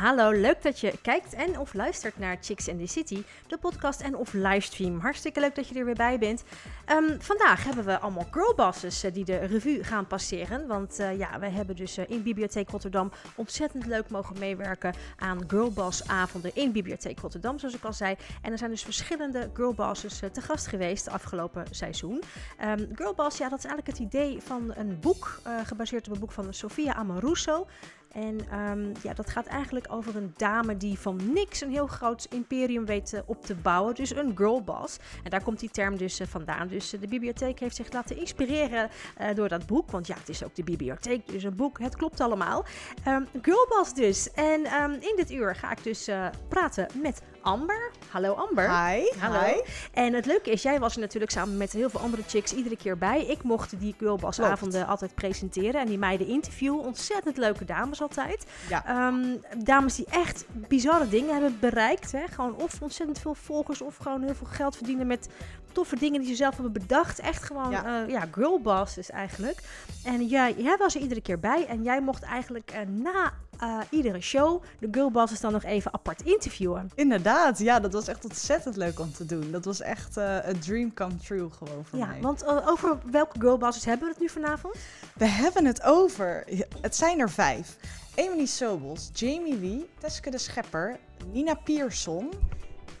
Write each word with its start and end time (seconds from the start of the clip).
Hallo, 0.00 0.30
leuk 0.30 0.62
dat 0.62 0.80
je 0.80 0.98
kijkt 1.02 1.34
en 1.34 1.58
of 1.58 1.74
luistert 1.74 2.18
naar 2.18 2.36
Chicks 2.40 2.68
in 2.68 2.78
the 2.78 2.86
City, 2.86 3.22
de 3.46 3.58
podcast 3.58 4.00
en 4.00 4.16
of 4.16 4.32
livestream. 4.32 4.98
Hartstikke 5.00 5.40
leuk 5.40 5.54
dat 5.54 5.68
je 5.68 5.78
er 5.78 5.84
weer 5.84 5.94
bij 5.94 6.18
bent. 6.18 6.44
Ehm, 6.84 7.20
vandaag 7.20 7.64
hebben 7.64 7.84
we 7.84 7.98
allemaal 7.98 8.26
girlbosses 8.30 9.04
uh, 9.04 9.12
die 9.12 9.24
de 9.24 9.36
revue 9.36 9.84
gaan 9.84 10.06
passeren. 10.06 10.66
Want 10.66 11.00
uh, 11.00 11.18
ja, 11.18 11.38
wij 11.38 11.50
hebben 11.50 11.76
dus 11.76 11.98
uh, 11.98 12.04
in 12.08 12.22
Bibliotheek 12.22 12.70
Rotterdam 12.70 13.12
ontzettend 13.34 13.86
leuk 13.86 14.08
mogen 14.10 14.38
meewerken 14.38 14.94
aan 15.18 15.44
girlbossavonden 15.46 16.50
in 16.54 16.72
Bibliotheek 16.72 17.20
Rotterdam, 17.20 17.58
zoals 17.58 17.74
ik 17.74 17.84
al 17.84 17.92
zei. 17.92 18.16
En 18.42 18.52
er 18.52 18.58
zijn 18.58 18.70
dus 18.70 18.82
verschillende 18.82 19.50
girlbosses 19.52 20.18
te 20.32 20.40
gast 20.40 20.66
geweest 20.66 21.08
afgelopen 21.08 21.64
seizoen. 21.70 22.22
Um, 22.64 22.88
Girlboss, 22.94 23.38
ja, 23.38 23.48
dat 23.48 23.58
is 23.58 23.64
eigenlijk 23.64 23.98
het 23.98 24.06
idee 24.06 24.40
van 24.42 24.72
een 24.74 25.00
boek, 25.00 25.40
gebaseerd 25.64 26.06
op 26.06 26.14
een 26.14 26.20
boek 26.20 26.32
van 26.32 26.54
Sofia 26.54 26.94
Amoruso. 26.94 27.66
En 28.16 28.60
um, 28.60 28.92
ja, 29.02 29.14
dat 29.14 29.30
gaat 29.30 29.46
eigenlijk 29.46 29.86
over 29.88 30.16
een 30.16 30.32
dame 30.36 30.76
die 30.76 30.98
van 30.98 31.32
niks 31.32 31.60
een 31.60 31.70
heel 31.70 31.86
groot 31.86 32.26
imperium 32.30 32.84
weet 32.86 33.12
uh, 33.12 33.20
op 33.26 33.44
te 33.44 33.54
bouwen. 33.54 33.94
Dus 33.94 34.16
een 34.16 34.32
girlboss. 34.36 34.98
En 35.22 35.30
daar 35.30 35.42
komt 35.42 35.60
die 35.60 35.70
term 35.70 35.96
dus 35.96 36.20
uh, 36.20 36.26
vandaan. 36.26 36.68
Dus 36.68 36.94
uh, 36.94 37.00
de 37.00 37.08
bibliotheek 37.08 37.60
heeft 37.60 37.76
zich 37.76 37.92
laten 37.92 38.16
inspireren 38.16 38.90
door 39.34 39.48
dat 39.48 39.66
boek. 39.66 39.90
Want 39.90 40.06
ja, 40.06 40.14
het 40.14 40.28
is 40.28 40.44
ook 40.44 40.54
de 40.54 40.64
bibliotheek, 40.64 41.28
dus 41.28 41.42
een 41.42 41.56
boek. 41.56 41.78
Het 41.78 41.96
klopt 41.96 42.20
allemaal. 42.20 42.64
Um, 43.08 43.26
girlboss 43.42 43.94
dus. 43.94 44.32
En 44.32 44.82
um, 44.82 44.92
in 44.92 45.12
dit 45.16 45.30
uur 45.30 45.54
ga 45.54 45.70
ik 45.70 45.82
dus 45.82 46.10
praten 46.48 46.86
met 47.02 47.22
Amber. 47.46 47.90
Hallo 48.10 48.32
Amber. 48.32 48.64
Hi. 48.64 49.12
Hallo. 49.18 49.38
Hi. 49.38 49.60
En 49.92 50.12
het 50.14 50.26
leuke 50.26 50.50
is, 50.50 50.62
jij 50.62 50.78
was 50.80 50.94
er 50.94 51.00
natuurlijk 51.00 51.32
samen 51.32 51.56
met 51.56 51.72
heel 51.72 51.90
veel 51.90 52.00
andere 52.00 52.22
chicks 52.26 52.52
iedere 52.52 52.76
keer 52.76 52.98
bij. 52.98 53.26
Ik 53.26 53.42
mocht 53.42 53.80
die 53.80 53.94
girlbossavonden 53.98 54.86
altijd 54.86 55.14
presenteren 55.14 55.80
en 55.80 55.86
die 55.86 55.98
meiden 55.98 56.26
interviewen. 56.26 56.80
Ontzettend 56.80 57.36
leuke 57.36 57.64
dames 57.64 58.02
altijd. 58.02 58.46
Ja. 58.68 59.06
Um, 59.06 59.40
dames 59.64 59.96
die 59.96 60.06
echt 60.10 60.44
bizarre 60.48 61.08
dingen 61.08 61.32
hebben 61.32 61.56
bereikt. 61.60 62.12
Hè? 62.12 62.26
Gewoon 62.30 62.54
of 62.54 62.80
ontzettend 62.80 63.18
veel 63.18 63.34
volgers 63.34 63.80
of 63.80 63.96
gewoon 63.96 64.22
heel 64.22 64.34
veel 64.34 64.46
geld 64.46 64.76
verdienen 64.76 65.06
met 65.06 65.28
toffe 65.72 65.96
dingen 65.96 66.20
die 66.20 66.28
ze 66.28 66.36
zelf 66.36 66.54
hebben 66.54 66.72
bedacht. 66.72 67.18
Echt 67.18 67.42
gewoon, 67.42 67.70
ja, 67.70 68.02
uh, 68.02 68.08
ja 68.08 68.28
girlbosses 68.30 69.10
eigenlijk. 69.10 69.60
En 70.04 70.26
jij, 70.26 70.54
jij 70.58 70.76
was 70.76 70.94
er 70.94 71.00
iedere 71.00 71.20
keer 71.20 71.40
bij 71.40 71.66
en 71.66 71.82
jij 71.82 72.00
mocht 72.00 72.22
eigenlijk 72.22 72.72
uh, 72.72 72.80
na 73.02 73.32
uh, 73.62 73.78
iedere 73.90 74.20
show 74.20 74.62
de 74.78 74.88
girlbosses 74.90 75.40
dan 75.40 75.52
nog 75.52 75.64
even 75.64 75.94
apart 75.94 76.22
interviewen. 76.22 76.90
Inderdaad, 76.94 77.58
ja, 77.58 77.80
dat 77.80 77.92
was 77.92 78.08
echt 78.08 78.24
ontzettend 78.24 78.76
leuk 78.76 79.00
om 79.00 79.12
te 79.12 79.26
doen. 79.26 79.50
Dat 79.50 79.64
was 79.64 79.80
echt 79.80 80.18
uh, 80.18 80.36
een 80.42 80.58
dream 80.58 80.94
come 80.94 81.16
true 81.16 81.50
gewoon 81.50 81.84
voor 81.84 81.98
ja, 81.98 82.06
mij. 82.06 82.20
want 82.20 82.42
uh, 82.42 82.68
over 82.68 82.98
welke 83.10 83.40
girlbosses 83.40 83.84
hebben 83.84 84.06
we 84.06 84.12
het 84.12 84.22
nu 84.22 84.28
vanavond? 84.28 84.76
We 85.14 85.26
hebben 85.26 85.64
het 85.64 85.82
over, 85.82 86.44
het 86.80 86.96
zijn 86.96 87.18
er 87.18 87.30
vijf. 87.30 87.76
Emily 88.14 88.46
Sobels, 88.46 89.10
Jamie 89.12 89.60
Lee, 89.60 89.88
Teske 89.98 90.30
de 90.30 90.38
Schepper, 90.38 90.98
Nina 91.32 91.54
Pierson 91.54 92.30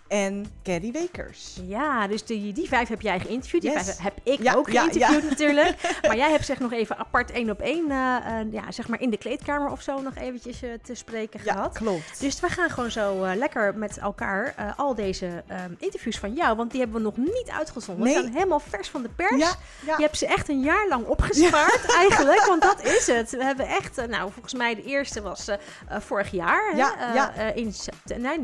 en 0.08 0.46
Caddy 0.62 0.92
Wakers. 0.92 1.60
Ja, 1.66 2.06
dus 2.06 2.24
die, 2.24 2.52
die 2.52 2.68
vijf 2.68 2.88
heb 2.88 3.00
jij 3.00 3.20
geïnterviewd. 3.20 3.62
Die 3.62 3.70
Yes. 3.70 3.84
vijf 3.84 3.98
heb 3.98 4.18
ik 4.22 4.42
Ja, 4.42 4.54
ook 4.54 4.70
ja, 4.70 4.80
geïnterviewd 4.80 5.22
ja. 5.22 5.28
natuurlijk. 5.28 5.74
Maar 6.06 6.16
jij 6.16 6.30
hebt 6.30 6.44
zich 6.46 6.58
nog 6.58 6.72
even 6.72 6.98
apart 6.98 7.30
één 7.30 7.50
op 7.50 7.60
één, 7.60 7.90
eh, 7.90 8.16
eh, 8.40 8.52
ja, 8.52 8.70
zeg 8.72 8.88
maar 8.88 9.00
in 9.00 9.10
de 9.10 9.16
kleedkamer 9.16 9.70
of 9.70 9.82
zo 9.82 10.00
nog 10.00 10.14
eventjes 10.14 10.62
eh, 10.62 10.70
te 10.82 10.94
spreken 10.94 11.40
Ja, 11.44 11.52
gehad. 11.52 11.78
klopt. 11.78 12.20
Dus 12.20 12.40
we 12.40 12.48
gaan 12.48 12.70
gewoon 12.70 12.90
zo 12.90 13.26
lekker 13.34 13.74
met 13.74 13.98
elkaar 13.98 14.74
al 14.76 14.94
deze 14.94 15.42
ehm, 15.46 15.72
interviews 15.78 16.18
van 16.18 16.32
jou, 16.32 16.56
want 16.56 16.70
die 16.70 16.80
hebben 16.80 16.98
we 16.98 17.04
nog 17.04 17.16
niet 17.16 17.50
uitgezonden. 17.52 18.04
Nee. 18.04 18.14
Ze 18.14 18.20
zijn 18.20 18.32
helemaal 18.32 18.60
vers 18.60 18.88
van 18.88 19.02
de 19.02 19.08
pers. 19.08 19.36
Ja, 19.36 19.54
ja. 19.86 19.96
Je 19.96 20.02
hebt 20.02 20.18
ze 20.18 20.26
echt 20.26 20.48
een 20.48 20.60
jaar 20.60 20.88
lang 20.88 21.06
opgespaard 21.06 21.84
eigenlijk, 22.02 22.44
want 22.44 22.62
dat 22.62 22.84
is 22.84 23.06
het. 23.06 23.30
We 23.30 23.44
hebben 23.44 23.66
echt, 23.66 24.06
nou 24.08 24.32
volgens 24.32 24.54
mij 24.54 24.74
de 24.74 24.82
eerste 24.84 25.22
was 25.22 25.48
vorig 25.88 26.30
jaar. 26.30 26.70
Hè? 26.70 26.76
Ja, 26.76 27.12
ja. 27.14 27.32
in 27.52 27.74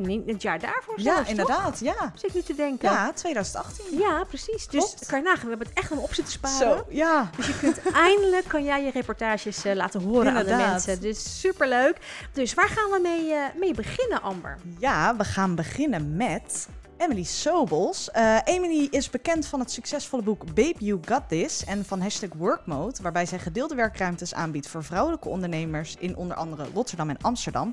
nee, 0.02 0.22
het 0.26 0.42
jaar 0.42 0.58
daarvoor 0.58 0.94
ja, 0.96 1.14
zelfs, 1.14 1.30
inderdaad, 1.30 1.51
ja. 1.80 2.12
Zit 2.14 2.28
ik 2.28 2.34
nu 2.34 2.42
te 2.42 2.54
denken. 2.54 2.90
Ja, 2.90 3.12
2018. 3.12 3.98
Ja, 3.98 4.24
precies. 4.24 4.66
Dus 4.66 4.94
kan 5.06 5.18
je 5.18 5.24
nagaan, 5.24 5.42
we 5.42 5.48
hebben 5.48 5.66
het 5.66 5.78
echt 5.78 5.92
aan 5.92 5.98
op 5.98 6.14
zitten 6.14 6.32
sparen. 6.32 6.58
Zo, 6.58 6.84
ja. 6.88 7.30
Dus 7.36 7.46
je 7.46 7.58
kunt 7.58 7.92
eindelijk, 7.92 8.48
kan 8.48 8.64
jij 8.64 8.84
je 8.84 8.90
reportages 8.90 9.64
eh, 9.64 9.74
laten 9.74 10.02
horen 10.02 10.36
aan 10.36 10.44
de 10.44 10.54
mensen. 10.54 11.00
Dus 11.00 11.40
superleuk. 11.40 11.96
Dus 12.32 12.54
waar 12.54 12.68
gaan 12.68 12.90
we 12.90 12.98
mee, 13.02 13.32
eh, 13.32 13.44
mee 13.58 13.74
beginnen, 13.74 14.22
Amber? 14.22 14.58
Ja, 14.78 15.16
we 15.16 15.24
gaan 15.24 15.54
beginnen 15.54 16.16
met 16.16 16.68
Emily 17.02 17.22
Sobels. 17.22 18.10
Eh, 18.10 18.38
Emily 18.44 18.88
is 18.90 19.10
bekend 19.10 19.46
van 19.46 19.60
het 19.60 19.70
succesvolle 19.70 20.22
boek 20.22 20.44
Babe 20.54 20.74
You 20.78 21.00
Got 21.04 21.22
This 21.28 21.64
en 21.64 21.84
van 21.84 22.00
hashtag 22.00 22.30
Workmode, 22.36 23.02
waarbij 23.02 23.26
zij 23.26 23.38
gedeelde 23.38 23.74
werkruimtes 23.74 24.34
aanbiedt 24.34 24.68
voor 24.68 24.84
vrouwelijke 24.84 25.28
ondernemers 25.28 25.96
in 25.98 26.16
onder 26.16 26.36
andere 26.36 26.66
Rotterdam 26.74 27.10
en 27.10 27.16
Amsterdam. 27.20 27.72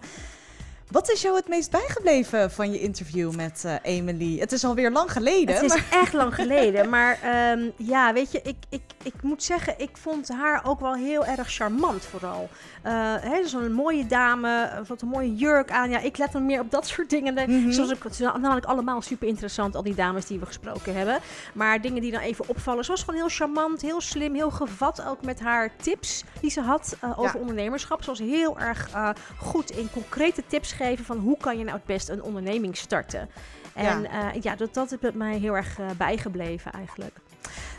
Wat 0.91 1.11
is 1.11 1.21
jou 1.21 1.35
het 1.35 1.47
meest 1.47 1.71
bijgebleven 1.71 2.51
van 2.51 2.71
je 2.71 2.79
interview 2.79 3.35
met 3.35 3.63
eh, 3.65 3.73
Emily? 3.81 4.39
Het 4.39 4.51
is 4.51 4.63
alweer 4.63 4.91
lang 4.91 5.11
geleden. 5.11 5.55
Het 5.55 5.63
is 5.63 5.81
echt 5.91 6.13
lang 6.13 6.35
geleden. 6.41 6.89
Maar 6.89 7.19
ehm, 7.23 7.69
ja, 7.75 8.13
weet 8.13 8.31
je, 8.31 8.41
ik, 8.43 8.55
ik, 8.69 8.81
ik 9.03 9.13
moet 9.21 9.43
zeggen, 9.43 9.73
ik 9.77 9.89
vond 9.97 10.29
haar 10.29 10.61
ook 10.65 10.79
wel 10.79 10.93
heel 10.95 11.25
erg 11.25 11.51
charmant 11.53 12.05
vooral. 12.05 12.49
Eh 12.81 12.93
hè, 13.19 13.47
Zo'n 13.47 13.71
mooie 13.71 14.05
dame, 14.07 14.63
eh, 14.65 14.79
wat 14.87 15.01
een 15.01 15.07
mooie 15.07 15.35
jurk 15.35 15.71
aan. 15.71 15.89
Ja, 15.89 15.99
ik 15.99 16.17
let 16.17 16.31
dan 16.31 16.45
meer 16.45 16.59
op 16.59 16.71
dat 16.71 16.87
soort 16.87 17.09
dingen. 17.09 17.73
Zoals 17.73 17.91
ik, 17.91 18.03
het 18.03 18.15
zijn 18.15 18.41
namelijk 18.41 18.65
allemaal 18.65 19.01
super 19.01 19.27
interessant, 19.27 19.75
al 19.75 19.83
die 19.83 19.95
dames 19.95 20.25
die 20.25 20.39
we 20.39 20.45
gesproken 20.45 20.95
hebben. 20.95 21.19
Maar 21.53 21.81
dingen 21.81 22.01
die 22.01 22.11
dan 22.11 22.21
even 22.21 22.45
opvallen. 22.49 22.83
Ze 22.85 22.91
was 22.91 22.99
gewoon 23.03 23.19
heel 23.19 23.29
charmant, 23.29 23.81
heel 23.81 24.01
slim, 24.01 24.33
heel 24.35 24.51
gevat. 24.51 25.03
Ook 25.05 25.21
met 25.23 25.39
haar 25.39 25.75
tips 25.81 26.23
die 26.41 26.49
ze 26.51 26.61
had 26.61 26.95
eh, 26.99 27.19
over 27.19 27.33
Ja. 27.35 27.39
ondernemerschap. 27.41 28.03
Ze 28.03 28.09
was 28.09 28.19
heel 28.19 28.59
erg 28.59 28.89
eh, 28.93 29.09
goed 29.37 29.71
in 29.71 29.89
concrete 29.93 30.43
tips 30.47 30.71
geven 30.83 31.05
van 31.05 31.17
hoe 31.17 31.37
kan 31.37 31.57
je 31.57 31.63
nou 31.63 31.77
het 31.77 31.85
best 31.85 32.09
een 32.09 32.23
onderneming 32.23 32.77
starten. 32.77 33.29
En 33.73 34.01
ja, 34.01 34.31
ja 34.41 34.55
dat, 34.55 34.73
dat 34.73 34.91
is 34.91 34.97
met 35.01 35.15
mij 35.15 35.37
heel 35.37 35.55
erg 35.55 35.79
eh, 35.79 35.85
bijgebleven 35.97 36.71
eigenlijk. 36.71 37.17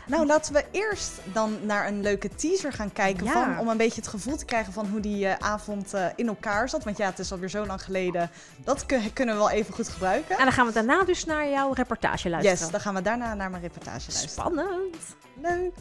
Nou, 0.05 0.25
laten 0.25 0.53
we 0.53 0.65
eerst 0.71 1.11
dan 1.33 1.57
naar 1.65 1.87
een 1.87 2.01
leuke 2.01 2.29
teaser 2.35 2.73
gaan 2.73 2.91
kijken. 2.93 3.25
Ja. 3.25 3.31
Van, 3.31 3.59
om 3.59 3.67
een 3.67 3.77
beetje 3.77 4.01
het 4.01 4.09
gevoel 4.09 4.35
te 4.37 4.45
krijgen 4.45 4.73
van 4.73 4.85
hoe 4.87 4.99
die 4.99 5.27
eh, 5.27 5.35
avond 5.51 5.93
eh, 5.93 6.05
in 6.15 6.27
elkaar 6.27 6.69
zat. 6.69 6.83
Want 6.83 6.97
ja, 6.97 7.05
het 7.05 7.19
is 7.19 7.31
alweer 7.31 7.49
zo 7.49 7.65
lang 7.65 7.83
geleden. 7.83 8.29
Dat 8.63 8.85
kun- 8.85 9.13
kunnen 9.13 9.35
we 9.35 9.41
wel 9.41 9.49
even 9.49 9.73
goed 9.73 9.87
gebruiken. 9.87 10.37
En 10.37 10.43
dan 10.43 10.53
gaan 10.53 10.65
we 10.65 10.73
daarna 10.73 11.03
dus 11.03 11.25
naar 11.25 11.49
jouw 11.49 11.73
reportage 11.73 12.29
luisteren. 12.29 12.59
Yes, 12.59 12.69
dan 12.71 12.79
gaan 12.79 12.93
we 12.93 13.01
daarna 13.01 13.33
naar 13.33 13.49
mijn 13.49 13.61
reportage 13.61 14.11
luisteren. 14.11 14.29
Spannend. 14.29 14.95
Leuk. 15.41 15.73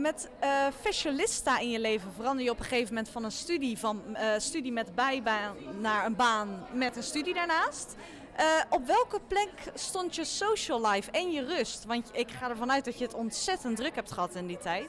Met 0.00 0.28
eh 0.38 0.66
Fashiolista 0.80 1.58
in 1.58 1.70
je 1.70 1.80
leven 1.80 2.12
verander 2.12 2.44
je 2.44 2.50
op 2.50 2.58
een 2.58 2.64
gegeven 2.64 2.94
moment 2.94 3.08
van 3.08 3.24
een 3.24 3.30
studie, 3.30 3.78
van, 3.78 4.16
eh, 4.16 4.38
studie 4.38 4.72
met 4.72 4.94
bijbaan 4.94 5.56
naar 5.80 6.06
een 6.06 6.16
baan 6.16 6.66
met 6.72 6.96
een 6.96 7.02
studie 7.02 7.34
daarnaast. 7.34 7.96
Eh, 8.36 8.46
op 8.70 8.86
welke 8.86 9.20
plek 9.28 9.50
stond 9.74 10.14
je 10.14 10.24
social 10.24 10.86
life 10.90 11.10
en 11.10 11.32
je 11.32 11.44
rust? 11.44 11.84
Want 11.84 12.10
ik 12.12 12.30
ga 12.30 12.50
ervan 12.50 12.72
uit 12.72 12.84
dat 12.84 12.98
je 12.98 13.04
het 13.04 13.14
ontzettend 13.14 13.76
druk 13.76 13.94
hebt 13.94 14.12
gehad 14.12 14.34
in 14.34 14.46
die 14.46 14.58
tijd. 14.58 14.88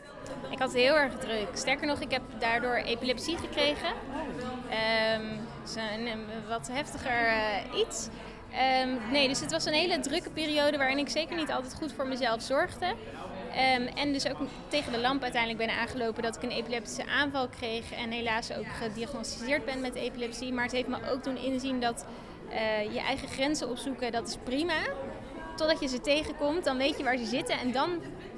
Ik 0.51 0.59
had 0.59 0.73
heel 0.73 0.95
erg 0.95 1.17
druk. 1.17 1.47
Sterker 1.53 1.87
nog, 1.87 1.99
ik 1.99 2.11
heb 2.11 2.21
daardoor 2.39 2.75
epilepsie 2.75 3.37
gekregen. 3.37 3.93
Ehm, 4.69 5.37
een, 5.75 6.25
wat 6.47 6.67
heftiger 6.67 7.33
iets. 7.75 8.07
Ehm, 8.51 9.11
nee, 9.11 9.27
dus 9.27 9.39
het 9.39 9.51
was 9.51 9.65
een 9.65 9.73
hele 9.73 9.99
drukke 9.99 10.29
periode 10.29 10.77
waarin 10.77 10.97
ik 10.97 11.09
zeker 11.09 11.35
niet 11.35 11.51
altijd 11.51 11.75
goed 11.75 11.93
voor 11.93 12.07
mezelf 12.07 12.41
zorgde. 12.41 12.95
Ehm, 13.57 13.81
en 13.81 14.13
dus 14.13 14.29
ook 14.29 14.37
tegen 14.67 14.91
de 14.91 14.99
lamp 14.99 15.23
uiteindelijk 15.23 15.65
ben 15.65 15.77
aangelopen 15.77 16.23
dat 16.23 16.35
ik 16.35 16.43
een 16.43 16.51
epileptische 16.51 17.05
aanval 17.05 17.47
kreeg. 17.47 17.91
En 17.91 18.11
helaas 18.11 18.53
ook 18.53 18.67
gediagnosticeerd 18.67 19.65
ben 19.65 19.81
met 19.81 19.95
epilepsie. 19.95 20.53
Maar 20.53 20.63
het 20.63 20.71
heeft 20.71 20.87
me 20.87 21.11
ook 21.11 21.23
doen 21.23 21.37
inzien 21.37 21.79
dat 21.79 22.05
eh, 22.49 22.93
je 22.93 22.99
eigen 22.99 23.27
grenzen 23.27 23.69
opzoeken, 23.69 24.11
dat 24.11 24.27
is 24.27 24.37
prima. 24.43 24.81
Totdat 25.55 25.79
je 25.79 25.87
ze 25.87 26.01
tegenkomt, 26.01 26.63
dan 26.63 26.77
weet 26.77 26.97
je 26.97 27.03
waar 27.03 27.17
ze 27.17 27.25
zitten 27.25 27.59
en 27.59 27.71
dan 27.71 27.89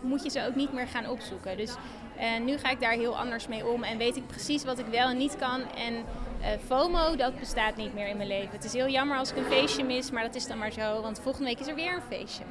moet 0.02 0.24
je 0.24 0.30
ze 0.30 0.46
ook 0.48 0.56
niet 0.56 0.74
meer 0.74 0.88
gaan 0.88 1.10
opzoeken. 1.10 1.58
Dus 1.58 1.76
eh, 2.18 2.40
nu 2.46 2.58
ga 2.58 2.70
ik 2.70 2.80
daar 2.80 2.92
heel 2.92 3.18
anders 3.18 3.48
mee 3.48 3.68
om 3.68 3.84
en 3.84 3.98
weet 3.98 4.16
ik 4.16 4.28
precies 4.28 4.64
wat 4.64 4.80
ik 4.80 4.86
wel 4.86 5.10
en 5.10 5.18
niet 5.18 5.38
kan. 5.38 5.62
En 5.62 6.06
eh, 6.42 6.50
FOMO, 6.66 7.16
dat 7.16 7.40
bestaat 7.40 7.76
niet 7.76 7.94
meer 7.94 8.08
in 8.08 8.18
mijn 8.18 8.30
leven. 8.30 8.52
Het 8.52 8.64
is 8.64 8.74
heel 8.74 8.90
jammer 8.90 9.18
als 9.18 9.32
ik 9.32 9.38
een 9.38 9.44
feestje 9.44 9.84
mis, 9.84 10.12
maar 10.12 10.24
dat 10.24 10.36
is 10.36 10.48
dan 10.48 10.58
maar 10.58 10.72
zo, 10.72 11.02
want 11.02 11.20
volgende 11.20 11.48
week 11.48 11.60
is 11.60 11.68
er 11.68 11.76
weer 11.76 11.94
een 11.94 12.18
feestje. 12.18 12.44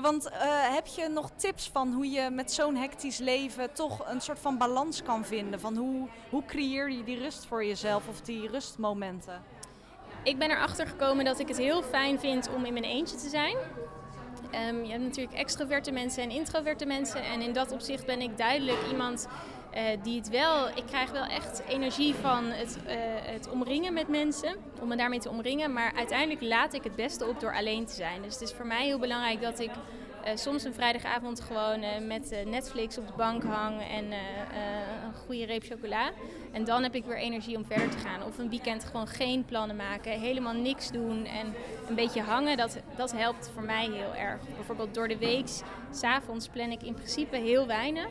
Want 0.00 0.28
eh, 0.28 0.40
heb 0.74 0.86
je 0.86 1.08
nog 1.08 1.30
tips 1.36 1.70
van 1.72 1.92
hoe 1.92 2.10
je 2.10 2.30
met 2.30 2.52
zo'n 2.52 2.76
hectisch 2.76 3.18
leven 3.18 3.72
toch 3.72 4.08
een 4.08 4.20
soort 4.20 4.38
van 4.38 4.58
balans 4.58 5.02
kan 5.02 5.24
vinden? 5.24 5.60
Van 5.60 5.76
hoe, 5.76 6.08
hoe 6.30 6.44
creëer 6.44 6.90
je 6.90 7.04
die 7.04 7.18
rust 7.18 7.46
voor 7.46 7.64
jezelf 7.64 8.08
of 8.08 8.20
die 8.20 8.48
rustmomenten? 8.48 9.42
Ik 10.22 10.38
ben 10.38 10.50
erachter 10.50 10.86
gekomen 10.86 11.24
dat 11.24 11.38
ik 11.38 11.48
het 11.48 11.56
heel 11.56 11.82
fijn 11.82 12.20
vind 12.20 12.48
om 12.54 12.64
in 12.64 12.72
mijn 12.72 12.84
eentje 12.84 13.16
te 13.16 13.28
zijn. 13.28 13.56
Ehm, 14.50 14.84
je 14.84 14.90
hebt 14.90 15.02
natuurlijk 15.02 15.36
extroverte 15.36 15.92
mensen 15.92 16.22
en 16.22 16.30
introverte 16.30 16.86
mensen. 16.86 17.24
En 17.24 17.40
in 17.40 17.52
dat 17.52 17.72
opzicht 17.72 18.06
ben 18.06 18.20
ik 18.20 18.38
duidelijk 18.38 18.78
iemand 18.90 19.28
eh, 19.70 19.82
die 20.02 20.18
het 20.18 20.28
wel... 20.28 20.68
Ik 20.68 20.86
krijg 20.86 21.10
wel 21.10 21.24
echt 21.24 21.62
energie 21.68 22.14
van 22.14 22.44
het, 22.44 22.78
eh, 22.86 22.96
het 23.20 23.48
omringen 23.50 23.92
met 23.92 24.08
mensen. 24.08 24.56
Om 24.80 24.88
me 24.88 24.96
daarmee 24.96 25.18
te 25.18 25.30
omringen. 25.30 25.72
Maar 25.72 25.92
uiteindelijk 25.96 26.42
laat 26.42 26.74
ik 26.74 26.84
het 26.84 26.96
beste 26.96 27.26
op 27.26 27.40
door 27.40 27.54
alleen 27.54 27.86
te 27.86 27.94
zijn. 27.94 28.22
Dus 28.22 28.32
het 28.32 28.42
is 28.42 28.52
voor 28.52 28.66
mij 28.66 28.84
heel 28.84 28.98
belangrijk 28.98 29.40
dat 29.40 29.58
ik... 29.58 29.70
eh, 30.24 30.36
soms 30.36 30.64
een 30.64 30.74
vrijdagavond 30.74 31.40
gewoon 31.40 32.06
met 32.06 32.44
Netflix 32.44 32.98
op 32.98 33.06
de 33.06 33.12
bank 33.16 33.42
hangen 33.42 33.88
en 33.88 34.04
een 35.04 35.14
goede 35.26 35.44
reep 35.44 35.62
chocola. 35.62 36.10
En 36.52 36.64
dan 36.64 36.82
heb 36.82 36.94
ik 36.94 37.04
weer 37.04 37.16
energie 37.16 37.56
om 37.56 37.64
verder 37.64 37.90
te 37.90 37.98
gaan. 37.98 38.22
Of 38.22 38.38
een 38.38 38.50
weekend 38.50 38.84
gewoon 38.84 39.06
geen 39.06 39.44
plannen 39.44 39.76
maken, 39.76 40.20
helemaal 40.20 40.52
niks 40.52 40.90
doen 40.90 41.24
en 41.24 41.54
een 41.88 41.94
beetje 41.94 42.22
hangen. 42.22 42.56
Dat, 42.56 42.78
dat 42.96 43.12
helpt 43.12 43.50
voor 43.54 43.62
mij 43.62 43.84
heel 43.84 44.14
erg. 44.14 44.40
Bijvoorbeeld 44.54 44.94
door 44.94 45.08
de 45.08 45.18
week, 45.18 45.48
s'avonds 45.92 46.48
plan 46.48 46.70
ik 46.70 46.82
in 46.82 46.94
principe 46.94 47.36
heel 47.36 47.66
weinig. 47.66 48.08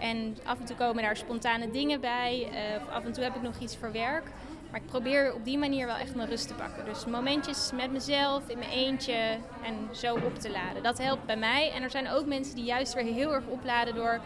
En 0.00 0.36
af 0.44 0.58
en 0.58 0.64
toe 0.64 0.76
komen 0.76 1.02
daar 1.02 1.16
spontane 1.16 1.70
dingen 1.70 2.00
bij. 2.00 2.48
eh, 2.52 2.82
of 2.82 2.88
af 2.88 3.04
en 3.04 3.12
toe 3.12 3.24
heb 3.24 3.34
ik 3.34 3.42
nog 3.42 3.58
iets 3.58 3.76
voor 3.76 3.92
werk. 3.92 4.24
Maar 4.70 4.80
ik 4.80 4.86
probeer 4.86 5.34
op 5.34 5.44
die 5.44 5.58
manier 5.58 5.86
wel 5.86 5.96
echt 5.96 6.14
mijn 6.14 6.28
rust 6.28 6.48
te 6.48 6.54
pakken. 6.54 6.84
Dus 6.84 7.06
momentjes 7.06 7.70
met 7.74 7.92
mezelf, 7.92 8.48
in 8.48 8.58
mijn 8.58 8.70
eentje 8.70 9.38
en 9.64 9.96
zo 9.96 10.14
op 10.14 10.38
te 10.38 10.50
laden. 10.50 10.82
Dat 10.82 10.98
helpt 10.98 11.26
bij 11.26 11.36
mij. 11.36 11.70
En 11.72 11.82
er 11.82 11.90
zijn 11.90 12.08
ook 12.08 12.26
mensen 12.26 12.54
die 12.54 12.64
juist 12.64 12.94
weer 12.94 13.04
heel 13.04 13.34
erg 13.34 13.46
opladen 13.46 13.94
door 13.94 14.20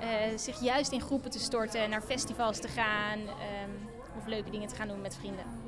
eh, 0.00 0.08
zich 0.36 0.60
juist 0.60 0.92
in 0.92 1.00
groepen 1.00 1.30
te 1.30 1.38
storten, 1.38 1.90
naar 1.90 2.02
festivals 2.02 2.60
te 2.60 2.68
gaan 2.68 3.18
ehm, 3.18 3.70
of 4.18 4.26
leuke 4.26 4.50
dingen 4.50 4.68
te 4.68 4.74
gaan 4.74 4.88
doen 4.88 5.00
met 5.00 5.16
vrienden. 5.16 5.67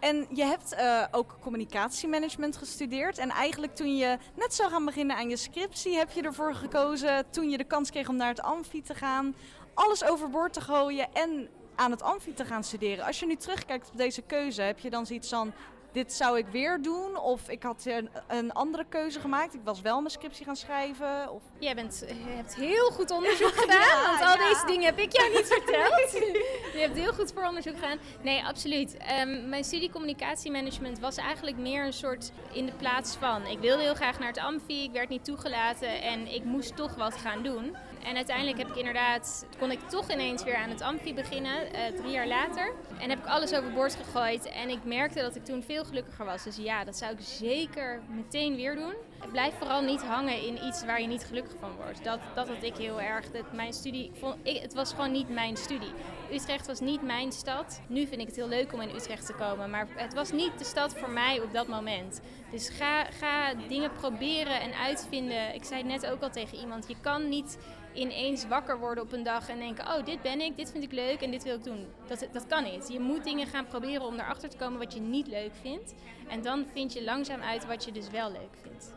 En 0.00 0.26
je 0.30 0.44
hebt 0.44 0.74
eh, 0.74 1.04
ook 1.10 1.36
communicatiemanagement 1.40 2.56
gestudeerd. 2.56 3.18
En 3.18 3.30
eigenlijk 3.30 3.74
toen 3.74 3.96
je 3.96 4.18
net 4.34 4.54
zou 4.54 4.70
gaan 4.70 4.84
beginnen 4.84 5.16
aan 5.16 5.28
je 5.28 5.36
scriptie, 5.36 5.96
heb 5.96 6.10
je 6.10 6.22
ervoor 6.22 6.54
gekozen, 6.54 7.30
toen 7.30 7.50
je 7.50 7.56
de 7.56 7.64
kans 7.64 7.90
kreeg 7.90 8.08
om 8.08 8.16
naar 8.16 8.28
het 8.28 8.42
amfi 8.42 8.82
te 8.82 8.94
gaan, 8.94 9.34
alles 9.74 10.04
overboord 10.04 10.52
te 10.52 10.60
gooien 10.60 11.08
en 11.12 11.48
aan 11.74 11.90
het 11.90 12.02
amfi 12.02 12.34
te 12.34 12.44
gaan 12.44 12.64
studeren. 12.64 13.04
Als 13.04 13.20
je 13.20 13.26
nu 13.26 13.36
terugkijkt 13.36 13.90
op 13.90 13.96
deze 13.96 14.22
keuze, 14.22 14.62
heb 14.62 14.78
je 14.78 14.90
dan 14.90 15.06
zoiets 15.06 15.28
van, 15.28 15.52
dit 15.94 16.12
zou 16.12 16.38
ik 16.38 16.46
weer 16.46 16.82
doen? 16.82 17.18
Of 17.18 17.48
ik 17.48 17.62
had 17.62 17.84
een, 17.84 18.08
een 18.28 18.52
andere 18.52 18.84
keuze 18.88 19.20
gemaakt, 19.20 19.54
ik 19.54 19.60
was 19.64 19.80
wel 19.80 19.98
mijn 19.98 20.10
scriptie 20.10 20.44
gaan 20.44 20.56
schrijven? 20.56 21.30
Of... 21.30 21.42
Jij 21.58 21.74
bent, 21.74 22.04
je 22.08 22.34
hebt 22.34 22.54
heel 22.54 22.90
goed 22.90 23.10
onderzoek 23.10 23.52
gedaan, 23.64 24.02
want 24.02 24.20
al 24.20 24.38
ja. 24.38 24.48
deze 24.48 24.66
dingen 24.66 24.84
heb 24.84 24.98
ik 24.98 25.12
jou 25.12 25.30
niet 25.30 25.46
verteld. 25.46 26.12
je 26.76 26.78
hebt 26.80 26.96
heel 26.96 27.12
goed 27.12 27.32
vooronderzoek 27.32 27.74
gedaan. 27.74 27.98
Nee, 28.22 28.44
absoluut. 28.44 28.96
Ehm, 28.96 29.48
mijn 29.48 29.64
studie 29.64 29.90
communicatiemanagement 29.90 30.98
was 30.98 31.16
eigenlijk 31.16 31.56
meer 31.56 31.84
een 31.84 31.92
soort 31.92 32.32
in 32.52 32.66
de 32.66 32.72
plaats 32.72 33.16
van. 33.16 33.46
Ik 33.46 33.58
wilde 33.58 33.82
heel 33.82 33.94
graag 33.94 34.18
naar 34.18 34.28
het 34.28 34.38
amfi, 34.38 34.82
ik 34.82 34.92
werd 34.92 35.08
niet 35.08 35.24
toegelaten 35.24 36.02
en 36.02 36.34
ik 36.34 36.44
moest 36.44 36.76
toch 36.76 36.94
wat 36.94 37.14
gaan 37.14 37.42
doen. 37.42 37.76
En 38.04 38.16
uiteindelijk 38.16 38.58
heb 38.58 38.68
ik 38.68 38.76
inderdaad, 38.76 39.46
kon 39.58 39.70
ik 39.70 39.80
toch 39.88 40.10
ineens 40.10 40.42
weer 40.44 40.56
aan 40.56 40.68
het 40.68 40.80
amfi 40.80 41.14
beginnen, 41.14 41.72
eh, 41.72 41.94
drie 41.96 42.10
jaar 42.10 42.26
later. 42.26 42.72
En 42.98 43.10
heb 43.10 43.18
ik 43.18 43.26
alles 43.26 43.54
overboord 43.54 43.94
gegooid 43.94 44.46
en 44.46 44.68
ik 44.68 44.84
merkte 44.84 45.20
dat 45.20 45.36
ik 45.36 45.44
toen 45.44 45.62
veel 45.62 45.84
gelukkiger 45.84 46.24
was. 46.24 46.44
Dus 46.44 46.56
ja, 46.56 46.84
dat 46.84 46.96
zou 46.96 47.12
ik 47.12 47.18
zeker 47.20 48.00
meteen 48.08 48.56
weer 48.56 48.74
doen. 48.74 48.94
Blijf 49.30 49.54
vooral 49.58 49.82
niet 49.82 50.02
hangen 50.02 50.46
in 50.46 50.64
iets 50.64 50.84
waar 50.84 51.00
je 51.00 51.06
niet 51.06 51.24
gelukkig 51.24 51.52
van 51.60 51.76
wordt. 51.76 52.04
Dat, 52.04 52.18
dat 52.34 52.48
had 52.48 52.62
ik 52.62 52.76
heel 52.76 53.00
erg. 53.00 53.30
Dat 53.30 53.52
mijn 53.52 53.72
studie, 53.72 54.10
vond, 54.14 54.36
het 54.44 54.74
was 54.74 54.90
gewoon 54.90 55.12
niet 55.12 55.28
mijn 55.28 55.56
studie. 55.56 55.92
Utrecht 56.32 56.66
was 56.66 56.80
niet 56.80 57.02
mijn 57.02 57.32
stad. 57.32 57.80
Nu 57.86 58.06
vind 58.06 58.20
ik 58.20 58.26
het 58.26 58.36
heel 58.36 58.48
leuk 58.48 58.72
om 58.72 58.80
in 58.80 58.94
Utrecht 58.94 59.26
te 59.26 59.32
komen. 59.32 59.70
Maar 59.70 59.86
het 59.94 60.14
was 60.14 60.32
niet 60.32 60.58
de 60.58 60.64
stad 60.64 60.94
voor 60.94 61.10
mij 61.10 61.40
op 61.40 61.52
dat 61.52 61.66
moment. 61.66 62.20
Dus 62.54 62.68
ga, 62.68 63.04
ga 63.04 63.54
dingen 63.68 63.92
proberen 63.92 64.60
en 64.60 64.74
uitvinden. 64.74 65.54
Ik 65.54 65.64
zei 65.64 65.82
het 65.82 65.90
net 65.90 66.10
ook 66.10 66.22
al 66.22 66.30
tegen 66.30 66.58
iemand. 66.58 66.88
Je 66.88 66.96
kan 67.00 67.28
niet 67.28 67.58
ineens 67.92 68.46
wakker 68.46 68.78
worden 68.78 69.04
op 69.04 69.12
een 69.12 69.22
dag 69.22 69.48
en 69.48 69.58
denken: 69.58 69.84
Oh, 69.84 70.04
dit 70.04 70.22
ben 70.22 70.40
ik, 70.40 70.56
dit 70.56 70.70
vind 70.70 70.84
ik 70.84 70.92
leuk 70.92 71.20
en 71.20 71.30
dit 71.30 71.42
wil 71.42 71.54
ik 71.54 71.64
doen. 71.64 71.86
Dat, 72.06 72.26
dat 72.32 72.46
kan 72.46 72.64
niet. 72.64 72.88
Je 72.88 73.00
moet 73.00 73.24
dingen 73.24 73.46
gaan 73.46 73.66
proberen 73.66 74.06
om 74.06 74.14
erachter 74.14 74.48
te 74.48 74.56
komen 74.56 74.78
wat 74.78 74.94
je 74.94 75.00
niet 75.00 75.26
leuk 75.26 75.52
vindt. 75.60 75.94
En 76.28 76.42
dan 76.42 76.66
vind 76.72 76.92
je 76.92 77.04
langzaam 77.04 77.40
uit 77.40 77.66
wat 77.66 77.84
je 77.84 77.92
dus 77.92 78.10
wel 78.10 78.30
leuk 78.30 78.56
vindt. 78.62 78.92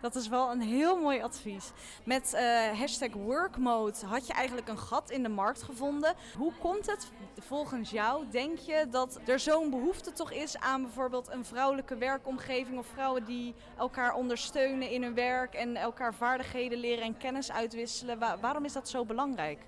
Dat 0.00 0.14
is 0.14 0.28
wel 0.28 0.50
een 0.50 0.60
heel 0.60 0.96
mooi 0.96 1.22
advies. 1.22 1.70
Met 2.04 2.32
eh, 2.34 2.78
hashtag 2.78 3.12
workmode 3.12 4.06
had 4.06 4.26
je 4.26 4.32
eigenlijk 4.32 4.68
een 4.68 4.78
gat 4.78 5.10
in 5.10 5.22
de 5.22 5.28
markt 5.28 5.62
gevonden. 5.62 6.14
Hoe 6.36 6.52
komt 6.60 6.86
het 6.86 7.08
volgens 7.38 7.90
jou, 7.90 8.24
denk 8.30 8.58
je, 8.58 8.86
dat 8.90 9.20
er 9.26 9.38
zo'n 9.38 9.70
behoefte 9.70 10.12
toch 10.12 10.32
is 10.32 10.58
aan 10.58 10.82
bijvoorbeeld 10.82 11.28
een 11.28 11.44
vrouwelijke 11.44 11.96
werkomgeving 11.96 12.78
of 12.78 12.86
vrouwen 12.86 13.24
die 13.24 13.54
elkaar 13.78 14.14
ondersteunen 14.14 14.90
in 14.90 15.02
hun 15.02 15.14
werk 15.14 15.54
en 15.54 15.76
elkaar 15.76 16.14
vaardigheden 16.14 16.78
leren 16.78 17.04
en 17.04 17.16
kennis 17.16 17.52
uitwisselen? 17.52 18.18
Wa- 18.18 18.38
waarom 18.40 18.64
is 18.64 18.72
dat 18.72 18.88
zo 18.88 19.04
belangrijk? 19.04 19.58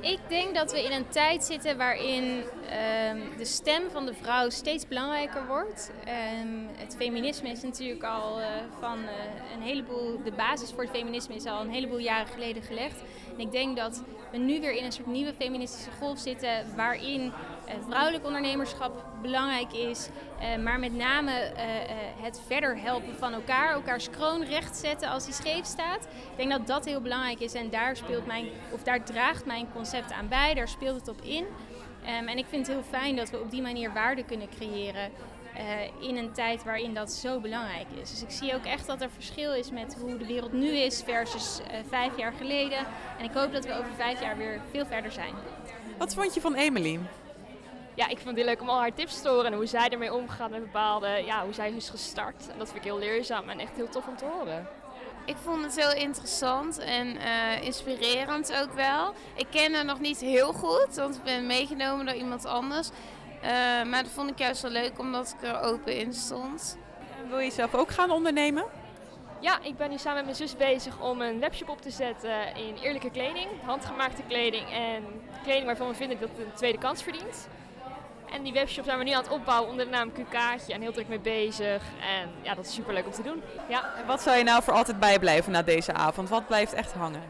Ik 0.00 0.18
denk 0.28 0.54
dat 0.54 0.72
we 0.72 0.84
in 0.84 0.92
een 0.92 1.08
tijd 1.08 1.44
zitten 1.44 1.76
waarin 1.76 2.42
ehm, 2.68 3.18
de 3.36 3.44
stem 3.44 3.90
van 3.90 4.06
de 4.06 4.14
vrouw 4.14 4.48
steeds 4.48 4.88
belangrijker 4.88 5.46
wordt. 5.46 5.92
Ehm, 6.04 6.66
het 6.76 6.96
feminisme 6.96 7.48
is 7.48 7.62
natuurlijk 7.62 8.04
al 8.04 8.40
eh, 8.40 8.46
van 8.80 8.98
eh, 8.98 9.54
een 9.54 9.62
heleboel, 9.62 10.22
de 10.24 10.32
basis 10.32 10.70
voor 10.70 10.82
het 10.82 10.96
feminisme 10.96 11.34
is 11.34 11.44
al 11.44 11.60
een 11.60 11.70
heleboel 11.70 11.98
jaren 11.98 12.26
geleden 12.26 12.62
gelegd. 12.62 13.02
En 13.38 13.44
ik 13.44 13.52
denk 13.52 13.76
dat 13.76 14.02
we 14.30 14.38
nu 14.38 14.60
weer 14.60 14.72
in 14.72 14.84
een 14.84 14.92
soort 14.92 15.06
nieuwe 15.06 15.34
feministische 15.34 15.90
golf 15.98 16.18
zitten 16.18 16.76
waarin 16.76 17.32
eh, 17.66 17.74
vrouwelijk 17.88 18.24
ondernemerschap 18.24 19.04
belangrijk 19.22 19.72
is, 19.72 20.08
eh, 20.40 20.56
maar 20.56 20.78
met 20.78 20.94
name 20.94 21.32
eh, 21.32 21.64
het 22.22 22.40
verder 22.46 22.78
helpen 22.80 23.14
van 23.16 23.32
elkaar, 23.32 23.72
elkaars 23.72 24.10
kroon 24.10 24.44
recht 24.44 24.76
zetten 24.76 25.08
als 25.08 25.24
die 25.24 25.34
scheef 25.34 25.64
staat. 25.64 26.04
Ik 26.04 26.36
denk 26.36 26.50
dat 26.50 26.66
dat 26.66 26.84
heel 26.84 27.00
belangrijk 27.00 27.40
is 27.40 27.54
en 27.54 27.70
daar 27.70 27.96
speelt 27.96 28.26
mijn, 28.26 28.46
of 28.72 28.82
daar 28.82 29.04
draagt 29.04 29.46
mijn 29.46 29.66
concept 29.72 30.12
aan 30.12 30.28
bij, 30.28 30.54
daar 30.54 30.68
speelt 30.68 31.00
het 31.00 31.08
op 31.08 31.20
in. 31.22 31.44
Ehm, 32.04 32.26
en 32.26 32.38
ik 32.38 32.46
vind 32.48 32.66
het 32.66 32.76
heel 32.76 32.98
fijn 32.98 33.16
dat 33.16 33.30
we 33.30 33.40
op 33.40 33.50
die 33.50 33.62
manier 33.62 33.92
waarde 33.92 34.24
kunnen 34.24 34.48
creëren 34.48 35.10
eh, 35.58 36.08
in 36.08 36.16
een 36.16 36.32
tijd 36.32 36.64
waarin 36.64 36.94
dat 36.94 37.12
zo 37.12 37.40
belangrijk 37.40 37.86
is. 38.02 38.10
Dus 38.10 38.22
ik 38.22 38.30
zie 38.30 38.54
ook 38.54 38.64
echt 38.64 38.86
dat 38.86 39.00
er 39.00 39.10
verschil 39.10 39.54
is 39.54 39.70
met 39.70 39.96
hoe 40.00 40.18
de 40.18 40.26
wereld 40.26 40.52
nu 40.52 40.68
is 40.68 41.02
versus 41.02 41.60
eh, 41.60 41.78
vijf 41.88 42.16
jaar 42.16 42.32
geleden. 42.32 42.78
En 43.18 43.24
ik 43.24 43.32
hoop 43.32 43.52
dat 43.52 43.64
we 43.64 43.72
over 43.72 43.92
vijf 43.96 44.20
jaar 44.20 44.36
weer 44.36 44.60
veel 44.70 44.86
verder 44.86 45.12
zijn. 45.12 45.34
Wat 45.98 46.14
vond 46.14 46.34
je 46.34 46.40
van 46.40 46.54
Emily? 46.54 47.00
ja, 47.98 48.08
ik 48.08 48.16
vond 48.16 48.28
het 48.28 48.36
heel 48.36 48.44
leuk 48.44 48.60
om 48.60 48.68
al 48.68 48.78
haar 48.78 48.94
tips 48.94 49.22
te 49.22 49.28
horen 49.28 49.46
en 49.46 49.52
hoe 49.52 49.66
zij 49.66 49.88
ermee 49.88 50.14
omgaat 50.14 50.50
met 50.50 50.60
bepaalde, 50.60 51.22
ja, 51.26 51.44
hoe 51.44 51.52
zij 51.52 51.70
is 51.70 51.90
gestart. 51.90 52.48
En 52.52 52.58
dat 52.58 52.66
vind 52.66 52.78
ik 52.78 52.90
heel 52.90 52.98
leerzaam 52.98 53.48
en 53.48 53.58
echt 53.58 53.76
heel 53.76 53.88
tof 53.88 54.06
om 54.06 54.16
te 54.16 54.24
horen. 54.24 54.68
Ik 55.24 55.36
vond 55.42 55.64
het 55.64 55.76
heel 55.76 55.92
interessant 55.92 56.78
en 56.78 57.16
eh, 57.16 57.62
inspirerend 57.62 58.54
ook 58.62 58.72
wel. 58.72 59.14
Ik 59.34 59.46
ken 59.50 59.74
haar 59.74 59.84
nog 59.84 60.00
niet 60.00 60.20
heel 60.20 60.52
goed, 60.52 60.94
want 60.96 61.16
ik 61.16 61.22
ben 61.22 61.46
meegenomen 61.46 62.06
door 62.06 62.14
iemand 62.14 62.46
anders. 62.46 62.90
Eh, 63.42 63.50
maar 63.90 64.02
dat 64.02 64.12
vond 64.12 64.30
ik 64.30 64.38
juist 64.38 64.62
wel 64.62 64.70
leuk 64.70 64.98
omdat 64.98 65.34
ik 65.38 65.48
er 65.48 65.60
open 65.60 65.96
in 65.96 66.12
stond. 66.12 66.78
Wil 67.28 67.38
je 67.38 67.50
zelf 67.50 67.74
ook 67.74 67.90
gaan 67.90 68.10
ondernemen? 68.10 68.64
Ja, 69.40 69.58
ik 69.62 69.76
ben 69.76 69.90
nu 69.90 69.98
samen 69.98 70.14
met 70.14 70.24
mijn 70.24 70.36
zus 70.48 70.56
bezig 70.56 71.00
om 71.00 71.20
een 71.20 71.40
webshop 71.40 71.68
op 71.68 71.80
te 71.82 71.90
zetten 71.90 72.56
in 72.56 72.76
eerlijke 72.82 73.10
kleding, 73.10 73.48
handgemaakte 73.64 74.22
kleding 74.28 74.70
en 74.70 75.04
kleding 75.42 75.66
waarvan 75.66 75.88
we 75.88 75.94
vinden 75.94 76.20
dat 76.20 76.28
het 76.28 76.38
een 76.38 76.52
tweede 76.54 76.78
kans 76.78 77.02
verdient. 77.02 77.48
En 78.32 78.42
die 78.42 78.52
webshop 78.52 78.84
zijn 78.84 78.98
we 78.98 79.04
nu 79.04 79.10
aan 79.10 79.22
het 79.22 79.32
opbouwen 79.32 79.70
onder 79.70 79.84
de 79.84 79.90
naam 79.90 80.12
QK'tje 80.12 80.72
en 80.72 80.80
heel 80.80 80.92
druk 80.92 81.08
mee 81.08 81.20
bezig. 81.20 81.82
En 82.00 82.30
ja, 82.42 82.54
dat 82.54 82.66
is 82.66 82.74
super 82.74 82.94
leuk 82.94 83.06
om 83.06 83.12
te 83.12 83.22
doen. 83.22 83.42
Ja. 83.68 83.94
En 83.96 84.06
wat 84.06 84.22
zou 84.22 84.36
je 84.36 84.44
nou 84.44 84.62
voor 84.62 84.72
altijd 84.72 84.98
bijblijven 84.98 85.52
na 85.52 85.62
deze 85.62 85.92
avond? 85.92 86.28
Wat 86.28 86.46
blijft 86.46 86.72
echt 86.72 86.92
hangen? 86.92 87.22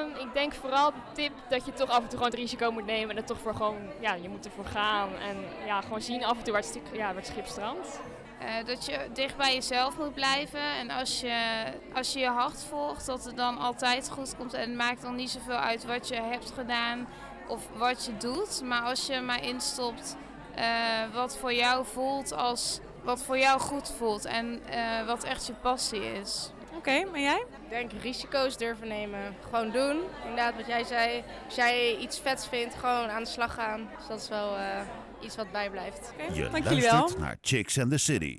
Ehm, 0.00 0.26
ik 0.26 0.32
denk 0.32 0.54
vooral 0.54 0.92
de 0.92 0.98
tip 1.12 1.32
dat 1.48 1.66
je 1.66 1.72
toch 1.72 1.88
af 1.88 1.96
en 1.96 2.08
toe 2.08 2.10
gewoon 2.10 2.30
het 2.30 2.34
risico 2.34 2.70
moet 2.70 2.86
nemen 2.86 3.10
en 3.10 3.16
er 3.16 3.24
toch 3.24 3.40
voor 3.40 3.54
gewoon, 3.54 3.78
ja, 4.00 4.14
je 4.14 4.28
moet 4.28 4.44
ervoor 4.44 4.64
gaan. 4.64 5.08
En 5.14 5.36
ja, 5.66 5.80
gewoon 5.80 6.00
zien 6.00 6.24
af 6.24 6.38
en 6.38 6.44
toe 6.44 6.52
waar 6.52 6.62
het, 6.62 6.80
ja, 6.92 7.06
waar 7.06 7.14
het 7.14 7.26
schip 7.26 7.46
strandt. 7.46 8.00
Eh, 8.38 8.66
dat 8.66 8.86
je 8.86 8.98
dicht 9.12 9.36
bij 9.36 9.54
jezelf 9.54 9.98
moet 9.98 10.14
blijven. 10.14 10.60
En 10.60 10.90
als 10.90 11.20
je, 11.20 11.62
als 11.94 12.12
je 12.12 12.18
je 12.18 12.28
hart 12.28 12.64
volgt, 12.64 13.06
dat 13.06 13.24
het 13.24 13.36
dan 13.36 13.58
altijd 13.58 14.10
goed 14.10 14.36
komt. 14.36 14.54
En 14.54 14.68
het 14.68 14.76
maakt 14.78 15.02
dan 15.02 15.14
niet 15.14 15.30
zoveel 15.30 15.56
uit 15.56 15.84
wat 15.84 16.08
je 16.08 16.14
hebt 16.14 16.50
gedaan 16.50 17.08
of 17.48 17.68
wat 17.76 18.04
je 18.04 18.16
doet. 18.16 18.62
Maar 18.64 18.82
als 18.82 19.06
je 19.06 19.20
maar 19.20 19.44
instopt 19.44 20.16
eh, 20.54 20.64
wat 21.12 21.36
voor 21.36 21.52
jou 21.52 21.86
voelt 21.86 22.32
als 22.32 22.80
wat 23.02 23.22
voor 23.22 23.38
jou 23.38 23.60
goed 23.60 23.92
voelt. 23.96 24.24
En 24.24 24.60
eh, 24.68 25.06
wat 25.06 25.24
echt 25.24 25.46
je 25.46 25.52
passie 25.52 26.12
is. 26.12 26.50
Oké, 26.80 26.90
en 27.14 27.20
jij? 27.20 27.44
Ik 27.64 27.68
denk 27.70 27.90
risico's 28.02 28.56
durven 28.56 28.88
nemen. 28.88 29.34
Gewoon 29.44 29.70
doen. 29.70 30.00
Inderdaad, 30.22 30.54
wat 30.56 30.66
jij 30.66 30.84
zei. 30.84 31.22
Als 31.46 31.54
jij 31.54 31.96
iets 31.96 32.20
vets 32.20 32.48
vindt, 32.48 32.74
gewoon 32.74 33.08
aan 33.08 33.22
de 33.22 33.28
slag 33.28 33.54
gaan. 33.54 33.88
Dus 33.98 34.06
dat 34.08 34.20
is 34.20 34.28
wel 34.28 34.56
eh, 34.56 34.80
iets 35.20 35.36
wat 35.36 35.52
bijblijft. 35.52 36.12
Je 36.32 36.48
Dank 36.50 36.64
jullie 36.64 36.82
wel. 36.82 36.92
luistert 36.92 37.18
naar 37.22 37.36
Chicks 37.40 37.78
and 37.78 37.90
the 37.90 37.98
City. 37.98 38.38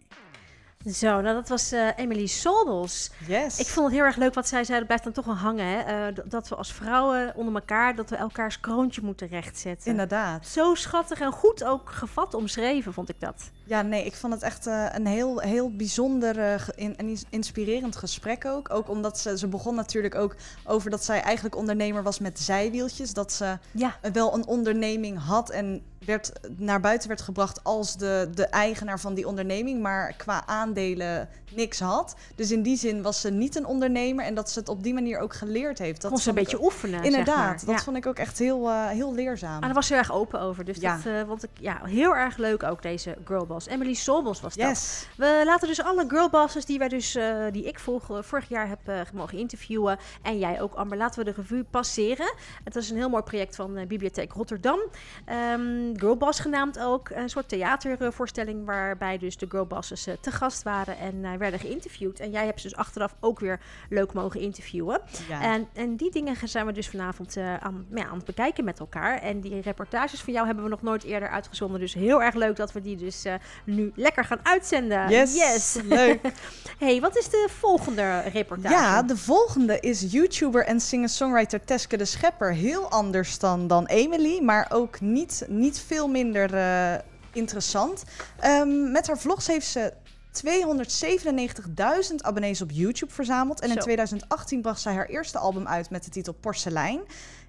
Zo, 0.85 1.21
nou 1.21 1.35
dat 1.35 1.49
was 1.49 1.71
eh, 1.71 1.87
Emily 1.95 2.25
Sobels. 2.25 3.11
Yes. 3.27 3.59
Ik 3.59 3.67
vond 3.67 3.85
het 3.87 3.95
heel 3.95 4.05
erg 4.05 4.15
leuk 4.15 4.33
wat 4.33 4.47
zij 4.47 4.63
zei. 4.63 4.77
Dat 4.77 4.87
blijft 4.87 5.03
dan 5.03 5.13
toch 5.13 5.25
wel 5.25 5.35
hangen. 5.35 5.65
Hè? 5.65 5.79
Eh, 6.07 6.15
dat 6.25 6.47
we 6.47 6.55
als 6.55 6.73
vrouwen 6.73 7.35
onder 7.35 7.53
elkaar, 7.53 7.95
dat 7.95 8.09
we 8.09 8.15
elkaars 8.15 8.59
kroontje 8.59 9.01
moeten 9.03 9.27
rechtzetten. 9.27 9.91
Inderdaad. 9.91 10.47
Zo 10.47 10.75
schattig 10.75 11.19
en 11.19 11.31
goed 11.31 11.63
ook 11.63 11.89
gevat 11.89 12.33
omschreven, 12.33 12.93
vond 12.93 13.09
ik 13.09 13.19
dat. 13.19 13.51
Ja, 13.65 13.81
nee, 13.81 14.05
ik 14.05 14.13
vond 14.15 14.33
het 14.33 14.41
echt 14.43 14.67
eh, 14.67 14.85
een 14.91 15.05
heel, 15.07 15.39
heel 15.39 15.75
bijzonder 15.75 16.65
in- 16.75 16.97
en 16.97 17.07
ins- 17.07 17.25
inspirerend 17.29 17.95
gesprek 17.95 18.45
ook. 18.45 18.69
Ook 18.73 18.89
omdat 18.89 19.19
ze, 19.19 19.37
ze 19.37 19.47
begon 19.47 19.75
natuurlijk 19.75 20.15
ook 20.15 20.35
over 20.65 20.89
dat 20.89 21.03
zij 21.05 21.21
eigenlijk 21.21 21.55
ondernemer 21.55 22.03
was 22.03 22.19
met 22.19 22.39
zijwieltjes. 22.39 23.13
Dat 23.13 23.31
ze 23.33 23.57
Ja. 23.71 23.95
wel 24.13 24.33
een 24.33 24.45
onderneming 24.47 25.19
had 25.25 25.49
en 25.49 25.81
werd, 26.05 26.31
naar 26.57 26.79
buiten 26.79 27.07
werd 27.07 27.21
gebracht 27.21 27.63
als 27.63 27.97
de, 27.97 28.29
de 28.33 28.45
eigenaar 28.45 28.99
van 28.99 29.13
die 29.13 29.27
onderneming, 29.27 29.81
maar 29.81 30.13
qua 30.17 30.45
aandelen 30.45 31.29
niks 31.55 31.79
had. 31.79 32.15
Dus 32.35 32.51
in 32.51 32.61
die 32.61 32.77
zin 32.77 33.01
was 33.01 33.21
ze 33.21 33.29
niet 33.31 33.55
een 33.55 33.65
ondernemer 33.65 34.25
en 34.25 34.33
dat 34.35 34.49
ze 34.51 34.59
het 34.59 34.69
op 34.69 34.83
die 34.83 34.93
manier 34.93 35.19
ook 35.19 35.33
geleerd 35.33 35.79
heeft. 35.79 36.01
Dat 36.01 36.11
Kon 36.11 36.19
ze 36.19 36.29
een 36.29 36.35
beetje 36.35 36.63
oefenen, 36.63 36.95
zeg 36.97 37.05
Inderdaad, 37.05 37.37
maar. 37.37 37.59
dat 37.65 37.75
Ja. 37.75 37.77
vond 37.77 37.97
ik 37.97 38.05
ook 38.05 38.17
echt 38.17 38.39
heel, 38.39 38.69
eh, 38.69 38.87
heel 38.87 39.13
leerzaam. 39.13 39.51
Maar 39.51 39.61
daar 39.61 39.73
was 39.73 39.87
ze 39.87 39.93
heel 39.93 40.01
erg 40.01 40.11
open 40.11 40.39
over. 40.39 40.65
Dus 40.65 40.77
Ja. 40.79 40.95
dat 40.95 41.05
eh, 41.05 41.27
vond 41.27 41.43
ik 41.43 41.49
ja, 41.59 41.81
heel 41.85 42.15
erg 42.15 42.37
leuk 42.37 42.63
ook, 42.63 42.81
deze 42.81 43.17
girlboss. 43.25 43.67
Emily 43.67 43.93
Solbos 43.93 44.41
was 44.41 44.55
dat. 44.55 44.67
Yes. 44.67 45.07
We 45.17 45.41
laten 45.45 45.67
dus 45.67 45.83
alle 45.83 46.05
girlbosses 46.07 46.65
die, 46.65 46.77
wij 46.79 46.87
dus, 46.87 47.15
eh, 47.15 47.35
die 47.51 47.63
ik 47.63 47.79
volg, 47.79 48.07
vorig 48.21 48.49
jaar 48.49 48.67
heb 48.67 48.79
mogen 49.13 49.37
interviewen. 49.37 49.97
En 50.21 50.39
jij 50.39 50.61
ook, 50.61 50.73
Amber. 50.73 50.97
Laten 50.97 51.19
we 51.25 51.31
de 51.31 51.41
revue 51.41 51.63
passeren. 51.63 52.33
Het 52.63 52.75
is 52.75 52.89
een 52.89 52.95
heel 52.97 53.09
mooi 53.09 53.23
project 53.23 53.55
van 53.55 53.87
Bibliotheek 53.87 54.31
Rotterdam. 54.33 54.79
Ehm, 55.25 55.95
Girlboss 55.95 56.39
genaamd 56.39 56.79
ook. 56.79 57.09
Een 57.09 57.29
soort 57.29 57.49
theatervoorstelling 57.49 58.65
waarbij 58.65 59.17
dus 59.17 59.37
de 59.37 59.45
girlbosses 59.49 60.07
te 60.21 60.31
gast 60.31 60.63
waren 60.63 60.97
en 60.97 61.37
werden 61.41 61.59
geïnterviewd. 61.59 62.19
En 62.19 62.31
jij 62.31 62.45
hebt 62.45 62.61
ze 62.61 62.67
dus 62.67 62.77
achteraf 62.77 63.15
ook 63.19 63.39
weer 63.39 63.59
leuk 63.89 64.13
mogen 64.13 64.39
interviewen. 64.39 65.01
Ja. 65.29 65.41
En, 65.41 65.67
en 65.73 65.95
die 65.95 66.11
dingen 66.11 66.35
zijn 66.43 66.65
we 66.65 66.71
dus 66.71 66.89
vanavond 66.89 67.37
eh, 67.37 67.57
aan, 67.57 67.85
ja, 67.95 68.05
aan 68.05 68.15
het 68.15 68.25
bekijken 68.25 68.63
met 68.63 68.79
elkaar. 68.79 69.21
En 69.21 69.41
die 69.41 69.61
reportages 69.61 70.21
van 70.21 70.33
jou 70.33 70.45
hebben 70.45 70.63
we 70.63 70.69
nog 70.69 70.81
nooit 70.81 71.03
eerder 71.03 71.29
uitgezonden. 71.29 71.79
Dus 71.79 71.93
heel 71.93 72.23
erg 72.23 72.35
leuk 72.35 72.55
dat 72.55 72.71
we 72.71 72.81
die 72.81 72.95
dus 72.95 73.25
eh, 73.25 73.33
nu 73.63 73.91
lekker 73.95 74.25
gaan 74.25 74.39
uitzenden. 74.43 75.09
Yes, 75.09 75.77
leuk. 75.83 76.19
hey, 76.79 76.99
wat 76.99 77.17
is 77.17 77.29
de 77.29 77.47
volgende 77.49 78.19
reportage? 78.19 78.73
Ja, 78.73 79.03
de 79.03 79.17
volgende 79.17 79.79
is 79.79 80.05
YouTuber 80.11 80.65
en 80.65 80.79
singer-songwriter 80.79 81.63
Teske 81.65 81.97
de 81.97 82.05
Schepper. 82.05 82.53
Heel 82.53 82.89
anders 82.89 83.39
dan, 83.39 83.67
dan 83.67 83.85
Emily, 83.85 84.41
maar 84.41 84.67
ook 84.69 85.01
niet, 85.01 85.45
niet 85.47 85.79
veel 85.79 86.07
minder 86.07 86.53
eh, 86.53 86.93
interessant. 87.31 88.03
Ehm, 88.39 88.91
met 88.91 89.07
haar 89.07 89.17
vlogs 89.17 89.47
heeft 89.47 89.67
ze 89.67 89.93
297.000 90.31 92.15
abonnees 92.17 92.61
op 92.61 92.69
YouTube 92.71 93.13
verzameld. 93.13 93.59
En 93.61 93.67
in 93.69 93.73
Zo. 93.75 93.81
2018 93.81 94.61
bracht 94.61 94.81
zij 94.81 94.93
haar 94.93 95.05
eerste 95.05 95.37
album 95.37 95.67
uit 95.67 95.89
met 95.89 96.03
de 96.03 96.09
titel 96.09 96.33
Porselein. 96.33 97.01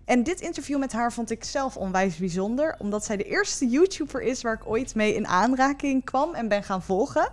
En 0.04 0.22
dit 0.22 0.40
interview 0.40 0.78
met 0.78 0.92
haar 0.92 1.12
vond 1.12 1.30
ik 1.30 1.44
zelf 1.44 1.76
onwijs 1.76 2.16
bijzonder, 2.16 2.74
omdat 2.78 3.04
zij 3.04 3.16
de 3.16 3.24
eerste 3.24 3.68
YouTuber 3.68 4.22
is 4.22 4.42
waar 4.42 4.54
ik 4.54 4.66
ooit 4.66 4.94
mee 4.94 5.14
in 5.14 5.26
aanraking 5.26 6.04
kwam 6.04 6.34
en 6.34 6.48
ben 6.48 6.62
gaan 6.62 6.82
volgen. 6.82 7.28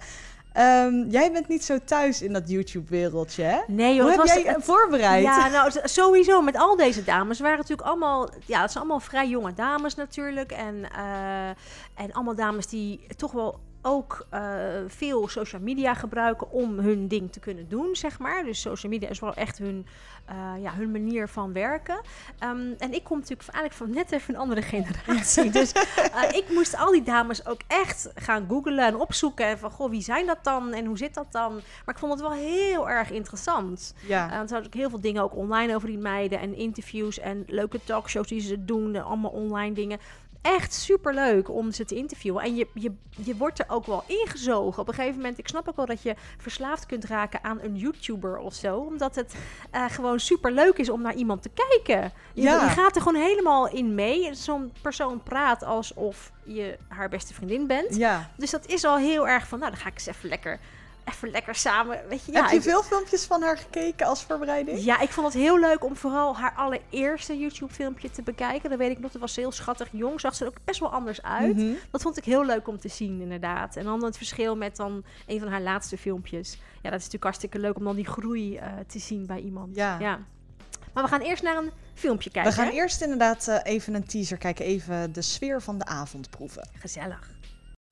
Ehm, 0.53 1.09
jij 1.09 1.31
bent 1.31 1.47
niet 1.47 1.63
zo 1.63 1.77
thuis 1.85 2.21
in 2.21 2.33
dat 2.33 2.49
YouTube-wereldje, 2.49 3.43
hè? 3.43 3.59
Nee, 3.67 3.93
joh, 3.93 4.01
Hoe 4.01 4.09
heb 4.11 4.19
was- 4.19 4.33
jij 4.33 4.43
het- 4.53 4.63
voorbereid? 4.63 5.23
Ja, 5.23 5.47
nou 5.47 5.71
sowieso 5.83 6.41
met 6.41 6.57
al 6.57 6.75
deze 6.75 7.03
dames 7.03 7.39
waren 7.39 7.57
natuurlijk 7.57 7.87
allemaal, 7.87 8.29
ja, 8.45 8.61
het 8.61 8.71
zijn 8.71 8.83
allemaal 8.83 8.99
vrij 8.99 9.27
jonge 9.27 9.53
dames 9.53 9.95
natuurlijk 9.95 10.51
en 10.51 10.91
eh, 10.95 11.47
en 11.95 12.11
allemaal 12.13 12.35
dames 12.35 12.67
die 12.67 13.05
toch 13.17 13.31
wel 13.31 13.59
ook 13.81 14.25
eh, 14.29 14.41
veel 14.87 15.27
social 15.27 15.61
media 15.61 15.93
gebruiken 15.93 16.51
om 16.51 16.79
hun 16.79 17.07
ding 17.07 17.31
te 17.31 17.39
kunnen 17.39 17.69
doen, 17.69 17.95
zeg 17.95 18.19
maar. 18.19 18.43
Dus 18.43 18.61
social 18.61 18.91
media 18.91 19.09
is 19.09 19.19
wel 19.19 19.33
echt 19.33 19.57
hun, 19.57 19.85
eh, 20.25 20.35
ja, 20.61 20.73
hun 20.73 20.91
manier 20.91 21.27
van 21.27 21.53
werken. 21.53 22.01
Ehm, 22.39 22.73
en 22.77 22.93
ik 22.93 23.03
kom 23.03 23.17
natuurlijk 23.17 23.49
eigenlijk 23.49 23.73
van 23.73 23.89
net 23.89 24.11
even 24.11 24.33
een 24.33 24.39
andere 24.39 24.61
generatie. 24.61 25.51
dus 25.51 25.71
eh, 25.71 26.23
ik 26.31 26.45
moest 26.49 26.77
al 26.77 26.91
die 26.91 27.03
dames 27.03 27.45
ook 27.45 27.61
echt 27.67 28.11
gaan 28.15 28.45
googlen 28.47 28.85
en 28.85 28.95
opzoeken. 28.95 29.45
En 29.45 29.59
van, 29.59 29.71
goh, 29.71 29.89
wie 29.89 30.01
zijn 30.01 30.25
dat 30.25 30.43
dan 30.43 30.73
en 30.73 30.85
hoe 30.85 30.97
zit 30.97 31.13
dat 31.13 31.31
dan? 31.31 31.53
Maar 31.53 31.95
ik 31.95 31.99
vond 31.99 32.11
het 32.11 32.21
wel 32.21 32.31
heel 32.31 32.89
erg 32.89 33.11
interessant. 33.11 33.93
Ja. 34.07 34.31
Uh, 34.31 34.37
er 34.37 34.47
zijn 34.47 34.65
ook 34.65 34.73
heel 34.73 34.89
veel 34.89 35.01
dingen 35.01 35.23
ook 35.23 35.35
online 35.35 35.75
over 35.75 35.87
die 35.87 35.97
meiden 35.97 36.39
en 36.39 36.55
interviews 36.55 37.19
en 37.19 37.43
leuke 37.47 37.79
talkshows 37.83 38.27
die 38.27 38.41
ze 38.41 38.65
doen, 38.65 38.95
en 38.95 39.03
allemaal 39.03 39.31
online 39.31 39.73
dingen. 39.73 39.99
Echt 40.41 40.73
super 40.73 41.13
leuk 41.13 41.49
om 41.49 41.71
ze 41.71 41.85
te 41.85 41.95
interviewen. 41.95 42.43
En 42.43 42.55
je, 42.55 42.67
je, 42.73 42.91
je 43.09 43.35
wordt 43.35 43.59
er 43.59 43.65
ook 43.69 43.85
wel 43.85 44.03
ingezogen. 44.07 44.81
Op 44.81 44.87
een 44.87 44.93
gegeven 44.93 45.15
moment, 45.15 45.37
ik 45.37 45.47
snap 45.47 45.67
ook 45.69 45.75
wel 45.75 45.85
dat 45.85 46.01
je 46.01 46.15
verslaafd 46.37 46.85
kunt 46.85 47.05
raken 47.05 47.43
aan 47.43 47.59
een 47.61 47.75
YouTuber 47.77 48.37
of 48.37 48.53
zo. 48.53 48.77
Omdat 48.77 49.15
het 49.15 49.35
eh, 49.71 49.85
gewoon 49.89 50.19
super 50.19 50.51
leuk 50.51 50.77
is 50.77 50.89
om 50.89 51.01
naar 51.01 51.13
iemand 51.15 51.41
te 51.41 51.49
kijken. 51.53 52.11
Je, 52.33 52.41
Ja. 52.41 52.63
je 52.63 52.69
gaat 52.69 52.95
er 52.95 53.01
gewoon 53.01 53.21
helemaal 53.21 53.69
in 53.69 53.95
mee. 53.95 54.33
Zo'n 54.35 54.73
persoon 54.81 55.23
praat 55.23 55.63
alsof 55.63 56.31
je 56.43 56.77
haar 56.87 57.09
beste 57.09 57.33
vriendin 57.33 57.67
bent. 57.67 57.95
Ja. 57.95 58.29
Dus 58.37 58.49
dat 58.51 58.65
is 58.65 58.83
al 58.83 58.97
heel 58.97 59.27
erg 59.27 59.47
van, 59.47 59.59
nou 59.59 59.71
dan 59.71 59.79
ga 59.81 59.87
ik 59.87 59.93
eens 59.93 60.05
even 60.05 60.29
lekker, 60.29 60.59
even 61.13 61.31
lekker 61.31 61.55
samen. 61.55 61.99
Weet 62.09 62.25
je, 62.25 62.31
ja, 62.31 62.41
heb 62.41 62.51
je 62.51 62.61
veel 62.61 62.83
filmpjes 62.83 63.25
van 63.25 63.41
haar 63.41 63.57
gekeken 63.57 64.07
als 64.07 64.23
voorbereiding? 64.23 64.83
ja, 64.83 64.99
ik 64.99 65.09
vond 65.09 65.33
het 65.33 65.35
heel 65.35 65.59
leuk 65.59 65.83
om 65.83 65.95
vooral 65.95 66.37
haar 66.37 66.53
allereerste 66.55 67.37
YouTube-filmpje 67.37 68.11
te 68.11 68.21
bekijken. 68.21 68.69
Dat 68.69 68.79
weet 68.79 68.91
ik 68.91 68.99
nog, 68.99 69.11
dat 69.11 69.21
was 69.21 69.35
heel 69.35 69.51
schattig 69.51 69.87
jong. 69.91 70.19
Zag 70.19 70.35
ze 70.35 70.43
er 70.43 70.49
ook 70.49 70.57
best 70.63 70.79
wel 70.79 70.91
anders 70.91 71.21
uit. 71.21 71.55
Mhm. 71.55 71.73
Dat 71.91 72.01
vond 72.01 72.17
ik 72.17 72.25
heel 72.25 72.45
leuk 72.45 72.67
om 72.67 72.79
te 72.79 72.87
zien, 72.87 73.21
inderdaad. 73.21 73.75
En 73.75 73.83
dan 73.83 74.03
het 74.03 74.17
verschil 74.17 74.55
met 74.55 74.75
dan 74.75 75.03
een 75.27 75.39
van 75.39 75.47
haar 75.47 75.61
laatste 75.61 75.97
filmpjes. 75.97 76.51
Ja, 76.53 76.89
dat 76.89 76.99
is 76.99 77.05
natuurlijk 77.05 77.23
hartstikke 77.23 77.59
leuk 77.59 77.77
om 77.77 77.83
dan 77.83 77.95
die 77.95 78.05
groei 78.05 78.57
eh, 78.57 78.67
te 78.87 78.99
zien 78.99 79.25
bij 79.25 79.39
iemand. 79.39 79.75
Ja. 79.75 80.19
Maar 80.93 81.03
we 81.03 81.09
gaan 81.09 81.21
eerst 81.21 81.43
naar 81.43 81.57
een 81.57 81.71
filmpje 81.93 82.29
kijken. 82.29 82.51
We 82.51 82.57
gaan 82.57 82.67
hè? 82.67 82.73
eerst 82.73 83.01
inderdaad 83.01 83.47
eh, 83.47 83.59
even 83.63 83.93
een 83.93 84.05
teaser 84.05 84.37
kijken. 84.37 84.65
Even 84.65 85.13
de 85.13 85.21
sfeer 85.21 85.61
van 85.61 85.77
de 85.77 85.85
avond 85.85 86.29
proeven. 86.29 86.69
Gezellig. 86.73 87.29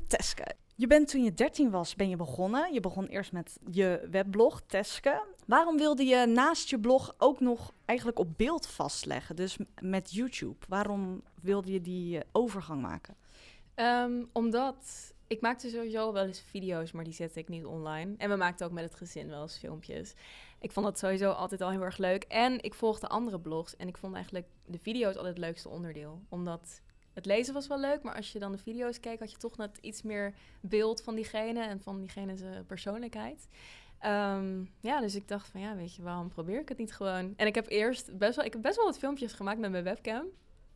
Teske. 0.07 0.55
Je 0.79 0.87
bent 0.87 1.07
toen 1.07 1.23
je 1.23 1.33
13 1.33 1.69
was, 1.69 1.95
ben 1.95 2.09
je 2.09 2.15
begonnen. 2.15 2.73
Je 2.73 2.79
begon 2.79 3.05
eerst 3.05 3.31
met 3.31 3.59
je 3.71 4.07
webblog, 4.11 4.61
Teske. 4.67 5.25
Waarom 5.45 5.77
wilde 5.77 6.03
je 6.03 6.25
naast 6.25 6.69
je 6.69 6.79
blog 6.79 7.15
ook 7.17 7.39
nog 7.39 7.73
eigenlijk 7.85 8.19
op 8.19 8.37
beeld 8.37 8.67
vastleggen? 8.67 9.35
Dus 9.35 9.57
met 9.81 10.11
YouTube. 10.11 10.65
Waarom 10.67 11.23
wilde 11.41 11.71
je 11.71 11.81
die 11.81 12.17
eh, 12.17 12.23
overgang 12.31 12.81
maken? 12.81 13.15
Ehm, 13.73 14.23
omdat 14.33 15.13
ik 15.27 15.41
maakte 15.41 15.69
sowieso 15.69 16.13
wel 16.13 16.25
eens 16.25 16.41
video's, 16.41 16.91
maar 16.91 17.03
die 17.03 17.13
zette 17.13 17.39
ik 17.39 17.47
niet 17.47 17.65
online. 17.65 18.15
En 18.17 18.29
we 18.29 18.35
maakten 18.35 18.65
ook 18.65 18.71
met 18.71 18.83
het 18.83 18.95
gezin 18.95 19.27
wel 19.27 19.41
eens 19.41 19.57
filmpjes. 19.57 20.13
Ik 20.59 20.71
vond 20.71 20.85
dat 20.85 20.99
sowieso 20.99 21.31
altijd 21.31 21.61
al 21.61 21.71
heel 21.71 21.83
erg 21.83 21.97
leuk. 21.97 22.23
En 22.23 22.63
ik 22.63 22.73
volgde 22.73 23.07
andere 23.07 23.39
blogs. 23.39 23.75
En 23.75 23.87
ik 23.87 23.97
vond 23.97 24.13
eigenlijk 24.13 24.47
de 24.65 24.79
video's 24.79 25.15
altijd 25.15 25.35
het 25.35 25.45
leukste 25.45 25.69
onderdeel. 25.69 26.21
Omdat 26.29 26.81
het 27.17 27.25
lezen 27.25 27.53
was 27.53 27.67
wel 27.67 27.79
leuk, 27.79 28.03
maar 28.03 28.15
als 28.15 28.31
je 28.31 28.39
dan 28.39 28.51
de 28.51 28.57
video's 28.57 28.99
keek, 28.99 29.19
had 29.19 29.31
je 29.31 29.37
toch 29.37 29.57
net 29.57 29.77
iets 29.81 30.01
meer 30.01 30.33
beeld 30.61 31.01
van 31.01 31.15
diegene 31.15 31.63
en 31.63 31.81
van 31.81 31.99
diegene 31.99 32.37
zijn 32.37 32.65
persoonlijkheid. 32.65 33.47
Ehm, 33.99 34.63
ja, 34.79 35.01
dus 35.01 35.15
ik 35.15 35.27
dacht 35.27 35.49
van 35.49 35.61
ja, 35.61 35.75
weet 35.75 35.95
je, 35.95 36.01
waarom 36.01 36.29
probeer 36.29 36.59
ik 36.59 36.69
het 36.69 36.77
niet 36.77 36.93
gewoon? 36.93 37.33
En 37.35 37.47
ik 37.47 37.55
heb 37.55 37.69
eerst 37.69 38.17
best 38.17 38.35
wel, 38.35 38.45
ik 38.45 38.53
heb 38.53 38.61
best 38.61 38.75
wel 38.75 38.85
wat 38.85 38.97
filmpjes 38.97 39.33
gemaakt 39.33 39.59
met 39.59 39.71
mijn 39.71 39.83
webcam. 39.83 40.25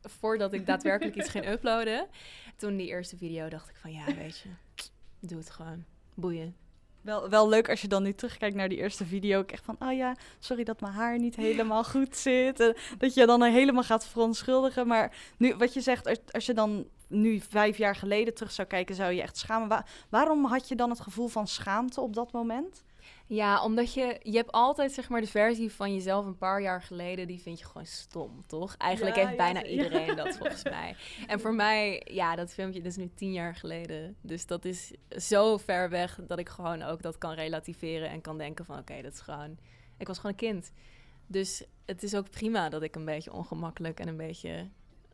Voordat 0.02 0.54
ik 0.54 0.66
daadwerkelijk 0.66 1.16
iets 1.16 1.30
ging 1.30 1.48
uploaden. 1.48 2.08
Toen 2.56 2.78
die 2.78 2.88
eerste 2.88 3.18
video 3.18 3.50
dacht 3.50 3.70
ik 3.70 3.76
van 3.76 3.92
ja, 3.92 4.06
weet 4.06 4.38
je, 4.40 4.50
doe 5.20 5.38
het 5.38 5.50
gewoon. 5.50 5.86
Boeien. 6.14 6.56
Wel, 7.02 7.30
wel 7.30 7.50
leuk 7.50 7.70
als 7.70 7.82
je 7.82 7.88
dan 7.88 8.04
nu 8.04 8.14
terugkijkt 8.14 8.56
naar 8.56 8.70
die 8.70 8.78
eerste 8.78 9.06
video. 9.06 9.40
Ik 9.40 9.52
echt 9.52 9.66
van, 9.66 9.76
oh 9.80 9.94
ja, 9.94 10.16
sorry 10.40 10.64
dat 10.64 10.82
mijn 10.82 10.94
haar 10.94 11.20
niet 11.20 11.36
helemaal 11.36 11.84
goed 11.84 12.18
zit. 12.18 12.60
En 12.60 12.76
dat 12.98 13.14
je 13.14 13.26
dan 13.26 13.44
helemaal 13.44 13.84
gaat 13.84 14.06
verontschuldigen. 14.06 14.88
Maar 14.88 15.16
nu, 15.38 15.56
wat 15.56 15.74
je 15.74 15.82
zegt, 15.82 16.18
als, 16.32 16.46
je 16.46 16.54
dan 16.54 16.86
nu 17.08 17.40
vijf 17.40 17.78
jaar 17.78 17.96
geleden 17.96 18.34
terug 18.34 18.52
zou 18.52 18.68
kijken, 18.68 18.96
zou 18.96 19.12
je 19.12 19.22
echt 19.22 19.38
schamen. 19.38 19.68
Wa- 19.68 19.86
waarom 20.10 20.46
had 20.46 20.68
je 20.68 20.76
dan 20.76 20.90
het 20.90 21.00
gevoel 21.00 21.28
van 21.28 21.48
schaamte 21.48 22.02
op 22.02 22.14
dat 22.14 22.32
moment? 22.32 22.84
Ja, 23.34 23.64
omdat 23.64 23.94
je, 23.94 24.20
je 24.24 24.38
hebt 24.38 24.52
altijd 24.52 24.92
zeg 24.92 25.10
maar 25.10 25.22
de 25.22 25.28
versie 25.28 25.72
van 25.72 25.94
jezelf 25.94 26.26
een 26.26 26.38
paar 26.38 26.62
jaar 26.62 26.82
geleden, 26.82 27.28
die 27.28 27.42
vind 27.42 27.60
je 27.60 27.66
gewoon 27.66 27.86
stom, 27.86 28.44
toch? 28.48 28.76
Eigenlijk 28.78 29.16
Ja, 29.16 29.22
heeft 29.22 29.38
ja, 29.38 29.44
bijna 29.44 29.60
ja. 29.60 29.66
iedereen 29.66 30.16
dat 30.16 30.38
volgens 30.38 30.64
mij. 30.78 30.96
En 31.28 31.40
voor 31.40 31.54
mij, 31.54 32.08
ja, 32.12 32.36
dat 32.36 32.54
filmpje 32.54 32.82
dat 32.82 32.92
is 32.92 32.98
nu 32.98 33.12
tien 33.16 33.32
jaar 33.32 33.56
geleden. 33.56 34.16
Dus 34.22 34.46
dat 34.46 34.66
is 34.66 34.92
zo 35.10 35.58
ver 35.58 35.90
weg 35.90 36.20
dat 36.28 36.40
ik 36.40 36.50
gewoon 36.50 36.82
ook 36.82 37.02
dat 37.02 37.18
kan 37.18 37.34
relativeren 37.34 38.10
en 38.10 38.22
kan 38.22 38.38
denken 38.38 38.66
van 38.66 38.78
oké, 38.80 39.02
dat 39.02 39.14
is 39.14 39.20
gewoon, 39.20 39.58
ik 39.98 40.08
was 40.08 40.18
gewoon 40.18 40.32
een 40.32 40.38
kind. 40.38 40.72
Dus 41.28 41.64
het 41.86 42.04
is 42.04 42.16
ook 42.16 42.30
prima 42.30 42.70
dat 42.70 42.82
ik 42.82 42.96
een 42.96 43.06
beetje 43.06 43.34
ongemakkelijk 43.34 44.00
en 44.00 44.08
een 44.08 44.18
beetje 44.18 44.70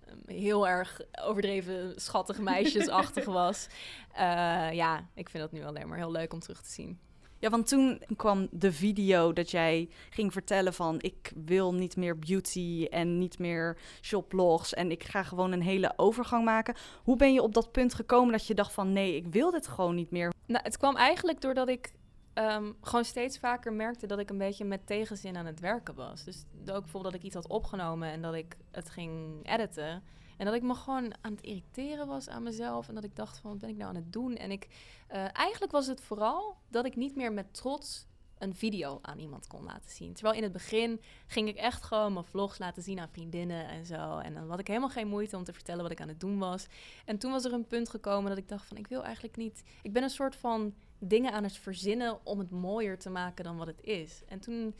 ehm, 0.05 0.17
heel 0.25 0.67
erg 0.67 1.01
overdreven 1.21 1.93
schattig 1.95 2.39
meisjesachtig 2.39 3.25
was. 3.41 3.67
Eh, 4.11 4.73
ja, 4.73 5.07
ik 5.13 5.29
vind 5.29 5.43
dat 5.43 5.51
nu 5.51 5.63
alleen 5.63 5.87
maar 5.87 5.97
heel 5.97 6.11
leuk 6.11 6.33
om 6.33 6.39
terug 6.39 6.61
te 6.61 6.71
zien. 6.71 6.99
Ja, 7.39 7.49
want 7.49 7.67
toen 7.67 8.01
kwam 8.15 8.47
de 8.51 8.71
video 8.71 9.33
dat 9.33 9.51
jij 9.51 9.89
ging 10.09 10.33
vertellen 10.33 10.73
van... 10.73 10.95
ik 11.01 11.31
wil 11.45 11.73
niet 11.73 11.95
meer 11.95 12.19
beauty 12.19 12.87
en 12.89 13.17
niet 13.17 13.39
meer 13.39 13.77
shoplogs... 14.01 14.73
en 14.73 14.91
ik 14.91 15.03
ga 15.03 15.23
gewoon 15.23 15.51
een 15.51 15.61
hele 15.61 15.93
overgang 15.95 16.45
maken. 16.45 16.75
Hoe 17.03 17.15
ben 17.15 17.33
je 17.33 17.41
op 17.41 17.53
dat 17.53 17.71
punt 17.71 17.93
gekomen 17.93 18.31
dat 18.31 18.47
je 18.47 18.53
dacht 18.53 18.73
van... 18.73 18.93
nee, 18.93 19.15
ik 19.15 19.27
wil 19.27 19.51
dit 19.51 19.67
gewoon 19.67 19.95
niet 19.95 20.11
meer? 20.11 20.33
Nou, 20.45 20.63
het 20.63 20.77
kwam 20.77 20.95
eigenlijk 20.95 21.41
doordat 21.41 21.69
ik 21.69 21.91
ehm, 22.33 22.71
gewoon 22.81 23.05
steeds 23.05 23.39
vaker 23.39 23.73
merkte 23.73 24.07
dat 24.07 24.19
ik 24.19 24.29
een 24.29 24.37
beetje 24.37 24.65
met 24.65 24.87
tegenzin 24.87 25.37
aan 25.37 25.45
het 25.45 25.59
werken 25.59 25.95
was. 25.95 26.23
Dus 26.23 26.43
ook 26.59 26.81
bijvoorbeeld 26.81 27.03
dat 27.03 27.13
ik 27.13 27.23
iets 27.23 27.35
had 27.35 27.47
opgenomen 27.47 28.11
en 28.11 28.21
dat 28.21 28.33
ik 28.33 28.55
het 28.71 28.89
ging 28.89 29.39
editen. 29.43 30.03
En 30.37 30.45
dat 30.45 30.53
ik 30.53 30.61
me 30.61 30.75
gewoon 30.75 31.13
aan 31.21 31.31
het 31.31 31.41
irriteren 31.41 32.07
was 32.07 32.29
aan 32.29 32.43
mezelf. 32.43 32.87
En 32.87 32.95
dat 32.95 33.03
ik 33.03 33.15
dacht 33.15 33.39
van, 33.39 33.51
wat 33.51 33.59
ben 33.59 33.69
ik 33.69 33.77
nou 33.77 33.89
aan 33.89 33.95
het 33.95 34.13
doen? 34.13 34.35
En 34.35 34.51
ik, 34.51 34.67
eh, 35.07 35.25
eigenlijk 35.35 35.71
was 35.71 35.87
het 35.87 36.01
vooral 36.01 36.57
dat 36.67 36.85
ik 36.85 36.95
niet 36.95 37.15
meer 37.15 37.33
met 37.33 37.53
trots 37.53 38.07
een 38.37 38.55
video 38.55 38.99
aan 39.01 39.19
iemand 39.19 39.47
kon 39.47 39.63
laten 39.63 39.89
zien. 39.89 40.13
Terwijl 40.13 40.35
in 40.35 40.43
het 40.43 40.51
begin 40.51 41.01
ging 41.27 41.47
ik 41.47 41.55
echt 41.55 41.83
gewoon 41.83 42.13
mijn 42.13 42.25
vlogs 42.25 42.57
laten 42.57 42.83
zien 42.83 42.99
aan 42.99 43.09
vriendinnen 43.09 43.67
en 43.67 43.85
zo. 43.85 44.17
En 44.17 44.33
dan 44.33 44.49
had 44.49 44.59
ik 44.59 44.67
helemaal 44.67 44.89
geen 44.89 45.07
moeite 45.07 45.37
om 45.37 45.43
te 45.43 45.53
vertellen 45.53 45.81
wat 45.81 45.91
ik 45.91 46.01
aan 46.01 46.07
het 46.07 46.19
doen 46.19 46.37
was. 46.37 46.67
En 47.05 47.17
toen 47.17 47.31
was 47.31 47.45
er 47.45 47.53
een 47.53 47.67
punt 47.67 47.89
gekomen 47.89 48.29
dat 48.29 48.37
ik 48.37 48.47
dacht 48.47 48.67
van 48.67 48.77
ik 48.77 48.87
wil 48.87 49.03
eigenlijk 49.03 49.37
niet. 49.37 49.63
Ik 49.81 49.93
ben 49.93 50.03
een 50.03 50.09
soort 50.09 50.35
van 50.35 50.73
dingen 50.99 51.31
aan 51.31 51.43
het 51.43 51.57
verzinnen 51.57 52.25
om 52.25 52.39
het 52.39 52.51
mooier 52.51 52.97
te 52.97 53.09
maken 53.09 53.43
dan 53.43 53.57
wat 53.57 53.67
het 53.67 53.81
is. 53.81 54.23
En 54.27 54.39
toen 54.39 54.75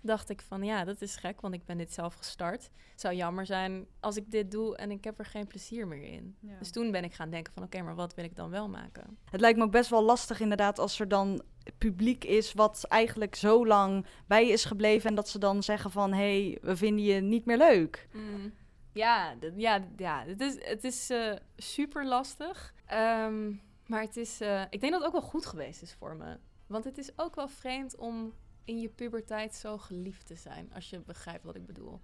dacht 0.00 0.30
ik 0.30 0.40
van 0.40 0.62
ja, 0.62 0.84
dat 0.84 1.02
is 1.02 1.16
gek, 1.16 1.40
want 1.40 1.54
ik 1.54 1.64
ben 1.64 1.78
dit 1.78 1.92
zelf 1.92 2.14
gestart. 2.14 2.70
Het 2.90 3.00
zou 3.00 3.14
jammer 3.14 3.46
zijn 3.46 3.86
als 4.00 4.16
ik 4.16 4.30
dit 4.30 4.50
doe 4.50 4.76
en 4.76 4.90
ik 4.90 5.04
heb 5.04 5.18
er 5.18 5.24
geen 5.24 5.46
plezier 5.46 5.86
meer 5.86 6.02
in. 6.02 6.36
Ja. 6.40 6.58
Dus 6.58 6.70
toen 6.70 6.90
ben 6.90 7.04
ik 7.04 7.14
gaan 7.14 7.30
denken 7.30 7.52
van 7.52 7.62
oké, 7.62 7.82
maar 7.82 7.94
wat 7.94 8.14
wil 8.14 8.24
ik 8.24 8.36
dan 8.36 8.50
wel 8.50 8.68
maken? 8.68 9.18
Het 9.30 9.40
lijkt 9.40 9.58
me 9.58 9.64
ook 9.64 9.70
best 9.70 9.90
wel 9.90 10.02
lastig 10.02 10.40
inderdaad 10.40 10.78
als 10.78 11.00
er 11.00 11.08
dan 11.08 11.42
publiek 11.78 12.24
is 12.24 12.52
wat 12.52 12.84
eigenlijk 12.84 13.34
zo 13.34 13.66
lang 13.66 14.06
bij 14.26 14.46
je 14.46 14.52
is 14.52 14.64
gebleven 14.64 15.08
en 15.08 15.14
dat 15.14 15.28
ze 15.28 15.38
dan 15.38 15.62
zeggen 15.62 15.90
van 15.90 16.12
hé, 16.12 16.42
hey, 16.42 16.58
we 16.62 16.76
vinden 16.76 17.04
je 17.04 17.20
niet 17.20 17.44
meer 17.44 17.58
leuk. 17.58 18.08
Mm. 18.12 18.52
Ja, 18.92 19.34
ja, 19.56 19.84
ja, 19.96 20.24
het 20.26 20.40
is, 20.40 20.64
het 20.64 20.84
is 20.84 21.10
eh, 21.10 21.32
super 21.56 22.06
lastig. 22.06 22.74
Ehm, 22.86 23.52
maar 23.86 24.00
het 24.00 24.16
is, 24.16 24.40
eh, 24.40 24.62
ik 24.70 24.80
denk 24.80 24.92
dat 24.92 25.02
het 25.02 25.04
ook 25.04 25.20
wel 25.20 25.30
goed 25.30 25.46
geweest 25.46 25.82
is 25.82 25.94
voor 25.94 26.16
me. 26.16 26.38
Want 26.66 26.84
het 26.84 26.98
is 26.98 27.18
ook 27.18 27.34
wel 27.34 27.48
vreemd 27.48 27.96
om 27.96 28.32
in 28.64 28.80
je 28.80 28.88
puberteit 28.88 29.54
zo 29.54 29.78
geliefd 29.78 30.26
te 30.26 30.34
zijn, 30.34 30.72
als 30.74 30.90
je 30.90 31.00
begrijpt 31.00 31.44
wat 31.44 31.56
ik 31.56 31.66
bedoel. 31.66 32.00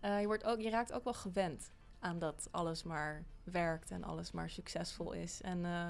Eh, 0.00 0.20
je, 0.20 0.26
wordt 0.26 0.44
ook, 0.44 0.60
je 0.60 0.70
raakt 0.70 0.92
ook 0.92 1.04
wel 1.04 1.14
gewend 1.14 1.70
aan 1.98 2.18
dat 2.18 2.48
alles 2.50 2.82
maar 2.82 3.24
werkt 3.44 3.90
en 3.90 4.04
alles 4.04 4.30
maar 4.30 4.50
succesvol 4.50 5.12
is. 5.12 5.40
En 5.40 5.64
eh, 5.64 5.88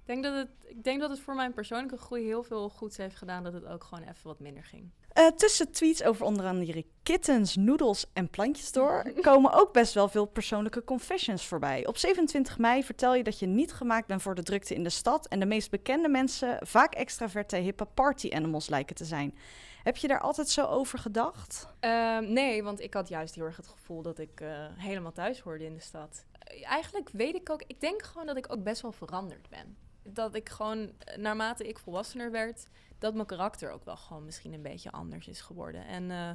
ik, 0.00 0.06
denk 0.06 0.22
dat 0.22 0.34
het, 0.34 0.50
ik 0.66 0.84
denk 0.84 1.00
dat 1.00 1.10
het 1.10 1.20
voor 1.20 1.34
mijn 1.34 1.52
persoonlijke 1.52 1.96
groei 1.96 2.24
heel 2.24 2.42
veel 2.42 2.68
goeds 2.68 2.96
heeft 2.96 3.16
gedaan 3.16 3.44
dat 3.44 3.52
het 3.52 3.64
ook 3.64 3.84
gewoon 3.84 4.04
even 4.04 4.26
wat 4.26 4.40
minder 4.40 4.64
ging. 4.64 4.90
Eh, 5.12 5.26
tussen 5.26 5.70
tweets 5.70 6.02
over 6.02 6.24
onder 6.24 6.46
andere 6.46 6.84
kittens, 7.02 7.56
noedels 7.56 8.06
en 8.12 8.28
plantjes 8.28 8.72
door 8.72 9.12
komen 9.20 9.52
ook 9.52 9.72
best 9.72 9.94
wel 9.94 10.08
veel 10.08 10.26
persoonlijke 10.26 10.84
confessions 10.84 11.46
voorbij. 11.46 11.86
Op 11.86 11.96
27 11.96 12.58
mei 12.58 12.84
vertel 12.84 13.14
je 13.14 13.22
dat 13.22 13.38
je 13.38 13.46
niet 13.46 13.72
gemaakt 13.72 14.06
bent 14.06 14.22
voor 14.22 14.34
de 14.34 14.42
drukte 14.42 14.74
in 14.74 14.82
de 14.82 14.90
stad 14.90 15.28
en 15.28 15.40
de 15.40 15.46
meest 15.46 15.70
bekende 15.70 16.08
mensen 16.08 16.58
vaak 16.66 16.94
extraverte 16.94 17.56
hippe 17.56 17.84
party 17.84 18.30
animals 18.32 18.68
lijken 18.68 18.96
te 18.96 19.04
zijn. 19.04 19.34
Heb 19.82 19.96
je 19.96 20.08
daar 20.08 20.20
altijd 20.20 20.48
zo 20.48 20.66
over 20.66 20.98
gedacht? 20.98 21.66
Ehm, 21.80 22.32
nee, 22.32 22.62
want 22.62 22.80
ik 22.80 22.94
had 22.94 23.08
juist 23.08 23.34
heel 23.34 23.44
erg 23.44 23.56
het 23.56 23.68
gevoel 23.68 24.02
dat 24.02 24.18
ik 24.18 24.40
eh, 24.40 24.66
helemaal 24.76 25.12
thuis 25.12 25.40
hoorde 25.40 25.64
in 25.64 25.74
de 25.74 25.80
stad. 25.80 26.24
Eh, 26.38 26.70
eigenlijk 26.70 27.08
weet 27.12 27.34
ik 27.34 27.50
ook, 27.50 27.62
ik 27.66 27.80
denk 27.80 28.02
gewoon 28.02 28.26
dat 28.26 28.36
ik 28.36 28.52
ook 28.52 28.62
best 28.62 28.82
wel 28.82 28.92
veranderd 28.92 29.48
ben. 29.48 29.76
Dat 30.02 30.34
ik 30.34 30.48
gewoon, 30.48 30.92
naarmate 31.16 31.68
ik 31.68 31.78
volwassener 31.78 32.30
werd, 32.30 32.66
dat 33.00 33.14
mijn 33.14 33.26
karakter 33.26 33.70
ook 33.70 33.84
wel 33.84 33.96
gewoon 33.96 34.24
misschien 34.24 34.52
een 34.52 34.62
beetje 34.62 34.92
anders 34.92 35.28
is 35.28 35.40
geworden. 35.40 35.86
En 35.86 36.10
eh, 36.10 36.30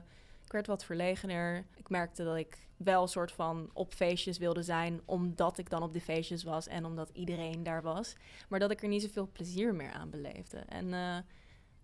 ik 0.45 0.51
werd 0.51 0.67
wat 0.67 0.85
verlegener. 0.85 1.65
Ik 1.75 1.89
merkte 1.89 2.23
dat 2.23 2.35
ik 2.35 2.57
wel 2.77 3.01
een 3.01 3.07
soort 3.07 3.31
van 3.31 3.69
op 3.73 3.93
feestjes 3.93 4.37
wilde 4.37 4.63
zijn, 4.63 5.01
omdat 5.05 5.57
ik 5.57 5.69
dan 5.69 5.83
op 5.83 5.93
de 5.93 6.01
feestjes 6.01 6.43
was 6.43 6.67
en 6.67 6.85
omdat 6.85 7.09
iedereen 7.13 7.63
daar 7.63 7.81
was. 7.81 8.15
Maar 8.47 8.59
dat 8.59 8.71
ik 8.71 8.81
er 8.81 8.87
niet 8.87 9.01
zoveel 9.01 9.29
plezier 9.31 9.75
meer 9.75 9.91
aan 9.91 10.09
beleefde. 10.09 10.57
En 10.57 10.93
eh, 10.93 11.17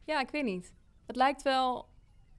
ja, 0.04 0.20
ik 0.20 0.30
weet 0.30 0.44
niet. 0.44 0.74
Het 1.06 1.16
lijkt 1.16 1.42
wel 1.42 1.90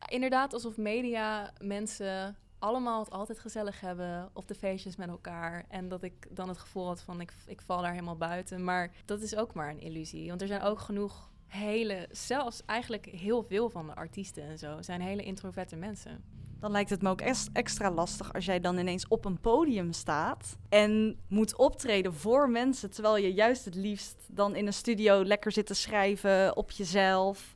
inderdaad 0.09 0.53
alsof 0.53 0.77
media 0.77 1.53
mensen 1.61 2.37
allemaal 2.59 3.01
het 3.01 3.11
altijd 3.11 3.39
gezellig 3.39 3.81
hebben 3.81 4.31
op 4.33 4.49
de 4.49 4.55
feestjes 4.55 4.97
met 4.97 5.09
elkaar. 5.09 5.65
En 5.69 5.89
dat 5.89 6.03
ik 6.03 6.37
dan 6.37 6.49
het 6.49 6.59
gevoel 6.59 6.87
had 6.87 7.03
van 7.03 7.21
ik, 7.21 7.33
ik 7.47 7.61
val 7.61 7.83
daar 7.83 7.93
helemaal 7.93 8.17
buiten. 8.17 8.65
Maar 8.65 8.93
dat 9.05 9.21
is 9.21 9.37
ook 9.37 9.55
maar 9.55 9.71
een 9.71 9.81
illusie. 9.81 10.29
Want 10.29 10.41
er 10.41 10.47
zijn 10.47 10.63
ook 10.63 10.79
genoeg 10.79 11.31
hele, 11.53 12.09
zelfs 12.11 12.63
eigenlijk 12.67 13.07
heel 13.07 13.43
veel 13.43 13.71
van 13.71 13.87
de 13.87 13.95
artiesten 13.95 14.43
en 14.43 14.59
zo, 14.59 14.77
zijn 14.81 15.01
hele 15.01 15.23
introverte 15.23 15.77
mensen. 15.77 16.25
Dan 16.61 16.71
lijkt 16.71 16.91
het 16.91 17.03
me 17.03 17.09
ook 17.09 17.21
extra 17.53 17.91
lastig 17.91 18.33
als 18.35 18.45
jij 18.45 18.61
dan 18.61 18.79
ineens 18.79 19.09
op 19.09 19.25
een 19.25 19.41
podium 19.41 19.93
staat 19.93 20.57
en 20.69 21.19
moet 21.29 21.57
optreden 21.57 22.15
voor 22.15 22.51
mensen, 22.51 22.91
terwijl 22.91 23.17
je 23.17 23.35
juist 23.35 23.65
het 23.65 23.75
liefst 23.75 24.17
dan 24.31 24.57
in 24.57 24.67
een 24.67 24.73
studio 24.73 25.25
lekker 25.25 25.53
zit 25.53 25.67
te 25.67 25.75
schrijven 25.75 26.57
op 26.57 26.71
jezelf. 26.71 27.53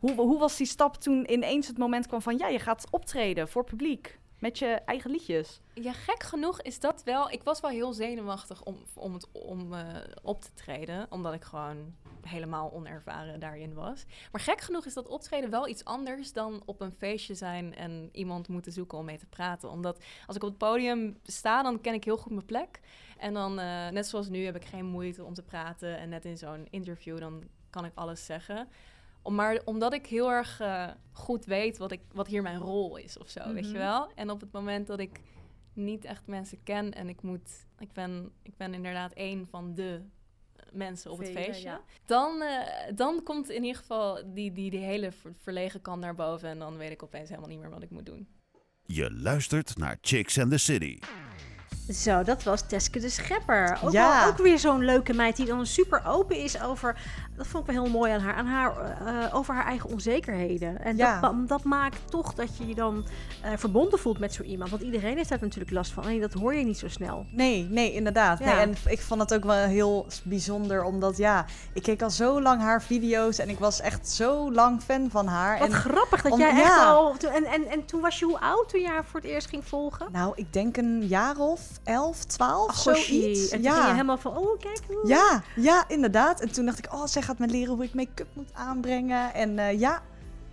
Hoe, 0.00 0.14
hoe 0.14 0.38
was 0.38 0.56
die 0.56 0.66
stap 0.66 0.96
toen 0.96 1.32
ineens 1.32 1.66
het 1.66 1.78
moment 1.78 2.06
kwam 2.06 2.22
van 2.22 2.38
ja, 2.38 2.48
je 2.48 2.58
gaat 2.58 2.86
optreden 2.90 3.48
voor 3.48 3.64
publiek 3.64 4.18
met 4.38 4.58
je 4.58 4.66
eigen 4.66 5.10
liedjes? 5.10 5.60
Ja, 5.74 5.92
gek 5.92 6.22
genoeg 6.22 6.62
is 6.62 6.80
dat 6.80 7.02
wel. 7.02 7.30
Ik 7.30 7.42
was 7.42 7.60
wel 7.60 7.70
heel 7.70 7.92
zenuwachtig 7.92 8.62
om, 8.62 8.76
om, 8.94 9.14
het, 9.14 9.28
om 9.32 9.72
eh, 9.72 9.86
op 10.22 10.40
te 10.40 10.52
treden. 10.54 11.06
Omdat 11.10 11.32
ik 11.32 11.44
gewoon 11.44 11.94
helemaal 12.20 12.72
onervaren 12.72 13.40
daarin 13.40 13.74
was. 13.74 14.04
Maar 14.32 14.40
gek 14.40 14.60
genoeg 14.60 14.86
is 14.86 14.94
dat 14.94 15.08
optreden 15.08 15.50
wel 15.50 15.68
iets 15.68 15.84
anders 15.84 16.32
dan 16.32 16.62
op 16.64 16.80
een 16.80 16.92
feestje 16.92 17.34
zijn 17.34 17.74
en 17.74 18.08
iemand 18.12 18.48
moeten 18.48 18.72
zoeken 18.72 18.98
om 18.98 19.04
mee 19.04 19.18
te 19.18 19.26
praten. 19.26 19.70
Omdat 19.70 20.04
als 20.26 20.36
ik 20.36 20.42
op 20.42 20.48
het 20.48 20.58
podium 20.58 21.18
sta, 21.22 21.62
dan 21.62 21.80
ken 21.80 21.94
ik 21.94 22.04
heel 22.04 22.16
goed 22.16 22.32
mijn 22.32 22.46
plek. 22.46 22.80
En 23.18 23.34
dan, 23.34 23.58
eh, 23.58 23.88
net 23.88 24.06
zoals 24.06 24.28
nu, 24.28 24.44
heb 24.44 24.56
ik 24.56 24.64
geen 24.64 24.86
moeite 24.86 25.24
om 25.24 25.34
te 25.34 25.42
praten. 25.42 25.98
En 25.98 26.08
net 26.08 26.24
in 26.24 26.36
zo'n 26.36 26.66
interview, 26.70 27.18
dan 27.18 27.42
kan 27.70 27.84
ik 27.84 27.92
alles 27.94 28.24
zeggen. 28.24 28.68
Om, 29.26 29.34
maar 29.34 29.60
omdat 29.64 29.92
ik 29.92 30.06
heel 30.06 30.30
erg 30.32 30.60
eh, 30.60 30.88
goed 31.12 31.44
weet 31.44 31.78
wat, 31.78 31.92
ik, 31.92 32.00
wat 32.12 32.26
hier 32.26 32.42
mijn 32.42 32.58
rol 32.58 32.96
is 32.96 33.18
of 33.18 33.28
zo, 33.28 33.52
weet 33.52 33.64
je 33.64 33.70
Mhm. 33.70 33.78
wel. 33.80 34.10
En 34.14 34.30
op 34.30 34.40
het 34.40 34.52
moment 34.52 34.86
dat 34.86 34.98
ik 34.98 35.20
niet 35.72 36.04
echt 36.04 36.26
mensen 36.26 36.62
ken 36.62 36.92
en 36.92 37.08
ik 37.08 37.22
moet, 37.22 37.66
ik 37.78 37.92
ben, 37.92 38.32
ik 38.42 38.56
ben 38.56 38.74
inderdaad 38.74 39.12
één 39.12 39.46
van 39.48 39.74
de 39.74 40.00
eh, 40.56 40.62
mensen 40.72 41.10
op 41.10 41.18
het 41.18 41.28
Vele, 41.28 41.44
feestje. 41.44 41.68
ja. 41.68 41.80
Dan, 42.04 42.42
eh, 42.42 42.94
dan 42.94 43.22
komt 43.22 43.50
in 43.50 43.62
ieder 43.64 43.80
geval 43.80 44.22
die, 44.34 44.52
die, 44.52 44.70
die 44.70 44.80
hele 44.80 45.12
ver- 45.12 45.34
verlegen 45.42 45.80
kant 45.82 46.00
naar 46.00 46.14
boven 46.14 46.48
en 46.48 46.58
dan 46.58 46.76
weet 46.76 46.90
ik 46.90 47.02
opeens 47.02 47.28
helemaal 47.28 47.50
niet 47.50 47.60
meer 47.60 47.70
wat 47.70 47.82
ik 47.82 47.90
moet 47.90 48.06
doen. 48.06 48.28
Je 48.84 49.12
luistert 49.12 49.76
naar 49.76 49.98
Chicks 50.00 50.38
and 50.38 50.50
the 50.50 50.58
City. 50.58 50.98
Zo, 51.94 52.22
dat 52.22 52.42
was 52.42 52.60
Teske 52.66 52.98
de 53.00 53.08
Schepper. 53.08 53.78
Ook, 53.84 53.92
Ja. 53.92 54.20
wel, 54.20 54.28
ook 54.32 54.38
weer 54.38 54.58
zo'n 54.58 54.84
leuke 54.84 55.12
meid 55.14 55.36
die 55.36 55.46
dan 55.46 55.66
super 55.66 56.02
open 56.06 56.36
is 56.36 56.62
over... 56.62 56.96
Dat 57.36 57.46
vond 57.46 57.68
ik 57.68 57.74
wel 57.74 57.82
heel 57.84 57.92
mooi 57.92 58.12
aan 58.12 58.20
haar. 58.20 58.34
Aan 58.34 58.46
haar 58.46 58.72
eh, 59.06 59.34
over 59.34 59.54
haar 59.54 59.64
eigen 59.66 59.90
onzekerheden. 59.90 60.80
En 60.84 60.96
Ja. 60.96 61.20
dat, 61.20 61.48
dat 61.48 61.64
maakt 61.64 61.98
toch 62.10 62.34
dat 62.34 62.56
je 62.56 62.66
je 62.66 62.74
dan 62.74 63.06
eh, 63.42 63.50
verbonden 63.56 63.98
voelt 63.98 64.18
met 64.18 64.34
zo 64.34 64.42
iemand. 64.42 64.70
Want 64.70 64.82
iedereen 64.82 65.16
heeft 65.16 65.28
daar 65.28 65.38
natuurlijk 65.40 65.70
last 65.70 65.92
van. 65.92 66.04
En 66.06 66.20
dat 66.20 66.32
hoor 66.32 66.54
je 66.54 66.64
niet 66.64 66.78
zo 66.78 66.88
snel. 66.88 67.26
Nee, 67.30 67.66
nee, 67.70 67.92
inderdaad. 67.92 68.38
Ja. 68.38 68.44
Nee, 68.44 68.54
en 68.54 68.74
ik 68.86 69.00
vond 69.00 69.20
het 69.20 69.34
ook 69.34 69.44
wel 69.44 69.64
heel 69.64 70.06
bijzonder, 70.24 70.82
omdat 70.84 71.16
ja, 71.16 71.44
ik 71.72 71.82
keek 71.82 72.02
al 72.02 72.10
zo 72.10 72.42
lang 72.42 72.60
haar 72.60 72.82
video's 72.82 73.38
en 73.38 73.48
ik 73.48 73.58
was 73.58 73.80
echt 73.80 74.08
zo 74.08 74.52
lang 74.52 74.82
fan 74.82 75.10
van 75.10 75.26
haar. 75.26 75.58
Wat 75.58 75.68
en, 75.68 75.74
grappig 75.74 76.22
dat 76.22 76.32
om- 76.32 76.38
jij 76.38 76.50
echt 76.62 76.78
al... 76.84 77.16
En, 77.32 77.44
en, 77.44 77.66
en 77.68 77.84
toen 77.84 78.00
was 78.00 78.18
je 78.18 78.24
hoe 78.24 78.40
oud 78.40 78.68
toen 78.68 78.80
je 78.80 78.88
haar 78.88 79.04
voor 79.04 79.20
het 79.20 79.28
eerst 79.28 79.48
ging 79.48 79.64
volgen? 79.64 80.06
nou, 80.12 80.32
ik 80.36 80.52
denk 80.52 80.76
een 80.76 81.06
jaar 81.06 81.36
of 81.38 81.60
elf, 81.84 82.24
twaalf, 82.24 82.68
Ach, 82.70 82.82
goshie. 82.82 83.20
zoiets. 83.22 83.48
En 83.50 83.56
toen 83.60 83.62
ja. 83.70 83.72
ging 83.74 83.84
je 83.86 83.92
helemaal 83.92 84.18
van, 84.18 84.36
oh 84.36 84.58
kijk. 84.60 84.80
hoe- 84.88 85.08
Ja, 85.08 85.42
ja, 85.56 85.88
inderdaad. 85.88 86.40
En 86.40 86.52
toen 86.52 86.64
dacht 86.64 86.78
ik, 86.78 86.92
oh, 86.92 87.06
zij 87.06 87.22
gaat 87.22 87.38
me 87.38 87.46
leren 87.46 87.74
hoe 87.74 87.84
ik 87.84 87.94
make-up 87.94 88.28
moet 88.32 88.50
aanbrengen. 88.52 89.34
En 89.34 89.58
eh, 89.58 89.78
ja, 89.80 90.02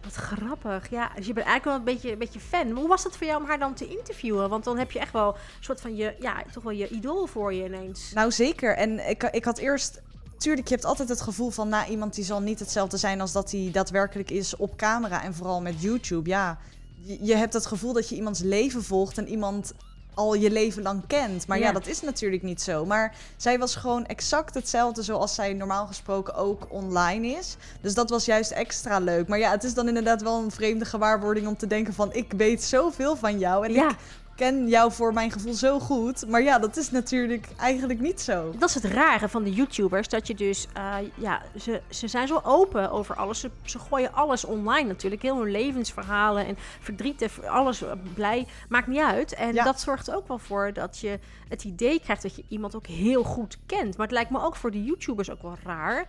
Wat 0.03 0.13
grappig. 0.13 0.89
Ja, 0.89 1.11
dus 1.15 1.25
je 1.25 1.33
bent 1.33 1.45
eigenlijk 1.47 1.63
wel 1.65 1.75
een 1.75 1.83
beetje, 1.95 2.11
een 2.11 2.17
beetje 2.19 2.39
fan. 2.39 2.67
Maar 2.67 2.79
hoe 2.79 2.87
was 2.87 3.03
het 3.03 3.17
voor 3.17 3.27
jou 3.27 3.41
om 3.41 3.47
haar 3.47 3.59
dan 3.59 3.73
te 3.73 3.87
interviewen? 3.97 4.49
Want 4.49 4.63
dan 4.63 4.77
heb 4.77 4.91
je 4.91 4.99
echt 4.99 5.13
wel 5.13 5.27
een 5.27 5.63
soort 5.63 5.81
van 5.81 5.95
je, 5.95 6.15
ja, 6.19 6.43
toch 6.51 6.63
wel 6.63 6.71
je 6.73 6.87
idool 6.89 7.25
voor 7.27 7.53
je 7.53 7.63
ineens. 7.65 8.11
nou 8.13 8.31
zeker. 8.31 8.75
En 8.77 9.09
ik, 9.09 9.23
ik 9.23 9.45
had 9.45 9.57
eerst... 9.57 10.01
Tuurlijk, 10.37 10.67
je 10.67 10.73
hebt 10.73 10.85
altijd 10.85 11.09
het 11.09 11.21
gevoel 11.21 11.49
van, 11.49 11.69
nou, 11.69 11.89
iemand 11.89 12.13
die 12.15 12.23
zal 12.23 12.41
niet 12.41 12.59
hetzelfde 12.59 12.97
zijn 12.97 13.21
als 13.21 13.31
dat 13.31 13.51
hij 13.51 13.69
daadwerkelijk 13.71 14.31
is 14.31 14.55
op 14.55 14.75
camera. 14.77 15.23
En 15.23 15.33
vooral 15.33 15.61
met 15.61 15.81
YouTube, 15.81 16.29
ja. 16.29 16.57
Je, 17.01 17.17
je 17.21 17.35
hebt 17.35 17.53
het 17.53 17.65
gevoel 17.65 17.93
dat 17.93 18.09
je 18.09 18.15
iemands 18.15 18.39
leven 18.39 18.83
volgt 18.83 19.17
en 19.17 19.27
iemand 19.27 19.73
al 20.13 20.33
je 20.33 20.51
leven 20.51 20.81
lang 20.83 21.01
kent. 21.07 21.47
Maar 21.47 21.59
ja. 21.59 21.65
Ja. 21.65 21.71
dat 21.71 21.87
is 21.87 22.01
natuurlijk 22.01 22.43
niet 22.43 22.61
zo. 22.61 22.85
Maar 22.85 23.15
zij 23.37 23.59
was 23.59 23.75
gewoon 23.75 24.05
exact 24.05 24.53
hetzelfde 24.53 25.01
zoals 25.01 25.35
zij 25.35 25.53
normaal 25.53 25.87
gesproken 25.87 26.35
ook 26.35 26.67
online 26.69 27.27
is. 27.27 27.55
Dus 27.81 27.93
dat 27.93 28.09
was 28.09 28.25
juist 28.25 28.51
extra 28.51 28.99
leuk. 28.99 29.27
Maar 29.27 29.39
ja, 29.39 29.51
het 29.51 29.63
is 29.63 29.73
dan 29.73 29.87
inderdaad 29.87 30.21
wel 30.21 30.43
een 30.43 30.51
vreemde 30.51 30.85
gewaarwording 30.85 31.47
om 31.47 31.57
te 31.57 31.67
denken 31.67 31.93
van... 31.93 32.13
ik 32.13 32.33
weet 32.37 32.63
zoveel 32.63 33.15
van 33.15 33.39
jou 33.39 33.65
en 33.65 33.71
ja, 33.71 33.89
ik 33.89 33.95
ken 34.35 34.67
jou 34.67 34.91
voor 34.91 35.13
mijn 35.13 35.31
gevoel 35.31 35.53
zo 35.53 35.79
goed. 35.79 36.27
Maar 36.27 36.41
ja, 36.41 36.59
dat 36.59 36.77
is 36.77 36.91
natuurlijk 36.91 37.47
eigenlijk 37.57 37.99
niet 37.99 38.21
zo. 38.21 38.53
dat 38.57 38.69
is 38.69 38.75
het 38.75 38.83
rare 38.85 39.29
van 39.29 39.43
de 39.43 39.51
YouTubers. 39.53 40.07
Dat 40.07 40.27
je 40.27 40.35
dus, 40.35 40.67
eh, 40.73 40.95
ja, 41.15 41.41
ze, 41.59 41.81
ze 41.89 42.07
zijn 42.07 42.27
zo 42.27 42.39
open 42.43 42.91
over 42.91 43.15
alles. 43.15 43.39
Ze, 43.39 43.49
ze 43.63 43.79
gooien 43.79 44.13
alles 44.13 44.45
online 44.45 44.87
natuurlijk. 44.87 45.21
Heel 45.21 45.37
hun 45.41 45.51
levensverhalen 45.51 46.45
en 46.45 46.55
verdriet 46.79 47.21
en 47.21 47.29
alles 47.49 47.81
eh, 47.83 47.91
blij. 48.13 48.47
Maakt 48.69 48.87
niet 48.87 48.99
uit. 49.01 49.33
En 49.33 49.53
Ja. 49.53 49.63
dat 49.63 49.79
zorgt 49.81 50.11
ook 50.11 50.27
wel 50.27 50.39
voor 50.39 50.73
dat 50.73 50.99
je 50.99 51.19
het 51.49 51.63
idee 51.63 51.99
krijgt 51.99 52.21
dat 52.21 52.35
je 52.35 52.43
iemand 52.47 52.75
ook 52.75 52.87
heel 52.87 53.23
goed 53.23 53.57
kent. 53.65 53.97
Maar 53.97 54.05
het 54.05 54.15
lijkt 54.15 54.29
me 54.29 54.41
ook 54.41 54.55
voor 54.55 54.71
de 54.71 54.83
YouTubers 54.83 55.31
ook 55.31 55.41
wel 55.41 55.57
raar. 55.63 56.07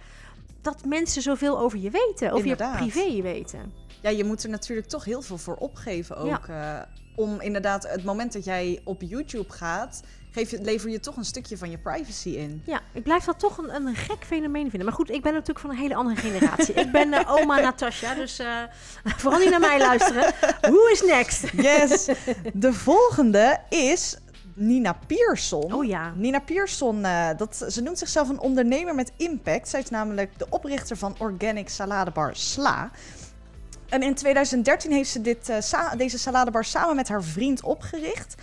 dat 0.62 0.84
mensen 0.84 1.22
zoveel 1.22 1.58
over 1.58 1.78
je 1.78 1.90
weten, 1.90 2.36
Inderdaad. 2.36 2.78
je 2.84 2.90
privé 2.90 3.22
weten. 3.22 3.72
Ja, 4.02 4.10
je 4.10 4.24
moet 4.24 4.42
er 4.42 4.50
natuurlijk 4.50 4.88
toch 4.88 5.04
heel 5.04 5.22
veel 5.22 5.38
voor 5.38 5.54
opgeven 5.54 6.16
ook. 6.16 6.46
eh, 6.48 6.78
om 7.14 7.40
inderdaad, 7.40 7.88
het 7.88 8.04
moment 8.04 8.32
dat 8.32 8.44
jij 8.44 8.80
op 8.84 9.02
YouTube 9.02 9.52
gaat, 9.52 10.02
geef 10.30 10.50
je, 10.50 10.60
lever 10.62 10.90
je 10.90 11.00
toch 11.00 11.16
een 11.16 11.24
stukje 11.24 11.58
van 11.58 11.70
je 11.70 11.78
privacy 11.78 12.28
in. 12.28 12.62
Ja, 12.66 12.80
ik 12.92 13.02
blijf 13.02 13.24
dat 13.24 13.38
toch 13.38 13.58
een, 13.58 13.74
een 13.74 13.94
gek 13.94 14.24
fenomeen 14.24 14.70
vinden. 14.70 14.84
Maar 14.84 14.96
goed, 14.96 15.10
ik 15.10 15.22
ben 15.22 15.32
natuurlijk 15.32 15.58
van 15.58 15.70
een 15.70 15.76
hele 15.76 15.94
andere 15.94 16.16
generatie. 16.16 16.74
ik 16.74 16.92
ben 16.92 17.12
eh, 17.12 17.32
oma 17.32 17.60
Natasja, 17.70 18.14
dus 18.14 18.38
eh, 18.38 18.62
vooral 19.18 19.40
niet 19.40 19.50
naar 19.50 19.60
mij 19.60 19.78
luisteren. 19.78 20.32
Who 20.60 20.86
is 20.86 21.02
next? 21.02 21.50
Yes! 21.52 22.08
De 22.52 22.72
volgende 22.72 23.60
is 23.68 24.16
Nina 24.54 24.98
Pierson. 25.06 25.74
Oh 25.74 25.84
ja. 25.84 26.12
Nina 26.16 26.38
Pierson, 26.38 27.04
eh, 27.04 27.28
dat, 27.36 27.66
ze 27.68 27.82
noemt 27.82 27.98
zichzelf 27.98 28.28
een 28.28 28.40
ondernemer 28.40 28.94
met 28.94 29.12
impact. 29.16 29.68
Zij 29.68 29.80
is 29.80 29.90
namelijk 29.90 30.38
de 30.38 30.46
oprichter 30.50 30.96
van 30.96 31.14
organic 31.18 31.68
saladebar 31.68 32.36
Sla. 32.36 32.90
En 33.94 34.02
in 34.02 34.14
2013 34.14 34.92
heeft 34.92 35.10
ze 35.10 35.20
dit, 35.20 35.48
eh, 35.48 35.92
deze 35.96 36.18
saladebar 36.18 36.64
samen 36.64 36.96
met 36.96 37.08
haar 37.08 37.22
vriend 37.22 37.62
opgericht. 37.62 38.34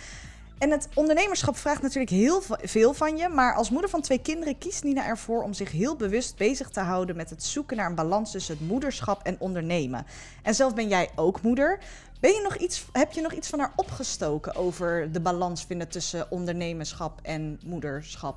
En 0.58 0.70
het 0.70 0.88
ondernemerschap 0.94 1.56
vraagt 1.56 1.82
natuurlijk 1.82 2.10
heel 2.10 2.40
ve- 2.42 2.58
veel 2.62 2.94
van 2.94 3.16
je. 3.16 3.28
Maar 3.28 3.54
als 3.54 3.70
moeder 3.70 3.90
van 3.90 4.00
twee 4.00 4.18
kinderen 4.22 4.58
kiest 4.58 4.82
Nina 4.84 5.06
ervoor 5.06 5.42
om 5.42 5.52
zich 5.52 5.70
heel 5.72 5.96
bewust 5.96 6.36
bezig 6.36 6.68
te 6.68 6.80
houden 6.80 7.16
met 7.16 7.30
het 7.30 7.44
zoeken 7.44 7.76
naar 7.76 7.86
een 7.88 7.94
balans 7.94 8.30
tussen 8.30 8.56
het 8.58 8.68
moederschap 8.68 9.22
en 9.22 9.36
ondernemen. 9.38 10.06
En 10.42 10.54
zelf 10.54 10.74
ben 10.74 10.88
jij 10.88 11.10
ook 11.14 11.42
moeder. 11.42 11.78
Ben 12.20 12.32
je 12.32 12.40
nog 12.42 12.56
iets, 12.56 12.86
heb 12.92 13.12
je 13.12 13.20
nog 13.20 13.32
iets 13.32 13.48
van 13.48 13.58
haar 13.58 13.72
opgestoken 13.76 14.54
over 14.56 15.12
de 15.12 15.20
balans 15.20 15.64
vinden 15.64 15.88
tussen 15.88 16.30
ondernemerschap 16.30 17.18
en 17.22 17.60
moederschap? 17.64 18.36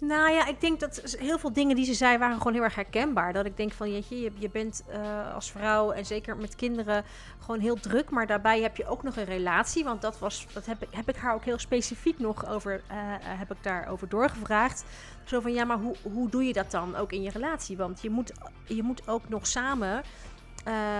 Nou 0.00 0.30
ja, 0.30 0.46
ik 0.46 0.60
denk 0.60 0.80
dat 0.80 1.16
heel 1.18 1.38
veel 1.38 1.52
dingen 1.52 1.76
die 1.76 1.84
ze 1.84 1.94
zei 1.94 2.18
waren 2.18 2.36
gewoon 2.36 2.52
heel 2.52 2.62
erg 2.62 2.74
herkenbaar. 2.74 3.32
Dat 3.32 3.46
ik 3.46 3.56
denk 3.56 3.72
van, 3.72 3.92
jeetje, 3.92 4.20
je, 4.20 4.32
je 4.38 4.50
bent 4.50 4.84
eh, 4.88 5.34
als 5.34 5.50
vrouw 5.50 5.90
en 5.90 6.06
zeker 6.06 6.36
met 6.36 6.56
kinderen 6.56 7.04
gewoon 7.38 7.60
heel 7.60 7.80
druk. 7.80 8.10
Maar 8.10 8.26
daarbij 8.26 8.60
heb 8.60 8.76
je 8.76 8.86
ook 8.86 9.02
nog 9.02 9.16
een 9.16 9.24
relatie. 9.24 9.84
Want 9.84 10.02
dat, 10.02 10.18
was, 10.18 10.46
dat 10.52 10.66
heb, 10.66 10.82
ik, 10.82 10.88
heb 10.90 11.08
ik 11.08 11.16
haar 11.16 11.34
ook 11.34 11.44
heel 11.44 11.58
specifiek 11.58 12.18
nog 12.18 12.48
over, 12.48 12.82
eh, 12.86 13.14
eh, 13.14 13.20
heb 13.22 13.50
ik 13.50 13.56
daarover 13.62 14.08
doorgevraagd. 14.08 14.84
Zo 15.24 15.40
van, 15.40 15.52
ja, 15.52 15.64
maar 15.64 15.78
hoe, 15.78 15.96
hoe 16.02 16.28
doe 16.28 16.44
je 16.44 16.52
dat 16.52 16.70
dan 16.70 16.96
ook 16.96 17.12
in 17.12 17.22
je 17.22 17.30
relatie? 17.30 17.76
Want 17.76 18.02
je 18.02 18.10
moet, 18.10 18.32
je 18.64 18.82
moet 18.82 19.08
ook 19.08 19.28
nog 19.28 19.46
samen... 19.46 20.02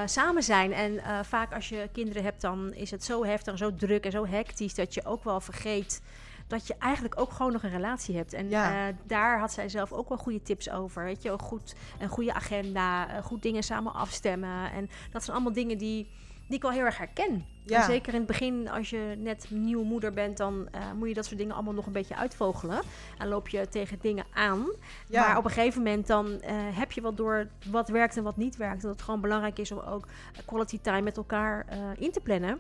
samen 0.05 0.43
zijn. 0.43 0.73
En 0.73 1.01
vaak 1.25 1.55
als 1.55 1.69
je 1.69 1.89
kinderen 1.93 2.23
hebt, 2.23 2.41
dan 2.41 2.73
is 2.75 2.91
het 2.91 3.05
zo 3.05 3.25
heftig, 3.25 3.59
zo 3.59 3.75
druk 3.75 4.05
en 4.05 4.11
zo 4.11 4.27
hectisch 4.27 4.75
dat 4.75 4.95
je 4.95 5.05
ook 5.05 5.25
wel 5.25 5.41
vergeet 5.41 6.01
dat 6.49 6.67
je 6.67 6.75
eigenlijk 6.79 7.21
ook 7.21 7.33
gewoon 7.33 7.53
nog 7.53 7.63
een 7.63 7.71
relatie 7.71 8.17
hebt. 8.17 8.33
En 8.33 8.49
Ja. 8.49 8.89
eh, 8.89 8.95
daar 9.07 9.39
had 9.39 9.53
zij 9.53 9.69
zelf 9.69 9.93
ook 9.93 10.09
wel 10.09 10.19
goede 10.19 10.43
tips 10.43 10.71
over. 10.71 11.05
Weet 11.05 11.23
je, 11.23 11.31
ook 11.31 11.43
goed, 11.43 11.75
een 11.99 12.09
goede 12.09 12.35
agenda, 12.35 13.09
eh, 13.09 13.23
goed 13.25 13.43
dingen 13.43 13.63
samen 13.63 13.95
afstemmen. 13.95 14.73
En 14.73 14.91
dat 15.13 15.23
zijn 15.25 15.37
allemaal 15.37 15.55
dingen 15.55 15.79
die, 15.79 16.09
die 16.47 16.57
ik 16.57 16.63
wel 16.63 16.71
heel 16.71 16.85
erg 16.85 16.99
herken. 16.99 17.47
Ja. 17.65 17.79
En 17.79 17.85
zeker 17.85 18.13
in 18.13 18.19
het 18.19 18.27
begin, 18.29 18.69
als 18.71 18.91
je 18.91 19.15
net 19.19 19.47
nieuwe 19.51 19.85
moeder 19.85 20.13
bent, 20.13 20.37
dan 20.37 20.69
eh, 20.73 20.81
moet 20.97 21.09
je 21.09 21.15
dat 21.15 21.25
soort 21.27 21.39
dingen 21.39 21.55
allemaal 21.55 21.75
nog 21.75 21.87
een 21.87 21.93
beetje 21.93 22.17
uitvogelen. 22.17 22.81
En 23.19 23.29
loop 23.29 23.49
je 23.49 23.69
tegen 23.69 23.99
dingen 24.01 24.25
aan. 24.35 24.67
Ja. 25.07 25.27
Maar 25.27 25.37
op 25.37 25.45
een 25.45 25.51
gegeven 25.51 25.83
moment 25.83 26.07
dan 26.07 26.41
heb 26.75 26.93
je 26.93 27.01
wel 27.01 27.15
door 27.15 27.47
wat 27.71 27.89
werkt 27.89 28.17
en 28.17 28.23
wat 28.23 28.37
niet 28.37 28.57
werkt. 28.57 28.75
En 28.83 28.89
dat 28.89 28.91
het 28.91 29.03
gewoon 29.03 29.21
belangrijk 29.21 29.59
is 29.59 29.73
om 29.73 29.79
ook 29.79 30.07
quality 30.45 30.79
time 30.81 31.03
met 31.03 31.17
elkaar 31.17 31.67
in 31.99 32.13
te 32.13 32.21
plannen. 32.21 32.59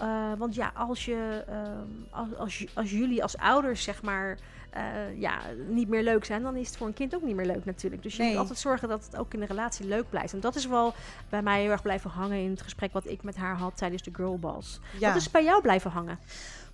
Eh, 0.00 0.32
want 0.38 0.54
ja, 0.54 0.72
als, 0.74 1.04
je, 1.04 1.44
ehm, 1.48 2.30
als, 2.38 2.66
als, 2.74 2.90
jullie 2.90 3.22
als 3.22 3.36
ouders 3.36 3.82
zeg 3.82 4.02
maar 4.02 4.38
eh, 4.70 5.20
ja, 5.20 5.38
niet 5.68 5.88
meer 5.88 6.02
leuk 6.02 6.24
zijn, 6.24 6.42
dan 6.42 6.56
is 6.56 6.66
het 6.68 6.76
voor 6.76 6.86
een 6.86 6.94
kind 6.94 7.14
ook 7.14 7.22
niet 7.22 7.36
meer 7.36 7.46
leuk 7.46 7.64
natuurlijk. 7.64 8.02
Dus 8.02 8.16
je 8.16 8.22
Nee. 8.22 8.30
moet 8.30 8.38
altijd 8.40 8.58
zorgen 8.58 8.88
dat 8.88 9.04
het 9.04 9.16
ook 9.16 9.34
in 9.34 9.40
de 9.40 9.46
relatie 9.46 9.86
leuk 9.86 10.10
blijft. 10.10 10.32
En 10.32 10.40
dat 10.40 10.54
is 10.56 10.66
wel 10.66 10.94
bij 11.28 11.42
mij 11.42 11.60
heel 11.60 11.70
erg 11.70 11.82
blijven 11.82 12.10
hangen 12.10 12.38
in 12.38 12.50
het 12.50 12.62
gesprek 12.62 12.92
wat 12.92 13.06
ik 13.06 13.22
met 13.22 13.36
haar 13.36 13.56
had 13.56 13.76
tijdens 13.76 14.02
de 14.02 14.10
girlballs. 14.14 14.80
Ja. 14.98 15.08
Wat 15.08 15.16
is 15.16 15.30
bij 15.30 15.44
jou 15.44 15.62
blijven 15.62 15.90
hangen? 15.90 16.18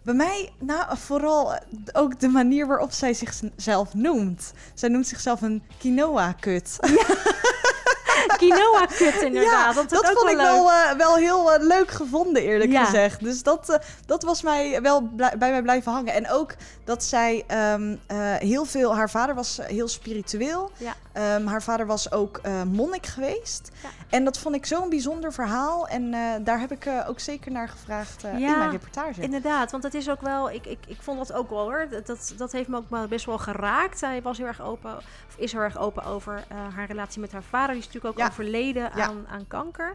Bij 0.03 0.15
mij, 0.15 0.53
nou, 0.59 0.97
vooral 0.99 1.55
eh, 1.55 1.61
ook 1.93 2.21
de 2.21 2.29
manier 2.29 2.67
waarop 2.67 2.93
zij 2.93 3.15
zichzelf 3.15 3.95
noemt. 3.95 4.53
Zij 4.75 4.89
noemt 4.89 5.07
zichzelf 5.07 5.43
een 5.43 5.63
quinoa-kut. 5.79 6.79
Quinoa 8.37 8.87
kut 8.87 9.23
inderdaad. 9.23 9.75
dat, 9.75 9.85
is 9.85 9.91
dat 9.91 10.11
ook 10.11 10.19
vond 10.19 10.31
ik 10.31 10.37
wel 10.37 10.71
eh, 10.73 10.93
wel 10.93 11.15
heel 11.17 11.53
eh, 11.53 11.63
leuk 11.67 11.91
gevonden, 11.91 12.43
eerlijk 12.43 12.71
Ja. 12.71 12.85
gezegd. 12.85 13.21
Dus 13.21 13.43
dat, 13.43 13.69
eh, 13.69 13.79
dat 14.07 14.23
was 14.23 14.43
mij 14.43 14.83
wel 14.83 15.03
bij 15.17 15.51
mij 15.51 15.63
blijven 15.63 15.93
hangen. 15.93 16.15
En 16.15 16.31
ook 16.31 16.55
dat 16.85 17.05
zij 17.05 17.45
ehm, 17.47 17.97
eh, 18.07 18.17
heel 18.35 18.65
veel... 18.65 18.95
Haar 18.97 19.11
vader 19.11 19.35
was 19.35 19.59
heel 19.63 19.89
spiritueel. 19.89 20.71
Ja. 20.77 20.95
Ehm, 21.13 21.47
haar 21.47 21.63
vader 21.63 21.87
was 21.87 22.13
ook 22.13 22.41
monnik 22.73 23.07
geweest. 23.07 23.71
Ja. 23.83 23.89
En 24.11 24.25
dat 24.25 24.39
vond 24.39 24.55
ik 24.55 24.67
zo'n 24.67 24.89
bijzonder 24.89 25.33
verhaal. 25.33 25.89
En 25.89 26.11
daar 26.45 26.61
heb 26.61 26.73
ik 26.73 26.89
ook 27.09 27.21
zeker 27.21 27.53
naar 27.53 27.69
gevraagd 27.69 28.25
in 28.25 28.41
mijn 28.59 28.71
reportage. 28.71 29.21
Inderdaad, 29.21 29.71
want 29.71 29.83
het 29.83 29.95
is 29.95 30.11
ook 30.11 30.21
wel, 30.21 30.51
ik, 30.51 30.67
ik, 30.67 30.79
ik 30.87 30.99
vond 31.03 31.19
dat 31.19 31.33
ook 31.33 31.51
wel 31.51 31.59
hoor. 31.63 31.87
Dat- 31.91 32.33
Dat, 32.37 32.53
heeft 32.53 32.69
me 32.69 32.77
ook 32.77 32.91
wel 32.91 33.07
best 33.07 33.27
wel 33.27 33.39
geraakt. 33.39 34.01
Hij 34.01 34.23
was 34.23 34.39
heel 34.39 34.47
erg 34.47 34.63
open, 34.63 34.97
is 35.43 35.53
heel 35.53 35.61
erg 35.61 35.79
open 35.79 36.05
over 36.05 36.45
eh, 36.49 36.57
haar 36.75 36.87
relatie 36.87 37.21
met 37.21 37.33
haar 37.33 37.43
vader. 37.43 37.69
Die 37.75 37.79
is 37.79 37.87
natuurlijk 37.87 38.15
ook 38.15 38.21
Ja. 38.21 38.29
overleden 38.31 38.93
aan, 38.93 39.27
aan 39.29 39.47
kanker. 39.47 39.95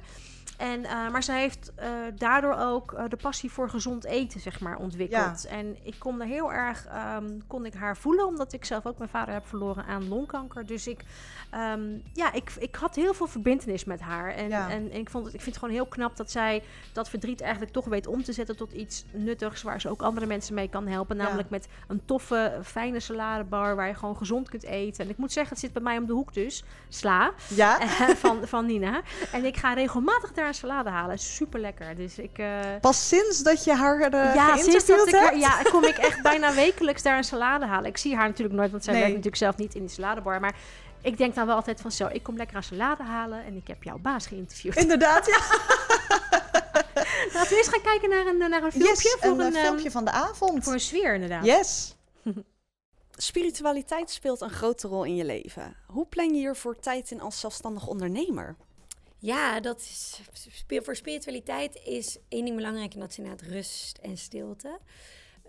En, 0.57 0.83
eh, 0.85 1.09
maar 1.09 1.23
zij 1.23 1.39
heeft 1.39 1.71
eh, 1.75 1.89
daardoor 2.15 2.55
ook 2.55 3.09
de 3.09 3.15
passie 3.15 3.51
voor 3.51 3.69
gezond 3.69 4.05
eten, 4.05 4.39
zeg 4.39 4.59
maar, 4.59 4.77
ontwikkeld. 4.77 5.45
En 5.45 5.77
ik 5.83 5.95
kon 5.99 6.21
er 6.21 6.27
heel 6.27 6.53
erg, 6.53 6.85
ehm, 6.85 7.39
kon 7.47 7.65
ik 7.65 7.73
haar 7.73 7.97
voelen, 7.97 8.25
omdat 8.25 8.53
ik 8.53 8.65
zelf 8.65 8.85
ook 8.85 8.97
mijn 8.97 9.09
vader 9.09 9.33
heb 9.33 9.47
verloren 9.47 9.85
aan 9.85 10.07
longkanker. 10.07 10.65
Dus 10.65 10.87
ik, 10.87 11.03
ehm, 11.57 11.81
ja, 12.13 12.33
ik, 12.33 12.51
ik 12.59 12.75
had 12.75 12.95
heel 12.95 13.13
veel 13.13 13.27
verbindenis 13.27 13.83
met 13.85 13.99
haar. 14.01 14.33
En, 14.35 14.49
Ja. 14.49 14.69
en, 14.69 14.93
ik, 14.93 15.09
vond 15.09 15.25
het, 15.25 15.33
ik 15.33 15.41
vind 15.41 15.55
het 15.55 15.63
gewoon 15.63 15.79
heel 15.79 15.85
knap 15.89 16.17
dat 16.17 16.31
zij 16.31 16.63
dat 16.93 17.09
verdriet 17.09 17.41
eigenlijk 17.41 17.71
toch 17.71 17.85
weet 17.85 18.07
om 18.07 18.23
te 18.23 18.33
zetten 18.33 18.55
tot 18.57 18.71
iets 18.71 19.05
nuttigs, 19.11 19.61
waar 19.61 19.81
ze 19.81 19.89
ook 19.89 20.01
andere 20.01 20.25
mensen 20.25 20.53
mee 20.53 20.69
kan 20.69 20.87
helpen. 20.87 21.15
Ja. 21.17 21.23
Namelijk 21.23 21.49
met 21.49 21.67
een 21.87 22.01
toffe, 22.05 22.59
fijne 22.63 22.99
saladebar, 22.99 23.75
waar 23.75 23.87
je 23.87 23.93
gewoon 23.93 24.17
gezond 24.17 24.49
kunt 24.49 24.63
eten. 24.63 25.03
En 25.05 25.09
ik 25.11 25.17
moet 25.17 25.31
zeggen, 25.31 25.51
het 25.53 25.61
zit 25.63 25.73
bij 25.73 25.81
mij 25.81 25.97
om 25.97 26.05
de 26.05 26.13
hoek 26.13 26.33
dus, 26.33 26.63
sla. 26.89 27.31
Ja, 27.47 27.79
Eh, 28.07 28.09
van, 28.15 28.47
van 28.47 28.65
Nina. 28.65 29.01
En 29.31 29.45
ik 29.45 29.57
ga 29.57 29.73
regelmatig 29.73 30.31
daar 30.33 30.47
een 30.47 30.53
salade 30.53 30.89
halen. 30.89 31.17
Super 31.19 31.59
lekker. 31.59 31.95
Dus 31.95 32.17
ik. 32.19 32.37
eh, 32.37 32.59
pas 32.81 33.07
sinds 33.07 33.43
dat 33.43 33.63
je 33.63 33.73
haar 33.73 33.99
uh, 34.13 34.35
ja, 34.35 34.57
sinds 34.57 34.65
dat 34.73 34.83
geïnterviewd 34.83 35.07
ik 35.07 35.13
haar- 35.13 35.23
hebt? 35.29 35.39
ja, 35.41 35.61
kom 35.71 35.83
ik 35.83 35.97
echt 35.97 36.21
bijna 36.31 36.53
wekelijks 36.53 37.03
daar 37.03 37.17
een 37.17 37.23
salade 37.23 37.65
halen. 37.65 37.89
Ik 37.89 37.97
zie 37.97 38.15
haar 38.15 38.27
natuurlijk 38.27 38.57
nooit, 38.57 38.71
want 38.71 38.83
zij 38.83 38.93
Nee. 38.93 39.01
werkt 39.01 39.17
natuurlijk 39.17 39.43
zelf 39.43 39.57
niet 39.57 39.75
in 39.75 39.81
die 39.81 39.89
saladebar. 39.95 40.39
Maar 40.39 40.55
ik 41.07 41.17
denk 41.17 41.35
dan 41.35 41.45
wel 41.45 41.55
altijd 41.55 41.81
van 41.81 41.91
zo, 41.91 42.07
ik 42.11 42.23
kom 42.23 42.37
lekker 42.37 42.57
een 42.57 42.63
salade 42.63 43.03
halen 43.03 43.45
en 43.45 43.55
ik 43.55 43.67
heb 43.67 43.83
jouw 43.83 43.97
baas 43.97 44.27
geïnterviewd. 44.27 44.75
Inderdaad, 44.75 45.25
ja. 45.25 45.39
Laten 47.33 47.49
we 47.49 47.57
eens 47.57 47.67
gaan 47.67 47.81
kijken 47.81 48.09
naar 48.09 48.25
een, 48.25 48.37
naar 48.37 48.63
een 48.63 48.71
filmpje. 48.71 49.03
Yes, 49.03 49.17
voor 49.19 49.29
een, 49.31 49.39
een, 49.39 49.53
eh, 49.53 49.59
ehm, 49.59 49.65
filmpje 49.65 49.91
van 49.91 50.05
de 50.05 50.11
avond. 50.11 50.63
Voor 50.63 50.73
een 50.73 50.79
sfeer 50.79 51.13
inderdaad. 51.13 51.45
Yes. 51.45 51.95
Spiritualiteit 53.11 54.09
speelt 54.09 54.41
een 54.41 54.49
grote 54.49 54.87
rol 54.87 55.03
in 55.03 55.15
je 55.15 55.25
leven. 55.25 55.75
Hoe 55.85 56.05
plan 56.05 56.33
je 56.33 56.39
hiervoor 56.39 56.79
tijd 56.79 57.11
in 57.11 57.21
als 57.21 57.39
zelfstandig 57.39 57.87
ondernemer? 57.87 58.55
Ja, 59.19 59.59
dat 59.59 59.79
is, 59.79 60.21
voor 60.83 60.95
spiritualiteit 60.95 61.79
is 61.83 62.17
één 62.29 62.45
ding 62.45 62.55
belangrijk 62.55 62.93
en 62.93 62.99
dat 62.99 63.09
is 63.09 63.17
inderdaad 63.17 63.47
rust 63.47 63.97
en 63.97 64.17
stilte. 64.17 64.79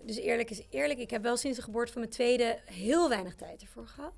Dus 0.03 0.17
eerlijk 0.17 0.51
is 0.51 0.63
eerlijk, 0.71 0.99
ik 0.99 1.11
heb 1.11 1.23
wel 1.23 1.37
sinds 1.37 1.57
de 1.57 1.65
geboorte 1.65 1.93
van 1.93 2.01
mijn 2.01 2.13
tweede 2.13 2.61
heel 2.65 3.09
weinig 3.09 3.35
tijd 3.35 3.63
ervoor 3.63 3.87
gehad. 3.87 4.13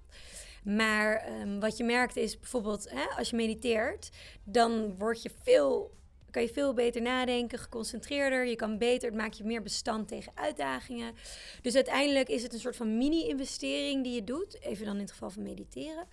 Maar 0.64 1.16
ehm, 1.16 1.58
wat 1.58 1.76
je 1.76 1.84
merkt 1.84 2.16
is 2.16 2.38
bijvoorbeeld, 2.38 2.90
hè, 2.90 3.04
als 3.16 3.30
je 3.30 3.36
mediteert, 3.36 4.10
dan 4.44 4.98
word 4.98 5.22
je 5.22 5.30
veel, 5.42 5.94
kan 6.30 6.42
je 6.42 6.48
veel 6.48 6.74
beter 6.74 7.02
nadenken, 7.02 7.58
geconcentreerder. 7.58 8.46
Je 8.46 8.56
kan 8.56 8.78
beter, 8.78 9.08
het 9.08 9.18
maakt 9.18 9.36
je 9.36 9.44
meer 9.44 9.62
bestand 9.62 10.08
tegen 10.08 10.32
uitdagingen. 10.34 11.14
Dus 11.62 11.74
uiteindelijk 11.74 12.28
is 12.28 12.42
het 12.42 12.52
een 12.52 12.60
soort 12.60 12.76
van 12.76 12.98
mini-investering 12.98 14.04
die 14.04 14.14
je 14.14 14.24
doet. 14.24 14.60
Even 14.60 14.84
dan 14.84 14.94
in 14.94 15.00
het 15.00 15.12
geval 15.12 15.30
van 15.30 15.42
mediteren. 15.42 16.06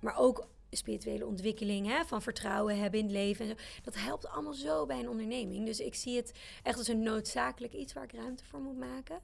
Maar 0.00 0.18
ook 0.18 0.46
spirituele 0.70 1.26
ontwikkeling, 1.26 1.86
hè, 1.86 2.04
van 2.04 2.22
vertrouwen 2.22 2.78
hebben 2.78 3.00
in 3.00 3.06
het 3.06 3.14
leven. 3.14 3.44
En 3.44 3.50
zo. 3.50 3.62
Dat 3.82 3.94
helpt 3.94 4.28
allemaal 4.28 4.52
zo 4.52 4.86
bij 4.86 4.98
een 4.98 5.08
onderneming. 5.08 5.66
Dus 5.66 5.80
ik 5.80 5.94
zie 5.94 6.16
het 6.16 6.32
echt 6.62 6.78
als 6.78 6.88
een 6.88 7.02
noodzakelijk 7.02 7.72
iets 7.72 7.92
waar 7.92 8.04
ik 8.04 8.12
ruimte 8.12 8.44
voor 8.44 8.60
moet 8.60 8.78
maken. 8.78 9.18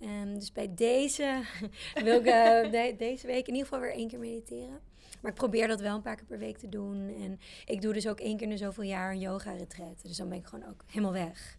Ehm, 0.00 0.34
dus 0.34 0.52
bij 0.52 0.74
deze 0.74 1.42
wil 2.04 2.18
ik 2.20 2.26
eh, 2.26 2.70
de- 2.70 2.94
deze 2.98 3.26
week 3.26 3.46
in 3.46 3.52
ieder 3.54 3.68
geval 3.68 3.80
weer 3.80 3.92
één 3.94 4.08
keer 4.08 4.18
mediteren. 4.18 4.80
Maar 5.20 5.30
ik 5.30 5.36
probeer 5.36 5.68
dat 5.68 5.80
wel 5.80 5.94
een 5.96 6.02
paar 6.02 6.16
keer 6.16 6.24
per 6.26 6.38
week 6.38 6.58
te 6.58 6.68
doen. 6.68 7.14
En 7.20 7.40
ik 7.66 7.82
doe 7.82 7.92
dus 7.92 8.08
ook 8.08 8.20
één 8.20 8.36
keer 8.36 8.50
in 8.50 8.58
zoveel 8.58 8.82
jaar 8.84 9.10
een 9.10 9.18
yoga-retreat. 9.20 10.02
Dus 10.02 10.16
dan 10.16 10.28
ben 10.28 10.38
ik 10.38 10.46
gewoon 10.46 10.68
ook 10.68 10.84
helemaal 10.86 11.12
weg. 11.12 11.58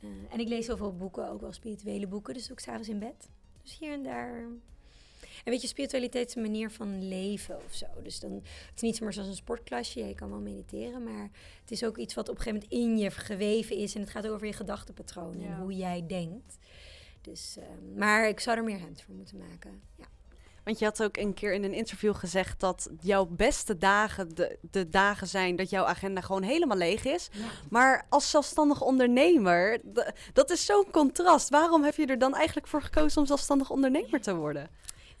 Eh, 0.00 0.08
en 0.30 0.40
ik 0.40 0.48
lees 0.48 0.66
heel 0.66 0.76
veel 0.76 0.96
boeken, 0.96 1.28
ook 1.28 1.40
wel 1.40 1.52
spirituele 1.52 2.06
boeken. 2.06 2.34
Dus 2.34 2.50
ik 2.50 2.58
s'avonds 2.60 2.88
in 2.88 2.98
bed. 2.98 3.28
Dus 3.62 3.78
hier 3.78 3.92
en 3.92 4.02
daar 4.02 4.44
en 5.44 5.50
weet 5.50 5.62
je, 5.62 5.68
spiritualiteit 5.68 6.28
is 6.28 6.34
een 6.34 6.42
manier 6.42 6.70
van 6.70 7.08
leven 7.08 7.56
of 7.64 7.74
zo. 7.74 7.86
Dus 8.02 8.20
dan, 8.20 8.32
het 8.34 8.72
is 8.74 8.82
niet 8.82 8.96
zomaar 8.96 9.12
zoals 9.12 9.28
een 9.28 9.34
sportklasje. 9.34 10.06
Je 10.06 10.14
kan 10.14 10.30
wel 10.30 10.40
mediteren, 10.40 11.02
maar 11.02 11.30
het 11.60 11.70
is 11.70 11.84
ook 11.84 11.96
iets 11.96 12.14
wat 12.14 12.28
op 12.28 12.36
een 12.36 12.42
gegeven 12.42 12.68
moment 12.70 12.88
in 12.88 12.98
je 12.98 13.10
geweven 13.10 13.76
is. 13.76 13.94
En 13.94 14.00
het 14.00 14.10
gaat 14.10 14.28
over 14.28 14.46
je 14.46 14.52
gedachtenpatroon 14.52 15.40
en 15.40 15.56
hoe 15.56 15.72
jij 15.72 16.04
denkt. 16.06 16.58
Dus, 17.20 17.56
ehm, 17.58 17.98
maar 17.98 18.28
ik 18.28 18.40
zou 18.40 18.56
er 18.56 18.64
meer 18.64 18.78
ruimte 18.78 19.04
voor 19.04 19.14
moeten 19.14 19.38
maken. 19.38 19.82
Ja. 19.96 20.04
Want 20.68 20.80
je 20.80 20.86
had 20.86 21.02
ook 21.02 21.16
een 21.16 21.34
keer 21.34 21.52
in 21.52 21.64
een 21.64 21.74
interview 21.74 22.14
gezegd 22.14 22.60
dat 22.60 22.90
jouw 23.00 23.26
beste 23.26 23.76
dagen 23.76 24.34
de, 24.34 24.58
de 24.70 24.88
dagen 24.88 25.26
zijn 25.26 25.56
dat 25.56 25.70
jouw 25.70 25.84
agenda 25.84 26.20
gewoon 26.20 26.42
helemaal 26.42 26.76
leeg 26.76 27.04
is. 27.04 27.28
Maar 27.70 28.06
als 28.08 28.30
zelfstandig 28.30 28.82
ondernemer, 28.82 29.80
dat 30.32 30.50
is 30.50 30.66
zo'n 30.66 30.90
contrast. 30.90 31.48
Waarom 31.48 31.84
heb 31.84 31.94
je 31.94 32.06
er 32.06 32.18
dan 32.18 32.34
eigenlijk 32.34 32.66
voor 32.66 32.82
gekozen 32.82 33.20
om 33.20 33.26
zelfstandig 33.26 33.70
ondernemer 33.70 34.20
te 34.20 34.34
worden? 34.34 34.70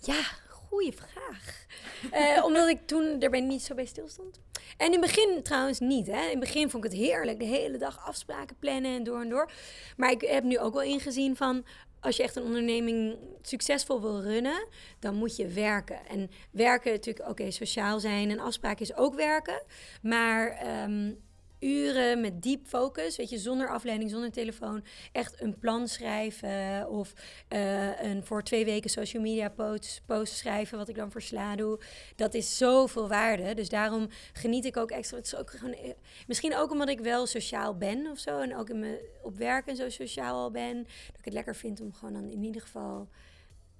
Ja, 0.00 0.22
goede 0.48 0.92
vraag. 0.92 1.66
Eh, 2.10 2.44
omdat 2.44 2.68
ik 2.68 2.86
toen 2.86 3.20
er 3.20 3.30
ben 3.30 3.46
niet 3.46 3.62
zo 3.62 3.74
bij 3.74 3.86
stilstond. 3.86 4.40
En 4.76 4.86
in 4.86 4.92
het 4.92 5.00
begin 5.00 5.42
trouwens 5.42 5.78
niet. 5.78 6.06
Hè. 6.06 6.22
In 6.22 6.30
het 6.30 6.40
begin 6.40 6.70
vond 6.70 6.84
ik 6.84 6.90
het 6.90 7.00
heerlijk. 7.00 7.38
De 7.38 7.44
hele 7.44 7.78
dag 7.78 8.06
afspraken 8.06 8.56
plannen 8.58 8.94
en 8.94 9.04
door 9.04 9.20
en 9.20 9.28
door. 9.28 9.50
Maar 9.96 10.10
ik 10.10 10.20
heb 10.20 10.44
nu 10.44 10.58
ook 10.58 10.72
wel 10.72 10.82
ingezien 10.82 11.36
van... 11.36 11.64
Als 12.00 12.16
je 12.16 12.22
echt 12.22 12.36
een 12.36 12.42
onderneming 12.42 13.16
succesvol 13.42 14.00
wil 14.00 14.22
runnen, 14.22 14.66
dan 14.98 15.14
moet 15.14 15.36
je 15.36 15.46
werken. 15.46 16.06
En 16.08 16.30
werken 16.50 16.92
natuurlijk, 16.92 17.28
oké, 17.28 17.50
sociaal 17.50 18.00
zijn 18.00 18.30
en 18.30 18.38
afspraken 18.38 18.82
is 18.82 18.96
ook 18.96 19.14
werken. 19.14 19.62
Maar 20.02 20.48
ehm, 20.48 21.12
uren 21.60 22.20
met 22.20 22.42
diep 22.42 22.66
focus, 22.66 23.16
weet 23.16 23.30
je, 23.30 23.38
zonder 23.38 23.68
afleiding, 23.68 24.10
zonder 24.10 24.30
telefoon, 24.30 24.84
echt 25.12 25.42
een 25.42 25.58
plan 25.58 25.88
schrijven 25.88 26.88
of 26.88 27.12
eh, 27.48 28.02
een 28.02 28.24
voor 28.24 28.42
twee 28.42 28.64
weken 28.64 28.90
social 28.90 29.22
media 29.22 29.48
post, 29.48 30.02
post 30.06 30.36
schrijven, 30.36 30.78
wat 30.78 30.88
ik 30.88 30.96
dan 30.96 31.10
voor 31.10 31.22
Sla 31.22 31.56
doe. 31.56 31.80
Dat 32.16 32.34
is 32.34 32.56
zoveel 32.56 33.08
waarde. 33.08 33.54
Dus 33.54 33.68
daarom 33.68 34.08
geniet 34.32 34.64
ik 34.64 34.76
ook 34.76 34.90
extra. 34.90 35.16
Het 35.16 35.26
is 35.26 35.36
ook 35.36 35.50
gewoon, 35.50 35.74
eh, 35.74 35.90
misschien 36.26 36.56
ook 36.56 36.70
omdat 36.70 36.88
ik 36.88 37.00
wel 37.00 37.26
sociaal 37.26 37.76
ben 37.76 38.06
of 38.10 38.18
zo 38.18 38.40
en 38.40 38.56
ook 38.56 38.70
in 38.70 38.78
mijn, 38.78 38.98
op 39.22 39.36
werk 39.36 39.66
en 39.66 39.76
zo 39.76 39.88
sociaal 39.88 40.36
al 40.36 40.50
ben, 40.50 40.76
dat 40.82 41.18
ik 41.18 41.24
het 41.24 41.34
lekker 41.34 41.56
vind 41.56 41.80
om 41.80 41.92
gewoon 41.92 42.14
dan 42.14 42.30
in 42.30 42.42
ieder 42.42 42.62
geval 42.62 43.08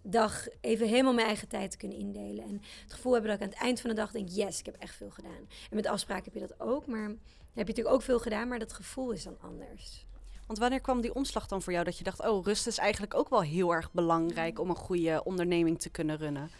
dag 0.03 0.47
even 0.61 0.89
helemaal 0.89 1.15
mijn 1.15 1.27
eigen 1.27 1.49
tijd 1.49 1.71
te 1.71 1.77
kunnen 1.77 1.99
indelen. 1.99 2.45
En 2.45 2.63
het 2.83 2.93
gevoel 2.93 3.13
hebben 3.13 3.31
dat 3.31 3.41
ik 3.41 3.47
aan 3.47 3.53
het 3.53 3.63
eind 3.63 3.81
van 3.81 3.91
de 3.91 3.97
dag 3.97 4.11
denk, 4.11 4.29
yes, 4.29 4.59
ik 4.59 4.67
heb 4.67 4.77
echt 4.79 4.95
veel 4.95 5.11
gedaan. 5.11 5.49
En 5.71 5.77
met 5.77 5.87
afspraken 5.87 6.25
heb 6.25 6.35
je 6.35 6.49
dat 6.49 6.61
ook, 6.61 6.87
maar 6.87 7.15
heb 7.59 7.67
je 7.67 7.73
natuurlijk 7.73 7.95
ook 7.95 8.03
veel 8.03 8.19
gedaan, 8.19 8.49
maar 8.49 8.59
dat 8.59 8.73
gevoel 8.73 9.11
is 9.11 9.23
dan 9.23 9.37
anders. 9.41 10.07
Want 10.47 10.59
wanneer 10.59 10.81
kwam 10.81 11.01
die 11.01 11.15
omslag 11.15 11.47
dan 11.47 11.63
voor 11.63 11.73
jou 11.73 11.85
dat 11.85 11.99
je 11.99 12.05
dacht, 12.05 12.27
oh, 12.27 12.45
rust 12.45 12.67
is 12.67 12.79
eigenlijk 12.79 13.15
ook 13.15 13.29
wel 13.29 13.43
heel 13.43 13.75
erg 13.75 13.93
belangrijk 13.93 14.61
om 14.61 14.71
een 14.71 14.77
goede 14.77 15.25
onderneming 15.25 15.81
te 15.81 15.91
kunnen 15.91 16.17
runnen? 16.17 16.51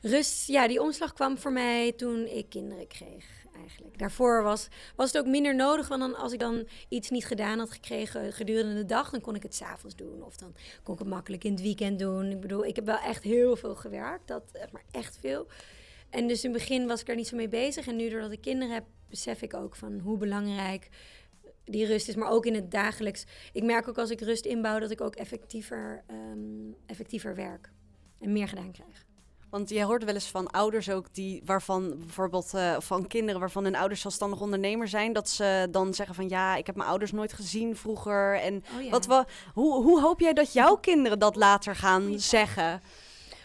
Rust, 0.00 0.48
ja, 0.48 0.68
die 0.68 0.82
omslag 0.82 1.12
kwam 1.12 1.38
voor 1.38 1.52
mij 1.52 1.92
toen 1.92 2.26
ik 2.26 2.48
kinderen 2.48 2.86
kreeg. 2.86 3.40
Eigenlijk. 3.56 3.98
Daarvoor 3.98 4.42
was, 4.42 4.68
was 4.96 5.12
het 5.12 5.22
ook 5.22 5.30
minder 5.30 5.54
nodig, 5.54 5.88
want 5.88 6.00
dan, 6.00 6.16
als 6.16 6.32
ik 6.32 6.38
dan 6.38 6.68
iets 6.88 7.10
niet 7.10 7.26
gedaan 7.26 7.58
had 7.58 7.70
gekregen 7.70 8.32
gedurende 8.32 8.74
de 8.74 8.84
dag, 8.84 9.10
dan 9.10 9.20
kon 9.20 9.34
ik 9.34 9.42
het 9.42 9.54
s'avonds 9.54 9.96
doen. 9.96 10.22
Of 10.22 10.36
dan 10.36 10.54
kon 10.82 10.94
ik 10.94 11.00
het 11.00 11.08
makkelijk 11.08 11.44
in 11.44 11.52
het 11.52 11.60
weekend 11.60 11.98
doen. 11.98 12.30
Ik 12.30 12.40
bedoel, 12.40 12.64
ik 12.64 12.76
heb 12.76 12.84
wel 12.84 12.98
echt 12.98 13.22
heel 13.22 13.56
veel 13.56 13.74
gewerkt, 13.74 14.28
dat, 14.28 14.42
echt 14.52 14.72
maar 14.72 14.84
echt 14.90 15.16
veel. 15.20 15.46
En 16.10 16.28
dus 16.28 16.44
in 16.44 16.50
het 16.50 16.58
begin 16.58 16.86
was 16.86 17.00
ik 17.00 17.08
er 17.08 17.16
niet 17.16 17.28
zo 17.28 17.36
mee 17.36 17.48
bezig. 17.48 17.86
En 17.86 17.96
nu 17.96 18.08
doordat 18.08 18.32
ik 18.32 18.40
kinderen 18.40 18.74
heb, 18.74 18.84
besef 19.12 19.42
ik 19.42 19.54
ook 19.54 19.76
van 19.76 19.98
hoe 19.98 20.16
belangrijk 20.16 20.88
die 21.64 21.86
rust 21.86 22.08
is. 22.08 22.14
Maar 22.14 22.30
ook 22.30 22.46
in 22.46 22.54
het 22.54 22.70
dagelijks. 22.70 23.24
Ik 23.52 23.62
merk 23.62 23.88
ook 23.88 23.98
als 23.98 24.10
ik 24.10 24.20
rust 24.20 24.44
inbouw, 24.44 24.78
dat 24.78 24.90
ik 24.90 25.00
ook 25.00 25.14
effectiever, 25.14 26.02
ehm, 26.06 26.72
effectiever 26.86 27.34
werk. 27.34 27.70
En 28.20 28.32
meer 28.32 28.48
gedaan 28.48 28.72
krijg. 28.72 29.04
Want 29.50 29.68
je 29.68 29.82
hoort 29.84 30.04
wel 30.04 30.14
eens 30.14 30.30
van 30.30 30.50
ouders 30.50 30.90
ook 30.90 31.14
die 31.14 31.42
waarvan 31.44 31.98
bijvoorbeeld 31.98 32.54
eh, 32.54 32.80
van 32.80 33.06
kinderen 33.06 33.40
waarvan 33.40 33.64
hun 33.64 33.76
ouders 33.76 34.00
zelfstandig 34.00 34.40
ondernemer 34.40 34.88
zijn, 34.88 35.12
dat 35.12 35.28
ze 35.28 35.68
dan 35.70 35.94
zeggen 35.94 36.14
van 36.14 36.28
ja, 36.28 36.56
ik 36.56 36.66
heb 36.66 36.76
mijn 36.76 36.88
ouders 36.88 37.12
nooit 37.12 37.32
gezien 37.32 37.76
vroeger. 37.76 38.40
En 38.40 38.64
Oh 38.76 38.82
ja. 38.82 38.90
wat 38.90 39.06
wa- 39.06 39.26
hoe, 39.54 39.82
hoe 39.82 40.00
hoop 40.00 40.20
jij 40.20 40.32
dat 40.32 40.52
jouw 40.52 40.76
kinderen 40.76 41.18
dat 41.18 41.36
later 41.36 41.76
gaan 41.76 42.18
zeggen? 42.18 42.82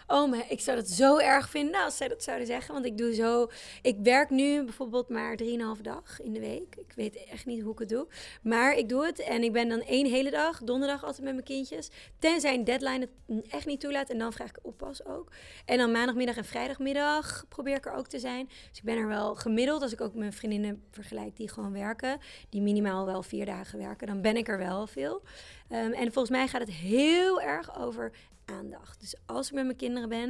Oh, 0.08 0.30
maar 0.30 0.46
ik 0.50 0.60
zou 0.60 0.78
dat 0.78 0.90
zo 0.90 1.18
erg 1.18 1.50
vinden 1.50 1.84
als 1.84 1.98
zij 1.98 2.08
dat 2.08 2.24
zouden 2.24 2.48
zeggen. 2.48 2.74
Want 2.74 2.86
ik 2.86 2.98
doe 2.98 3.14
zo... 3.14 3.50
Ik 3.82 3.98
werk 4.04 4.30
nu 4.30 4.64
bijvoorbeeld 4.64 5.10
maar 5.10 5.38
3,5 5.76 5.82
dag 5.82 6.22
in 6.22 6.34
de 6.34 6.40
week. 6.40 6.76
Ik 6.76 6.94
weet 6.96 7.26
echt 7.26 7.46
niet 7.46 7.62
hoe 7.62 7.72
ik 7.72 7.80
het 7.80 7.90
doe. 7.90 8.08
Maar 8.42 8.74
ik 8.74 8.90
doe 8.90 9.06
het 9.06 9.20
en 9.20 9.44
ik 9.44 9.52
ben 9.52 9.70
dan 9.70 9.82
één 9.82 10.06
hele 10.06 10.30
dag, 10.30 10.64
donderdag 10.64 11.04
altijd 11.04 11.24
met 11.24 11.34
mijn 11.34 11.46
kindjes. 11.46 11.90
Tenzij 12.20 12.54
een 12.54 12.64
deadline 12.64 13.00
het 13.00 13.52
echt 13.52 13.66
niet 13.66 13.80
toelaat. 13.80 14.10
En 14.10 14.18
dan 14.18 14.34
vraag 14.34 14.50
ik 14.50 14.60
oppas 14.62 15.06
ook. 15.06 15.32
En 15.66 15.78
dan 15.78 15.92
maandagmiddag 15.92 16.38
en 16.38 16.46
vrijdagmiddag 16.46 17.46
probeer 17.50 17.76
ik 17.76 17.86
er 17.86 17.94
ook 17.94 18.08
te 18.08 18.20
zijn. 18.20 18.46
Dus 18.48 18.78
ik 18.78 18.84
ben 18.84 18.98
er 18.98 19.08
wel 19.08 19.36
gemiddeld. 19.36 19.82
Als 19.82 19.94
ik 19.94 20.02
ook 20.02 20.14
mijn 20.14 20.34
vriendinnen 20.34 20.84
vergelijk 20.92 21.38
die 21.38 21.50
gewoon 21.50 21.74
werken. 21.74 22.20
Die 22.50 22.62
minimaal 22.62 23.06
wel 23.06 23.24
vier 23.24 23.46
dagen 23.46 23.80
werken. 23.80 24.08
Dan 24.08 24.22
ben 24.22 24.38
ik 24.38 24.48
er 24.48 24.58
wel 24.58 24.88
veel. 24.88 25.22
Ehm, 25.70 25.92
en 25.92 26.12
volgens 26.12 26.30
mij 26.30 26.48
gaat 26.48 26.62
het 26.62 26.72
heel 26.72 27.42
erg 27.42 27.80
over 27.80 28.12
aandacht. 28.56 29.00
Dus 29.00 29.16
als 29.26 29.48
ik 29.48 29.54
met 29.54 29.66
mijn 29.66 29.78
kinderen 29.78 30.10
ben, 30.10 30.30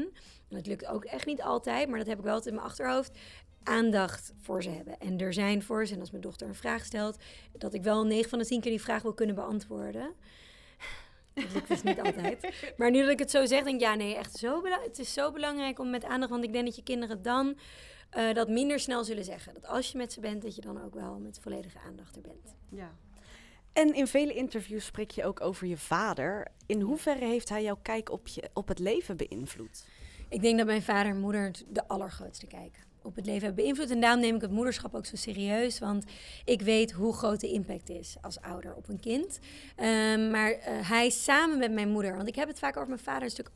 en 0.49 0.55
dat 0.55 0.65
lukt 0.67 0.85
ook 0.85 1.05
echt 1.05 1.25
niet 1.25 1.41
altijd, 1.41 1.89
maar 1.89 1.97
dat 1.97 2.07
heb 2.07 2.17
ik 2.17 2.23
wel 2.23 2.33
altijd 2.33 2.53
in 2.53 2.59
mijn 2.59 2.69
achterhoofd, 2.71 3.17
aandacht 3.63 4.33
voor 4.41 4.63
ze 4.63 4.69
hebben. 4.69 4.99
En 4.99 5.17
er 5.19 5.33
zijn 5.33 5.63
voor 5.63 5.85
ze, 5.85 5.93
en 5.93 5.99
als 5.99 6.11
mijn 6.11 6.23
dochter 6.23 6.47
een 6.47 6.55
vraag 6.55 6.85
stelt, 6.85 7.17
dat 7.57 7.73
ik 7.73 7.83
wel 7.83 8.05
9 8.05 8.29
van 8.29 8.39
de 8.39 8.45
10 8.45 8.61
keer 8.61 8.71
die 8.71 8.81
vraag 8.81 9.01
wil 9.01 9.13
kunnen 9.13 9.35
beantwoorden. 9.35 10.13
Dat 11.33 11.53
lukt 11.53 11.67
dus 11.67 11.83
niet 11.83 12.01
altijd. 12.01 12.49
Maar 12.77 12.91
nu 12.91 13.01
dat 13.01 13.09
ik 13.09 13.19
het 13.19 13.31
zo 13.31 13.45
zeg, 13.45 13.63
denk 13.63 13.75
ik, 13.75 13.81
ja 13.81 13.95
nee, 13.95 14.15
echt 14.15 14.37
zo 14.37 14.61
het 14.65 14.99
is 14.99 15.13
zo 15.13 15.31
belangrijk 15.31 15.79
om 15.79 15.89
met 15.89 16.03
aandacht, 16.03 16.31
want 16.31 16.43
ik 16.43 16.53
denk 16.53 16.65
dat 16.65 16.75
je 16.75 16.83
kinderen 16.83 17.21
dan 17.21 17.57
eh, 18.09 18.33
dat 18.33 18.49
minder 18.49 18.79
snel 18.79 19.03
zullen 19.03 19.23
zeggen. 19.23 19.53
Dat 19.53 19.65
als 19.65 19.91
je 19.91 19.97
met 19.97 20.13
ze 20.13 20.19
bent, 20.19 20.41
dat 20.41 20.55
je 20.55 20.61
dan 20.61 20.83
ook 20.83 20.93
wel 20.93 21.19
met 21.19 21.39
volledige 21.41 21.79
aandacht 21.79 22.15
er 22.15 22.21
bent. 22.21 22.55
Ja. 22.69 22.95
En 23.77 23.93
in 23.93 24.07
vele 24.07 24.33
interviews 24.33 24.85
spreek 24.85 25.11
je 25.11 25.25
ook 25.25 25.41
over 25.41 25.67
je 25.67 25.77
vader. 25.77 26.47
In 26.65 26.81
hoeverre 26.81 27.25
heeft 27.25 27.49
hij 27.49 27.63
jouw 27.63 27.79
kijk 27.81 28.11
op, 28.11 28.27
je, 28.27 28.49
op 28.53 28.67
het 28.67 28.79
leven 28.79 29.17
beïnvloed? 29.17 29.85
Ik 30.29 30.41
denk 30.41 30.57
dat 30.57 30.65
mijn 30.65 30.81
vader 30.81 31.11
en 31.11 31.19
moeder 31.19 31.51
de 31.67 31.87
allergrootste 31.87 32.47
kijk 32.47 32.85
op 33.01 33.15
het 33.15 33.25
leven 33.25 33.43
hebben 33.45 33.63
beïnvloed. 33.63 33.91
En 33.91 33.99
daarom 33.99 34.21
neem 34.21 34.35
ik 34.35 34.41
het 34.41 34.51
moederschap 34.51 34.95
ook 34.95 35.05
zo 35.05 35.15
serieus. 35.15 35.79
Want 35.79 36.05
ik 36.45 36.61
weet 36.61 36.91
hoe 36.91 37.13
groot 37.13 37.39
de 37.39 37.51
impact 37.51 37.89
is 37.89 38.15
als 38.21 38.41
ouder 38.41 38.75
op 38.75 38.89
een 38.89 38.99
kind. 38.99 39.39
Ehm, 39.75 40.31
maar 40.31 40.51
eh, 40.51 40.89
hij 40.89 41.09
samen 41.09 41.57
met 41.57 41.71
mijn 41.71 41.89
moeder. 41.89 42.15
Want 42.15 42.27
ik 42.27 42.35
heb 42.35 42.47
het 42.47 42.59
vaak 42.59 42.75
over 42.75 42.89
mijn 42.89 42.99
vader. 42.99 43.23
Een 43.23 43.29
stuk 43.29 43.49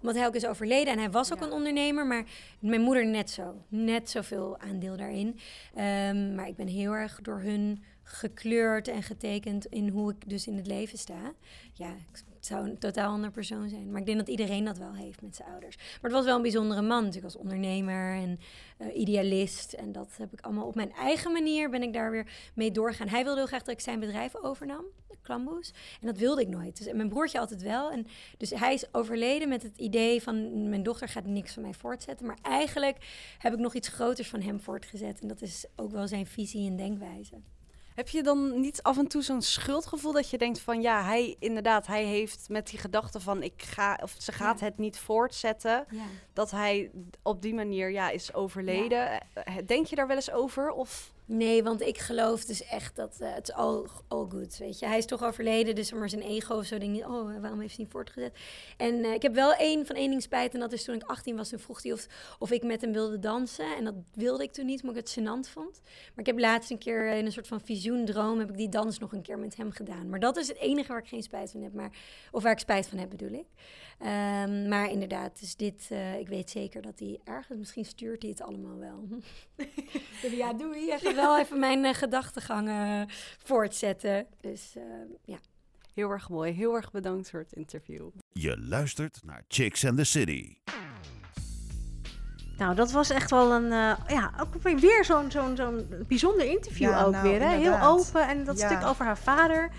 omdat 0.00 0.16
hij 0.16 0.26
ook 0.26 0.34
is 0.34 0.46
overleden. 0.46 0.92
En 0.92 0.98
hij 0.98 1.10
was 1.10 1.32
ook 1.32 1.40
een 1.40 1.52
ondernemer. 1.52 2.06
Maar 2.06 2.24
mijn 2.60 2.80
moeder 2.80 3.06
net 3.06 3.30
zo. 3.30 3.54
Net 3.68 4.10
zoveel 4.10 4.58
aandeel 4.58 4.96
daarin. 4.96 5.38
Ehm, 5.74 6.34
maar 6.34 6.48
ik 6.48 6.56
ben 6.56 6.68
heel 6.68 6.92
erg 6.92 7.18
door 7.22 7.40
hun 7.40 7.84
gekleurd 8.08 8.88
en 8.88 9.02
getekend 9.02 9.66
in 9.66 9.88
hoe 9.88 10.10
ik 10.10 10.28
dus 10.28 10.46
in 10.46 10.56
het 10.56 10.66
leven 10.66 10.98
sta. 10.98 11.32
Ja, 11.72 11.94
het 12.12 12.24
zou 12.46 12.68
een 12.68 12.78
totaal 12.78 13.12
ander 13.12 13.30
persoon 13.30 13.68
zijn. 13.68 13.90
Maar 13.90 14.00
ik 14.00 14.06
denk 14.06 14.18
dat 14.18 14.28
iedereen 14.28 14.64
dat 14.64 14.78
wel 14.78 14.94
heeft 14.94 15.22
met 15.22 15.36
zijn 15.36 15.48
ouders. 15.48 15.76
Maar 15.76 15.98
het 16.00 16.12
was 16.12 16.24
wel 16.24 16.36
een 16.36 16.42
bijzondere 16.42 16.82
man. 16.82 17.04
Natuurlijk 17.04 17.34
als 17.34 17.42
ondernemer 17.42 18.14
en 18.14 18.40
eh, 18.76 18.96
idealist. 18.96 19.72
En 19.72 19.92
dat 19.92 20.14
heb 20.16 20.32
ik 20.32 20.40
allemaal 20.40 20.66
op 20.66 20.74
mijn 20.74 20.92
eigen 20.92 21.32
manier 21.32 21.70
ben 21.70 21.82
ik 21.82 21.92
daar 21.92 22.10
weer 22.10 22.50
mee 22.54 22.70
doorgaan. 22.70 23.08
Hij 23.08 23.22
wilde 23.24 23.38
heel 23.38 23.46
graag 23.46 23.62
dat 23.62 23.74
ik 23.74 23.80
zijn 23.80 24.00
bedrijf 24.00 24.36
overnam, 24.36 24.84
Klamboes. 25.22 25.72
En 26.00 26.06
dat 26.06 26.18
wilde 26.18 26.40
ik 26.40 26.48
nooit. 26.48 26.76
Dus, 26.78 26.86
en 26.86 26.96
mijn 26.96 27.08
broertje 27.08 27.38
altijd 27.38 27.62
wel. 27.62 27.90
En 27.90 28.06
dus 28.36 28.50
hij 28.50 28.74
is 28.74 28.94
overleden 28.94 29.48
met 29.48 29.62
het 29.62 29.76
idee 29.76 30.22
van 30.22 30.68
mijn 30.68 30.82
dochter 30.82 31.08
gaat 31.08 31.26
niks 31.26 31.52
van 31.52 31.62
mij 31.62 31.74
voortzetten. 31.74 32.26
Maar 32.26 32.38
eigenlijk 32.42 32.96
heb 33.38 33.52
ik 33.52 33.58
nog 33.58 33.74
iets 33.74 33.88
groters 33.88 34.28
van 34.28 34.40
hem 34.40 34.60
voortgezet. 34.60 35.20
En 35.20 35.28
dat 35.28 35.42
is 35.42 35.66
ook 35.76 35.90
wel 35.90 36.08
zijn 36.08 36.26
visie 36.26 36.70
en 36.70 36.76
denkwijze. 36.76 37.34
Heb 37.96 38.08
je 38.08 38.22
dan 38.22 38.60
niet 38.60 38.82
af 38.82 38.98
en 38.98 39.06
toe 39.06 39.22
zo'n 39.22 39.42
schuldgevoel 39.42 40.12
dat 40.12 40.30
je 40.30 40.38
denkt 40.38 40.60
van 40.60 40.80
ja, 40.80 41.02
hij 41.04 41.36
inderdaad, 41.38 41.86
hij 41.86 42.04
heeft 42.04 42.48
met 42.48 42.66
die 42.70 42.78
gedachte 42.78 43.20
van 43.20 43.42
ik 43.42 43.62
ga 43.62 43.98
of 44.02 44.14
ze 44.18 44.32
gaat 44.32 44.60
het 44.60 44.78
niet 44.78 44.98
voortzetten, 44.98 45.84
Ja. 45.90 46.04
dat 46.32 46.50
hij 46.50 46.90
op 47.22 47.42
die 47.42 47.54
manier 47.54 47.90
ja 47.90 48.10
is 48.10 48.34
overleden. 48.34 49.20
Eh, 49.34 49.54
Denk 49.66 49.86
je 49.86 49.96
daar 49.96 50.06
wel 50.06 50.16
eens 50.16 50.30
over 50.30 50.70
of? 50.70 51.12
Nee, 51.28 51.62
want 51.62 51.80
ik 51.80 51.98
geloof 51.98 52.44
dus 52.44 52.64
echt 52.64 52.96
dat 52.96 53.16
eh, 53.20 53.34
het 53.34 53.52
all, 53.52 53.86
all 54.08 54.26
good, 54.28 54.58
weet 54.58 54.78
je. 54.78 54.86
Hij 54.86 54.98
is 54.98 55.06
toch 55.06 55.24
overleden, 55.24 55.74
dus 55.74 55.92
maar 55.92 56.08
zijn 56.08 56.22
ego 56.22 56.54
of 56.54 56.64
zo 56.64 56.78
denk 56.78 57.06
oh, 57.06 57.40
waarom 57.40 57.60
heeft 57.60 57.76
hij 57.76 57.84
niet 57.84 57.92
voortgezet? 57.92 58.38
En 58.76 59.04
eh, 59.04 59.12
ik 59.12 59.22
heb 59.22 59.34
wel 59.34 59.54
één 59.54 59.86
van 59.86 59.96
één 59.96 60.10
ding 60.10 60.22
spijt 60.22 60.54
en 60.54 60.60
dat 60.60 60.72
is 60.72 60.84
toen 60.84 60.94
ik 60.94 61.02
18 61.02 61.36
was, 61.36 61.52
vroeg 61.56 61.82
hij 61.82 61.92
of, 61.92 62.06
of 62.38 62.50
ik 62.50 62.62
met 62.62 62.80
hem 62.80 62.92
wilde 62.92 63.18
dansen. 63.18 63.76
En 63.76 63.84
dat 63.84 63.94
wilde 64.14 64.42
ik 64.42 64.52
toen 64.52 64.66
niet, 64.66 64.82
omdat 64.82 64.96
ik 64.96 65.02
het 65.04 65.18
gênant 65.18 65.50
vond. 65.50 65.80
Maar 65.84 66.24
ik 66.24 66.26
heb 66.26 66.38
laatst 66.38 66.70
een 66.70 66.78
keer 66.78 67.10
eh, 67.10 67.18
in 67.18 67.26
een 67.26 67.32
soort 67.32 67.46
van 67.46 67.60
visioendroom, 67.60 68.38
heb 68.38 68.50
ik 68.50 68.56
die 68.56 68.68
dans 68.68 68.98
nog 68.98 69.12
een 69.12 69.22
keer 69.22 69.38
met 69.38 69.56
hem 69.56 69.70
gedaan. 69.70 70.08
Maar 70.08 70.20
dat 70.20 70.36
is 70.36 70.48
het 70.48 70.58
enige 70.58 70.88
waar 70.88 71.02
ik 71.02 71.08
geen 71.08 71.22
spijt 71.22 71.50
van 71.50 71.62
heb, 71.62 71.72
maar, 71.72 71.90
of 72.30 72.42
waar 72.42 72.52
ik 72.52 72.58
spijt 72.58 72.86
van 72.86 72.98
heb 72.98 73.10
bedoel 73.10 73.32
ik. 73.32 73.46
Ehm, 73.98 74.68
maar 74.68 74.90
inderdaad, 74.90 75.40
dus 75.40 75.56
dit, 75.56 75.86
eh, 75.90 76.18
ik 76.18 76.28
weet 76.28 76.50
zeker 76.50 76.82
dat 76.82 76.98
hij 76.98 77.20
ergens, 77.24 77.58
misschien 77.58 77.84
stuurt 77.84 78.22
hij 78.22 78.30
het 78.30 78.42
allemaal 78.42 78.78
wel. 78.78 79.08
ja, 80.42 80.52
doei. 80.52 80.80
Je 80.86 80.98
gaat 81.02 81.14
wel 81.14 81.38
even 81.38 81.58
mijn 81.58 81.84
uh, 81.84 81.94
gedachtegang 81.94 82.68
uh, 82.68 83.02
voortzetten. 83.38 84.26
Dus 84.40 84.74
uh, 84.76 84.82
ja. 85.24 85.38
Heel 85.94 86.10
erg 86.10 86.28
mooi. 86.28 86.52
Heel 86.52 86.74
erg 86.74 86.90
bedankt 86.90 87.30
voor 87.30 87.40
het 87.40 87.52
interview. 87.52 88.08
Je 88.32 88.58
luistert 88.60 89.20
naar 89.24 89.44
Chicks 89.48 89.84
and 89.86 89.96
the 89.96 90.04
City. 90.04 90.56
Nou, 92.56 92.74
dat 92.74 92.92
was 92.92 93.10
echt 93.10 93.30
wel 93.30 93.52
een, 93.52 93.64
uh, 93.64 93.92
ja, 94.06 94.32
ook 94.40 94.62
weer 94.62 95.04
zo'n 95.04 95.30
zo'n 95.30 95.56
zo'n 95.56 96.04
bijzonder 96.08 96.46
interview 96.46 96.88
Ja, 96.90 97.02
ook 97.04 97.12
nou, 97.12 97.28
weer. 97.28 97.40
Hè? 97.40 97.48
Heel 97.56 97.80
open 97.80 98.28
en 98.28 98.44
dat 98.44 98.58
Ja. 98.58 98.66
stuk 98.70 98.88
over 98.88 99.04
haar 99.04 99.18
vader. 99.18 99.70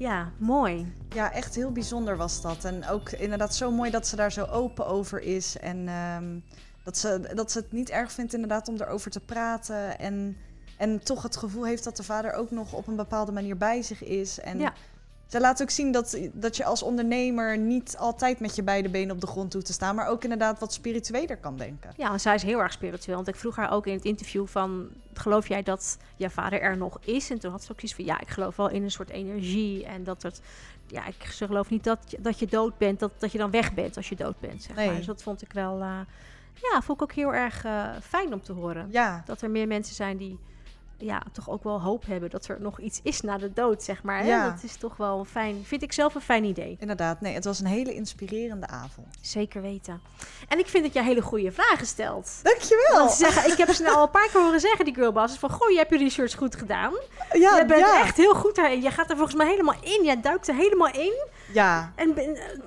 Ja, 0.00 0.32
mooi. 0.38 0.92
Ja, 1.08 1.32
echt 1.32 1.54
heel 1.54 1.72
bijzonder 1.72 2.16
was 2.16 2.40
dat. 2.40 2.64
En 2.64 2.86
ook 2.88 3.10
inderdaad 3.10 3.54
zo 3.54 3.70
mooi 3.70 3.90
dat 3.90 4.06
ze 4.06 4.16
daar 4.16 4.32
zo 4.32 4.44
open 4.44 4.86
over 4.86 5.20
is. 5.22 5.58
En 5.58 5.88
ehm, 5.88 6.38
dat, 6.84 6.96
ze, 6.96 7.30
dat 7.34 7.52
ze 7.52 7.58
het 7.58 7.72
niet 7.72 7.90
erg 7.90 8.12
vindt 8.12 8.34
inderdaad 8.34 8.68
om 8.68 8.74
erover 8.80 9.10
te 9.10 9.20
praten. 9.20 9.98
En, 9.98 10.36
en 10.76 11.02
toch 11.04 11.22
het 11.22 11.36
gevoel 11.36 11.64
heeft 11.64 11.84
dat 11.84 11.96
de 11.96 12.02
vader 12.02 12.32
ook 12.32 12.50
nog 12.50 12.72
op 12.72 12.86
een 12.86 12.96
bepaalde 12.96 13.32
manier 13.32 13.56
bij 13.56 13.82
zich 13.82 14.04
is. 14.04 14.40
En 14.40 14.58
Ja. 14.58 14.72
Ze 15.30 15.40
laat 15.40 15.62
ook 15.62 15.70
zien 15.70 15.92
dat, 15.92 16.18
dat 16.32 16.56
je 16.56 16.64
als 16.64 16.82
ondernemer 16.82 17.58
niet 17.58 17.96
altijd 17.98 18.40
met 18.40 18.56
je 18.56 18.62
beide 18.62 18.88
benen 18.88 19.14
op 19.14 19.20
de 19.20 19.26
grond 19.26 19.50
toe 19.50 19.62
te 19.62 19.72
staan. 19.72 19.94
Maar 19.94 20.08
ook 20.08 20.22
inderdaad 20.22 20.58
wat 20.58 20.72
spiritueler 20.72 21.36
kan 21.36 21.56
denken. 21.56 21.90
Ja, 21.96 22.12
en 22.12 22.20
zij 22.20 22.34
is 22.34 22.42
heel 22.42 22.58
erg 22.58 22.72
spiritueel. 22.72 23.16
Want 23.16 23.28
ik 23.28 23.36
vroeg 23.36 23.56
haar 23.56 23.72
ook 23.72 23.86
in 23.86 23.94
het 23.94 24.04
interview 24.04 24.46
van... 24.46 24.88
geloof 25.14 25.48
jij 25.48 25.62
dat 25.62 25.98
jouw 26.16 26.28
vader 26.28 26.60
er 26.60 26.76
nog 26.76 26.98
is? 27.00 27.30
En 27.30 27.38
toen 27.38 27.50
had 27.50 27.64
ze 27.64 27.72
ook 27.72 27.80
iets 27.80 27.94
van... 27.94 28.04
ja, 28.04 28.20
ik 28.20 28.28
geloof 28.28 28.56
wel 28.56 28.70
in 28.70 28.82
een 28.82 28.90
soort 28.90 29.10
energie. 29.10 29.84
En 29.86 30.04
dat 30.04 30.22
het... 30.22 30.40
Ja, 30.86 31.06
ik 31.06 31.24
ze 31.32 31.46
geloof 31.46 31.70
niet 31.70 31.84
dat 31.84 31.98
je, 32.06 32.20
dat 32.20 32.38
je 32.38 32.46
dood 32.46 32.78
bent. 32.78 33.00
Dat, 33.00 33.10
dat 33.18 33.32
je 33.32 33.38
dan 33.38 33.50
weg 33.50 33.74
bent 33.74 33.96
als 33.96 34.08
je 34.08 34.16
dood 34.16 34.40
bent, 34.40 34.62
zeg 34.62 34.76
Nee. 34.76 34.86
maar. 34.86 34.96
Dus 34.96 35.06
dat 35.06 35.22
vond 35.22 35.42
ik 35.42 35.52
wel... 35.52 35.80
eh, 35.80 35.98
ja, 36.54 36.82
vond 36.82 36.98
ik 37.00 37.02
ook 37.02 37.12
heel 37.12 37.34
erg 37.34 37.64
eh, 37.64 37.88
fijn 38.02 38.32
om 38.32 38.42
te 38.42 38.52
horen. 38.52 38.88
Ja. 38.90 39.22
Dat 39.26 39.42
er 39.42 39.50
meer 39.50 39.66
mensen 39.66 39.94
zijn 39.94 40.16
die... 40.16 40.38
Ja, 41.00 41.22
toch 41.32 41.50
ook 41.50 41.64
wel 41.64 41.80
hoop 41.80 42.06
hebben 42.06 42.30
dat 42.30 42.48
er 42.48 42.60
nog 42.60 42.80
iets 42.80 43.00
is 43.02 43.20
na 43.20 43.38
de 43.38 43.52
dood, 43.52 43.82
zeg 43.82 44.02
maar. 44.02 44.18
Hè? 44.18 44.28
Ja. 44.28 44.50
Dat 44.50 44.62
is 44.62 44.76
toch 44.76 44.96
wel 44.96 45.18
een 45.18 45.24
fijn... 45.24 45.64
Vind 45.64 45.82
ik 45.82 45.92
zelf 45.92 46.14
een 46.14 46.20
fijn 46.20 46.44
idee. 46.44 46.76
Inderdaad, 46.80 47.20
nee, 47.20 47.34
het 47.34 47.44
was 47.44 47.60
een 47.60 47.66
hele 47.66 47.94
inspirerende 47.94 48.66
avond. 48.66 49.06
Zeker 49.20 49.62
weten. 49.62 50.00
En 50.48 50.58
ik 50.58 50.66
vind 50.66 50.84
dat 50.84 50.92
jij 50.92 51.04
hele 51.04 51.22
goede 51.22 51.52
vragen 51.52 51.86
stelt. 51.86 52.40
Dankjewel. 52.42 52.96
Want 52.96 53.10
ze 53.10 53.16
zeggen, 53.16 53.50
ik 53.52 53.58
heb 53.58 53.70
ze 53.70 53.82
nou 53.82 53.96
al 53.96 54.02
een 54.02 54.10
paar 54.10 54.28
keer 54.32 54.40
horen 54.40 54.60
zeggen, 54.60 54.84
die 54.84 54.94
girlbosses, 54.94 55.38
van 55.38 55.50
goh, 55.50 55.70
je 55.70 55.76
hebt 55.76 55.90
je 55.90 55.98
research 55.98 56.34
goed 56.34 56.56
gedaan. 56.56 56.92
Ja, 57.32 57.56
je 57.56 57.64
bent 57.66 57.80
ja. 57.80 58.00
echt 58.00 58.16
heel 58.16 58.34
goed 58.34 58.54
daarin. 58.54 58.82
Je 58.82 58.90
gaat 58.90 59.10
er 59.10 59.16
volgens 59.16 59.36
mij 59.36 59.48
helemaal 59.48 59.76
in. 59.82 60.04
Je 60.04 60.20
duikt 60.20 60.48
er 60.48 60.54
helemaal 60.54 60.92
in. 60.92 61.26
Ja, 61.52 61.92
En 61.94 62.16
eh, 62.16 62.24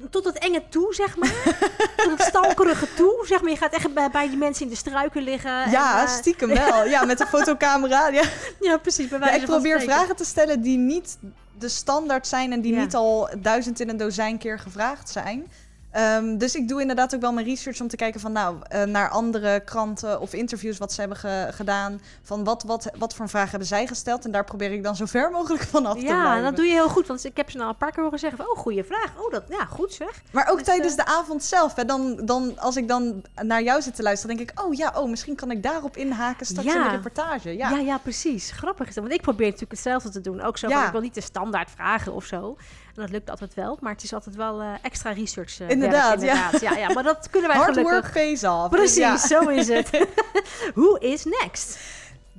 tot 0.09 0.25
het 0.25 0.37
enge 0.37 0.63
toe, 0.69 0.93
zeg 0.93 1.17
maar. 1.17 1.31
tot 1.97 2.11
het 2.11 2.21
stalkerige 2.21 2.87
toe, 2.95 3.23
zeg 3.27 3.41
maar. 3.41 3.51
Je 3.51 3.57
gaat 3.57 3.73
echt 3.73 3.93
bij, 3.93 4.09
bij 4.09 4.27
die 4.29 4.37
mensen 4.37 4.63
in 4.65 4.71
de 4.71 4.77
struiken 4.77 5.21
liggen. 5.23 5.69
ja 5.69 5.99
en, 6.01 6.07
eh, 6.07 6.13
stiekem 6.13 6.49
wel. 6.67 6.85
Ja, 6.85 7.05
met 7.05 7.19
een 7.19 7.27
fotocamera. 7.27 8.07
Ja. 8.07 8.23
Ja, 8.59 8.77
precies. 8.77 9.07
Bij 9.07 9.19
Ja, 9.19 9.31
ik 9.31 9.45
probeer 9.45 9.81
vragen 9.81 10.15
te 10.15 10.25
stellen 10.25 10.61
die 10.61 10.77
niet 10.77 11.17
de 11.57 11.69
standaard 11.69 12.27
zijn 12.27 12.51
en 12.51 12.61
die 12.61 12.73
Ja. 12.73 12.79
niet 12.79 12.95
al 12.95 13.29
duizend 13.37 13.79
in 13.79 13.89
een 13.89 13.97
dozijn 13.97 14.37
keer 14.37 14.59
gevraagd 14.59 15.09
zijn. 15.09 15.51
Ehm, 15.93 16.37
dus 16.37 16.55
ik 16.55 16.67
doe 16.67 16.81
inderdaad 16.81 17.15
ook 17.15 17.21
wel 17.21 17.31
mijn 17.33 17.45
research 17.45 17.81
om 17.81 17.87
te 17.87 17.95
kijken 17.95 18.19
van 18.19 18.31
nou, 18.31 18.57
eh, 18.67 18.83
naar 18.83 19.09
andere 19.09 19.59
kranten 19.59 20.21
of 20.21 20.33
interviews 20.33 20.77
wat 20.77 20.93
ze 20.93 20.99
hebben 20.99 21.17
ge- 21.17 21.47
gedaan. 21.51 22.01
Van 22.21 22.43
wat, 22.43 22.63
wat, 22.63 22.89
wat 22.97 23.13
voor 23.15 23.29
vragen 23.29 23.49
hebben 23.49 23.67
zij 23.67 23.87
gesteld. 23.87 24.25
En 24.25 24.31
daar 24.31 24.43
probeer 24.43 24.71
ik 24.71 24.83
dan 24.83 24.95
zo 24.95 25.05
ver 25.05 25.31
mogelijk 25.31 25.63
van 25.63 25.85
af 25.85 25.97
te 25.99 26.05
Ja, 26.05 26.21
blijven. 26.21 26.43
dat 26.43 26.55
doe 26.55 26.65
je 26.65 26.71
heel 26.71 26.89
goed. 26.89 27.07
Want 27.07 27.25
ik 27.25 27.37
heb 27.37 27.51
ze 27.51 27.57
nou 27.57 27.69
een 27.69 27.77
paar 27.77 27.91
keer 27.91 28.03
horen 28.03 28.19
zeggen 28.19 28.37
van, 28.37 28.47
oh, 28.49 28.57
goede 28.57 28.83
vraag. 28.83 29.13
Oh, 29.17 29.31
dat, 29.31 29.43
ja, 29.49 29.65
goed 29.65 29.93
zeg. 29.93 30.21
Maar 30.31 30.49
ook 30.49 30.57
Dus, 30.57 30.65
tijdens 30.65 30.95
eh, 30.95 31.05
de 31.05 31.11
avond 31.11 31.43
zelf. 31.43 31.75
Hè, 31.75 31.85
dan, 31.85 32.19
dan, 32.25 32.59
als 32.59 32.75
ik 32.77 32.87
dan 32.87 33.23
naar 33.41 33.63
jou 33.63 33.81
zit 33.81 33.95
te 33.95 34.03
luisteren, 34.03 34.37
denk 34.37 34.49
ik... 34.49 34.61
oh 34.63 34.73
ja, 34.73 34.93
oh, 34.95 35.09
misschien 35.09 35.35
kan 35.35 35.51
ik 35.51 35.63
daarop 35.63 35.97
inhaken 35.97 36.45
straks 36.45 36.67
in 36.67 36.73
Ja. 36.73 36.83
de 36.89 36.95
reportage. 36.95 37.57
Ja, 37.57 37.69
Ja. 37.69 37.77
ja, 37.77 37.97
precies. 37.97 38.51
Grappig 38.51 38.87
is 38.87 38.93
dat. 38.93 39.03
Want 39.03 39.15
ik 39.15 39.21
probeer 39.21 39.45
natuurlijk 39.45 39.71
hetzelfde 39.71 40.09
te 40.09 40.21
doen. 40.21 40.41
Ook 40.41 40.57
zo 40.57 40.67
Ja. 40.67 40.85
ik 40.85 40.91
wil 40.91 41.01
niet 41.01 41.13
de 41.15 41.21
standaard 41.21 41.71
vragen 41.71 42.13
of 42.13 42.25
zo. 42.25 42.57
En 42.95 43.01
dat 43.01 43.09
lukt 43.09 43.29
altijd 43.29 43.53
wel. 43.53 43.77
Maar 43.81 43.93
het 43.93 44.03
is 44.03 44.13
altijd 44.13 44.35
wel 44.35 44.61
eh, 44.61 44.67
extra 44.81 45.11
research 45.11 45.59
eh, 45.59 45.69
Inderdaad, 45.69 46.19
werk, 46.19 46.31
inderdaad. 46.33 46.61
Ja. 46.61 46.77
Ja, 46.77 46.93
maar 46.93 47.03
dat 47.03 47.27
kunnen 47.29 47.49
wij 47.49 47.57
Hard 47.59 47.69
gelukkig. 47.73 47.99
work 48.01 48.13
pays 48.13 48.43
off. 48.43 48.69
Precies, 48.69 48.95
Ja. 48.97 49.17
zo 49.17 49.47
is 49.49 49.67
het. 49.67 49.89
Who 50.75 50.95
is 50.95 51.25
next? 51.25 51.77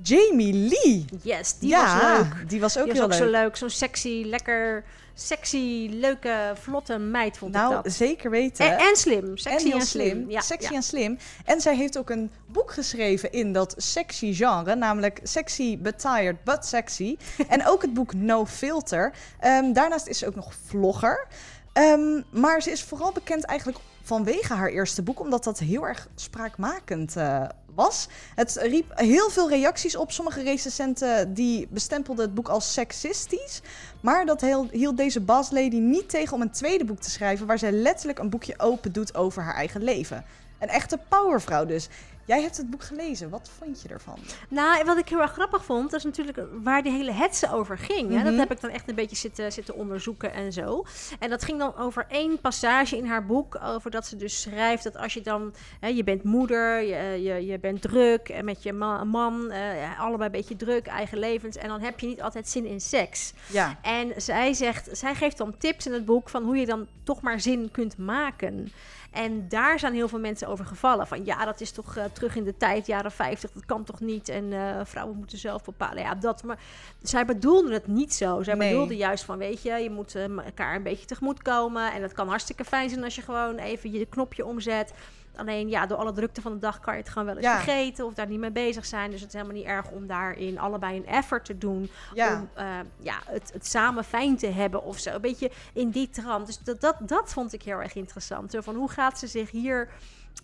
Jamie 0.03 0.53
Lee. 0.53 1.05
Yes, 1.21 1.57
die 1.59 1.69
ja, 1.69 1.83
was 2.17 2.17
leuk. 2.27 2.49
die 2.49 2.59
was 2.59 2.77
ook 2.77 2.83
Die 2.83 2.93
was 2.93 3.01
heel 3.01 3.03
ook 3.25 3.31
leuk. 3.31 3.35
zo 3.39 3.43
leuk. 3.43 3.55
Zo'n 3.55 3.69
sexy, 3.69 4.23
lekker, 4.25 4.83
sexy, 5.15 5.89
leuke, 5.91 6.53
vlotte 6.53 6.97
meid 6.97 7.37
vond 7.37 7.53
Nou, 7.53 7.75
ik 7.75 7.83
dat. 7.83 7.93
zeker 7.93 8.29
weten. 8.29 8.71
En, 8.71 8.77
en 8.77 8.95
slim. 8.95 9.37
Sexy 9.37 9.71
en 9.71 9.81
slim. 9.81 10.29
Ja, 10.29 10.41
sexy 10.41 10.69
ja. 10.69 10.75
en 10.75 10.83
slim. 10.83 11.17
En 11.45 11.61
zij 11.61 11.75
heeft 11.75 11.97
ook 11.97 12.09
een 12.09 12.31
boek 12.45 12.71
geschreven 12.71 13.31
in 13.31 13.53
dat 13.53 13.73
sexy 13.77 14.33
genre, 14.33 14.75
namelijk 14.75 15.19
Sexy 15.23 15.77
but 15.77 15.99
Tired 15.99 16.43
but 16.43 16.65
Sexy. 16.65 17.17
en 17.47 17.67
ook 17.67 17.81
het 17.81 17.93
boek 17.93 18.13
No 18.13 18.45
Filter. 18.45 19.13
Ehm, 19.39 19.73
daarnaast 19.73 20.07
is 20.07 20.17
ze 20.17 20.27
ook 20.27 20.35
nog 20.35 20.53
vlogger. 20.65 21.27
Ehm, 21.73 22.21
maar 22.29 22.61
ze 22.61 22.71
is 22.71 22.83
vooral 22.83 23.11
bekend 23.11 23.43
eigenlijk 23.43 23.79
vanwege 24.01 24.53
haar 24.53 24.69
eerste 24.69 25.01
boek, 25.01 25.19
omdat 25.19 25.43
dat 25.43 25.59
heel 25.59 25.87
erg 25.87 26.07
spraakmakend 26.15 27.15
eh, 27.15 27.43
was. 27.75 28.07
Het 28.35 28.55
riep 28.61 28.91
heel 28.95 29.29
veel 29.29 29.49
reacties 29.49 29.95
op. 29.95 30.11
Sommige 30.11 30.43
recensenten 30.43 31.33
die 31.33 31.67
bestempelden 31.69 32.25
het 32.25 32.33
boek 32.33 32.47
als 32.47 32.73
seksistisch. 32.73 33.61
Maar 34.01 34.25
dat 34.25 34.41
hield 34.71 34.97
deze 34.97 35.21
boss 35.21 35.51
lady 35.51 35.77
niet 35.77 36.09
tegen 36.09 36.33
om 36.33 36.41
een 36.41 36.51
tweede 36.51 36.85
boek 36.85 36.99
te 36.99 37.09
schrijven... 37.09 37.47
waar 37.47 37.59
zij 37.59 37.71
letterlijk 37.71 38.19
een 38.19 38.29
boekje 38.29 38.59
open 38.59 38.91
doet 38.91 39.15
over 39.15 39.43
haar 39.43 39.55
eigen 39.55 39.83
leven. 39.83 40.25
Een 40.59 40.69
echte 40.69 40.99
powervrouw 41.09 41.65
dus. 41.65 41.87
Jij 42.25 42.41
hebt 42.41 42.57
het 42.57 42.69
boek 42.69 42.83
gelezen. 42.83 43.29
Wat 43.29 43.49
vond 43.59 43.81
je 43.81 43.87
ervan? 43.89 44.17
Nou, 44.49 44.83
wat 44.85 44.97
ik 44.97 45.09
heel 45.09 45.21
erg 45.21 45.31
grappig 45.31 45.65
vond, 45.65 45.91
dat 45.91 45.99
is 45.99 46.05
natuurlijk 46.05 46.39
waar 46.63 46.83
die 46.83 46.91
hele 46.91 47.11
hetze 47.11 47.51
over 47.53 47.77
ging. 47.77 48.09
hè. 48.09 48.15
Mhm. 48.15 48.23
Dat 48.25 48.35
heb 48.35 48.51
ik 48.51 48.61
dan 48.61 48.69
echt 48.69 48.89
een 48.89 48.95
beetje 48.95 49.15
zitten, 49.15 49.51
zitten 49.51 49.75
onderzoeken 49.75 50.33
en 50.33 50.53
zo. 50.53 50.85
En 51.19 51.29
dat 51.29 51.43
ging 51.43 51.59
dan 51.59 51.75
over 51.77 52.05
één 52.09 52.39
passage 52.41 52.97
in 52.97 53.05
haar 53.05 53.25
boek, 53.25 53.59
over 53.63 53.91
dat 53.91 54.05
ze 54.07 54.15
dus 54.15 54.41
schrijft 54.41 54.83
dat 54.83 54.97
als 54.97 55.13
je 55.13 55.21
dan, 55.21 55.53
hè, 55.79 55.87
je 55.87 56.03
bent 56.03 56.23
moeder, 56.23 56.81
je, 56.81 57.23
je, 57.23 57.45
je 57.45 57.59
bent 57.59 57.81
druk 57.81 58.29
en 58.29 58.45
met 58.45 58.63
je 58.63 58.73
ma- 58.73 59.03
man, 59.03 59.51
eh, 59.51 59.99
allebei 59.99 60.25
een 60.25 60.31
beetje 60.31 60.55
druk, 60.55 60.87
eigen 60.87 61.17
levens, 61.17 61.55
en 61.57 61.67
dan 61.67 61.81
heb 61.81 61.99
je 61.99 62.07
niet 62.07 62.21
altijd 62.21 62.47
zin 62.49 62.65
in 62.65 62.81
seks. 62.81 63.33
Ja. 63.47 63.77
En 63.81 64.13
zij 64.17 64.53
zegt, 64.53 64.89
zij 64.91 65.15
geeft 65.15 65.37
dan 65.37 65.57
tips 65.57 65.85
in 65.85 65.93
het 65.93 66.05
boek 66.05 66.29
van 66.29 66.43
hoe 66.43 66.57
je 66.57 66.65
dan 66.65 66.87
toch 67.03 67.21
maar 67.21 67.39
zin 67.39 67.69
kunt 67.71 67.97
maken. 67.97 68.71
En 69.15 69.47
daar 69.49 69.79
zijn 69.79 69.93
heel 69.93 70.07
veel 70.07 70.19
mensen 70.19 70.47
over 70.47 70.65
gevallen. 70.65 71.07
Van 71.07 71.25
ja, 71.25 71.45
dat 71.45 71.61
is 71.61 71.71
toch 71.71 71.95
eh, 71.97 72.03
terug 72.13 72.35
in 72.35 72.43
de 72.43 72.57
tijd, 72.57 72.87
jaren 72.87 73.11
50, 73.11 73.51
dat 73.51 73.65
kan 73.65 73.83
toch 73.83 73.99
niet. 73.99 74.29
En 74.29 74.53
eh, 74.53 74.79
vrouwen 74.83 75.17
moeten 75.17 75.37
zelf 75.37 75.63
bepalen. 75.63 76.03
Ja, 76.03 76.15
dat. 76.15 76.43
Maar 76.43 76.59
zij 77.01 77.25
bedoelde 77.25 77.73
het 77.73 77.87
niet 77.87 78.13
zo. 78.13 78.43
Zij 78.43 78.53
Nee. 78.55 78.69
bedoelde 78.71 78.95
juist 78.95 79.23
van, 79.23 79.37
weet 79.37 79.61
je, 79.61 79.71
je 79.73 79.89
moet 79.89 80.15
eh, 80.15 80.23
elkaar 80.23 80.75
een 80.75 80.83
beetje 80.83 81.05
tegemoet 81.05 81.41
komen. 81.41 81.93
En 81.93 82.01
dat 82.01 82.13
kan 82.13 82.27
hartstikke 82.27 82.63
fijn 82.65 82.89
zijn 82.89 83.03
als 83.03 83.15
je 83.15 83.21
gewoon 83.21 83.57
even 83.57 83.91
je 83.91 84.05
knopje 84.05 84.45
omzet. 84.45 84.93
Alleen 85.37 85.69
ja, 85.69 85.85
door 85.85 85.97
alle 85.97 86.11
drukte 86.11 86.41
van 86.41 86.51
de 86.53 86.59
dag 86.59 86.79
kan 86.79 86.93
je 86.93 86.99
het 86.99 87.09
gewoon 87.09 87.25
wel 87.25 87.35
eens 87.35 87.45
Ja. 87.45 87.55
vergeten 87.55 88.05
of 88.05 88.13
daar 88.13 88.27
niet 88.27 88.39
mee 88.39 88.51
bezig 88.51 88.85
zijn. 88.85 89.11
Dus 89.11 89.19
het 89.19 89.29
is 89.29 89.35
helemaal 89.35 89.57
niet 89.57 89.65
erg 89.67 89.89
om 89.89 90.07
daarin 90.07 90.59
allebei 90.59 90.97
een 90.97 91.05
effort 91.07 91.45
te 91.45 91.57
doen. 91.57 91.89
Ja. 92.13 92.33
Om 92.35 92.49
eh, 92.53 92.65
ja, 92.99 93.15
het, 93.25 93.49
het 93.53 93.67
samen 93.67 94.03
fijn 94.03 94.37
te 94.37 94.47
hebben 94.47 94.83
of 94.83 94.97
zo. 94.99 95.09
Een 95.09 95.21
beetje 95.21 95.51
in 95.73 95.89
die 95.89 96.09
trant. 96.09 96.45
Dus 96.45 96.59
dat, 96.59 96.81
dat, 96.81 96.95
dat 96.99 97.33
vond 97.33 97.53
ik 97.53 97.61
heel 97.63 97.81
erg 97.81 97.95
interessant. 97.95 98.51
Zo 98.51 98.61
van 98.61 98.75
hoe 98.75 98.89
gaat 98.89 99.19
ze 99.19 99.27
zich 99.27 99.51
hier 99.51 99.89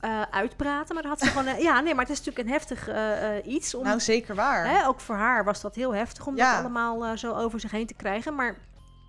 eh, 0.01 0.21
uitpraten? 0.31 0.93
Maar 0.93 1.03
dat 1.03 1.11
had 1.11 1.21
ze 1.21 1.27
gewoon. 1.35 1.45
eh, 1.55 1.61
ja, 1.61 1.79
nee, 1.79 1.93
maar 1.95 2.05
het 2.05 2.13
is 2.19 2.23
natuurlijk 2.25 2.47
een 2.47 2.53
heftig 2.53 2.89
iets. 3.45 3.75
Om, 3.75 3.83
Nou, 3.83 3.99
zeker 3.99 4.35
waar. 4.35 4.65
Hè, 4.67 4.87
ook 4.87 4.99
voor 4.99 5.15
haar 5.15 5.43
was 5.43 5.61
dat 5.61 5.75
heel 5.75 5.93
heftig 5.95 6.25
om 6.27 6.35
Ja. 6.35 6.51
dat 6.51 6.59
allemaal 6.59 7.17
zo 7.17 7.33
over 7.33 7.59
zich 7.59 7.71
heen 7.71 7.87
te 7.87 7.93
krijgen. 7.93 8.35
Maar 8.35 8.55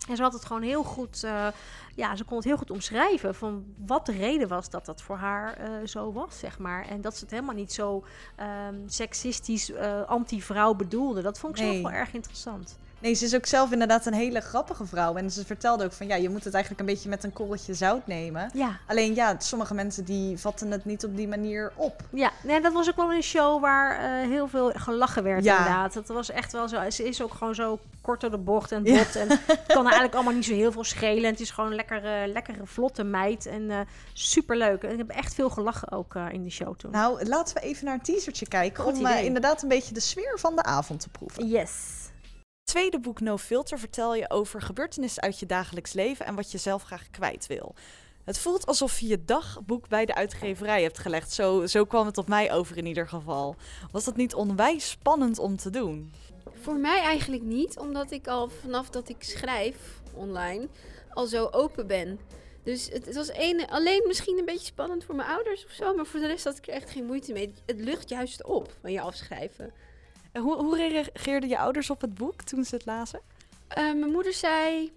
en 0.09 0.17
ze 0.17 0.23
had 0.23 0.33
het 0.33 0.45
gewoon 0.45 0.63
heel 0.63 0.83
goed, 0.83 1.25
eh, 1.25 1.47
ja, 1.95 2.17
ze 2.17 2.25
kon 2.25 2.37
het 2.37 2.47
heel 2.47 2.57
goed 2.57 2.71
omschrijven 2.71 3.35
van 3.35 3.65
wat 3.87 4.07
de 4.07 4.13
reden 4.13 4.49
was 4.49 4.71
dat 4.71 4.85
dat 4.87 5.03
voor 5.03 5.17
haar 5.17 5.53
eh, 5.57 5.71
zo 5.85 6.13
was, 6.13 6.39
zeg 6.39 6.59
maar. 6.59 6.87
En 6.89 7.01
dat 7.01 7.15
ze 7.17 7.21
het 7.23 7.31
helemaal 7.31 7.55
niet 7.55 7.73
zo 7.73 8.05
ehm, 8.37 8.75
seksistisch, 8.87 9.71
eh, 9.71 10.03
anti-vrouw 10.03 10.75
bedoelde. 10.75 11.23
Dat 11.23 11.39
vond 11.39 11.59
ik 11.59 11.63
Nee. 11.65 11.73
zelf 11.73 11.91
wel 11.91 12.01
erg 12.01 12.13
interessant. 12.15 12.79
Nee, 13.03 13.15
ze 13.15 13.25
is 13.25 13.35
ook 13.35 13.47
zelf 13.47 13.73
inderdaad 13.73 14.07
een 14.07 14.13
hele 14.15 14.41
grappige 14.41 14.87
vrouw. 14.87 15.15
En 15.15 15.31
ze 15.31 15.45
vertelde 15.47 15.85
ook 15.85 15.93
van 15.93 16.07
ja, 16.07 16.15
je 16.15 16.29
moet 16.29 16.45
het 16.45 16.55
eigenlijk 16.55 16.83
een 16.89 16.95
beetje 16.95 17.09
met 17.09 17.25
een 17.25 17.33
korreltje 17.33 17.75
zout 17.75 18.07
nemen. 18.07 18.51
Ja. 18.55 18.79
Alleen 18.87 19.15
ja, 19.15 19.35
sommige 19.39 19.75
mensen 19.75 20.05
die 20.05 20.39
vatten 20.39 20.71
het 20.71 20.85
niet 20.85 21.05
op 21.05 21.17
die 21.17 21.29
manier 21.29 21.73
op. 21.75 22.03
Ja, 22.11 22.31
nee, 22.43 22.61
dat 22.61 22.73
was 22.73 22.89
ook 22.89 22.97
wel 22.97 23.13
een 23.13 23.23
show 23.23 23.61
waar 23.61 23.99
eh, 23.99 24.29
heel 24.29 24.49
veel 24.49 24.71
gelachen 24.75 25.23
werd 25.23 25.45
Ja. 25.45 25.59
inderdaad. 25.59 25.93
Dat 25.95 26.07
was 26.07 26.31
echt 26.31 26.53
wel 26.53 26.69
zo. 26.69 26.91
Ze 26.91 27.09
is 27.09 27.23
ook 27.23 27.35
gewoon 27.35 27.55
zo 27.55 27.79
kort 28.01 28.21
door 28.21 28.31
de 28.31 28.39
bocht 28.39 28.73
en 28.73 28.85
Ja. 28.85 28.97
bot. 28.99 29.17
En 29.17 29.29
het 29.29 29.63
kan 29.67 29.83
eigenlijk 29.91 30.15
allemaal 30.15 30.33
niet 30.35 30.45
zo 30.45 30.55
heel 30.55 30.73
veel 30.73 30.85
schelen. 30.85 31.25
En 31.25 31.31
het 31.31 31.41
is 31.41 31.51
gewoon 31.51 31.71
een 31.71 31.77
lekkere, 31.77 32.27
lekkere 32.33 32.67
vlotte 32.67 33.05
meid. 33.05 33.47
En 33.47 33.71
eh 33.71 33.79
superleuk. 34.13 34.83
En 34.83 34.91
ik 34.91 34.99
heb 34.99 35.09
echt 35.11 35.35
veel 35.35 35.51
gelachen 35.51 35.91
ook 35.93 36.15
eh, 36.15 36.27
in 36.33 36.43
de 36.43 36.51
show 36.51 36.77
toen. 36.77 36.91
Nou, 36.91 37.25
laten 37.29 37.55
we 37.55 37.61
even 37.61 37.85
naar 37.85 37.95
een 37.95 38.01
teasertje 38.03 38.47
kijken 38.49 38.83
Goed 38.85 38.99
om 38.99 39.07
inderdaad 39.07 39.63
een 39.63 39.69
beetje 39.69 39.95
de 39.95 40.01
sfeer 40.01 40.39
van 40.39 40.57
de 40.57 40.63
avond 40.63 41.01
te 41.01 41.09
proeven. 41.09 41.47
Yes. 41.49 41.71
Tweede 42.73 43.01
boek 43.01 43.21
No 43.21 43.37
Filter 43.37 43.79
vertel 43.79 44.15
je 44.15 44.31
over 44.31 44.63
gebeurtenissen 44.63 45.23
uit 45.23 45.39
je 45.39 45.47
dagelijks 45.47 45.93
leven 45.93 46.27
en 46.27 46.35
wat 46.35 46.51
je 46.51 46.59
zelf 46.59 46.83
graag 46.83 47.11
kwijt 47.11 47.47
wil. 47.47 47.75
Het 48.25 48.39
voelt 48.39 48.67
alsof 48.67 49.01
je 49.01 49.07
je 49.07 49.25
dagboek 49.25 49.89
bij 49.89 50.05
de 50.05 50.15
uitgeverij 50.15 50.83
hebt 50.83 50.99
gelegd. 50.99 51.33
Zo, 51.33 51.67
zo 51.67 51.85
kwam 51.85 52.07
het 52.07 52.19
op 52.19 52.29
mij 52.29 52.53
over 52.53 52.77
in 52.77 52.87
ieder 52.87 53.09
geval. 53.09 53.57
Was 53.91 54.05
dat 54.05 54.17
niet 54.17 54.35
onwijs 54.35 54.91
spannend 54.91 55.39
om 55.39 55.57
te 55.57 55.71
doen? 55.71 56.13
Voor 56.61 56.77
mij 56.77 57.01
eigenlijk 57.01 57.43
niet, 57.43 57.79
omdat 57.79 58.11
ik 58.11 58.27
al 58.27 58.49
vanaf 58.49 58.91
dat 58.91 59.09
ik 59.09 59.23
schrijf 59.23 59.77
online 60.15 60.69
al 61.11 61.27
zo 61.27 61.49
open 61.51 61.87
ben. 61.87 62.19
Dus 62.63 62.89
het, 62.89 63.15
was 63.15 63.31
een, 63.33 63.67
alleen 63.67 64.05
misschien 64.07 64.39
een 64.39 64.45
beetje 64.45 64.67
spannend 64.67 65.05
voor 65.05 65.15
mijn 65.15 65.29
ouders 65.29 65.65
of 65.65 65.71
zo, 65.71 65.95
maar 65.95 66.07
voor 66.07 66.21
de 66.21 66.27
rest 66.27 66.45
had 66.45 66.57
ik 66.57 66.67
er 66.67 66.75
echt 66.75 66.91
geen 66.91 67.07
moeite 67.07 67.33
mee. 67.33 67.55
Het 67.67 67.81
lucht 67.81 68.09
juist 68.09 68.45
op 68.45 68.75
van 68.81 68.93
je 68.93 69.01
afschrijven. 69.01 69.73
En 70.33 70.43
hoe, 70.43 70.55
hoe 70.57 70.77
reageerden 70.77 71.49
je 71.49 71.59
ouders 71.59 71.91
op 71.91 72.01
het 72.01 72.15
boek 72.15 72.43
toen 72.43 72.65
ze 72.65 72.75
het 72.75 72.87
lazen? 72.87 73.21
Eh, 73.69 73.77
mijn 73.77 74.11
moeder 74.11 74.33
zei, 74.33 74.93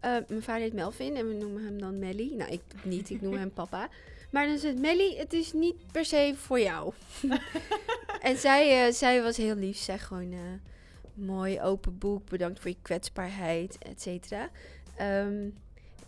Eh, 0.00 0.16
mijn 0.28 0.42
vader 0.42 0.62
heet 0.62 0.72
Melvin 0.72 1.16
en 1.16 1.28
we 1.28 1.34
noemen 1.34 1.64
hem 1.64 1.80
dan 1.80 1.98
Melly. 1.98 2.34
Nou, 2.34 2.50
ik 2.50 2.60
niet, 2.82 3.10
ik 3.10 3.20
noem 3.20 3.34
hem 3.34 3.52
papa. 3.62 3.88
Maar 4.30 4.46
dan 4.46 4.58
zegt 4.58 4.78
Melly, 4.78 5.16
het 5.16 5.32
is 5.32 5.52
niet 5.52 5.74
per 5.92 6.04
se 6.04 6.32
voor 6.36 6.60
jou. 6.60 6.92
en 8.20 8.36
zij, 8.36 8.86
eh, 8.86 8.92
zij 8.92 9.22
was 9.22 9.36
heel 9.36 9.54
lief. 9.54 9.76
Zij 9.76 9.98
gewoon, 9.98 10.34
mooi 11.14 11.60
open 11.60 11.98
boek, 11.98 12.28
bedankt 12.28 12.60
voor 12.60 12.70
je 12.70 12.76
kwetsbaarheid, 12.82 13.78
et 13.78 14.02
cetera. 14.02 14.50
Ehm, 14.96 15.48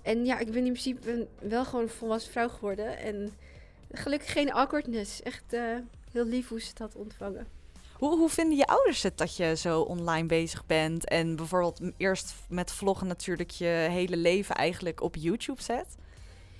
en 0.02 0.24
ja, 0.24 0.38
ik 0.38 0.46
ben 0.46 0.64
in 0.66 0.72
principe 0.72 1.26
wel 1.40 1.64
gewoon 1.64 1.84
een 1.84 1.90
volwassen 1.90 2.32
vrouw 2.32 2.48
geworden. 2.48 2.98
En 2.98 3.32
gelukkig 3.92 4.32
geen 4.32 4.52
awkwardness. 4.52 5.22
Echt 5.22 5.44
heel 6.12 6.24
lief 6.24 6.48
hoe 6.48 6.60
ze 6.60 6.68
het 6.68 6.78
had 6.78 6.94
ontvangen. 6.96 7.46
Hoe, 7.98 8.16
hoe 8.16 8.28
vinden 8.28 8.56
je 8.56 8.66
ouders 8.66 9.02
het 9.02 9.18
dat 9.18 9.36
je 9.36 9.56
zo 9.56 9.80
online 9.80 10.26
bezig 10.26 10.66
bent 10.66 11.08
en 11.08 11.36
bijvoorbeeld 11.36 11.80
eerst 11.96 12.34
met 12.48 12.70
vloggen 12.72 13.06
natuurlijk 13.06 13.50
je 13.50 13.86
hele 13.90 14.16
leven 14.16 14.54
eigenlijk 14.54 15.02
op 15.02 15.16
YouTube 15.16 15.62
zet? 15.62 15.86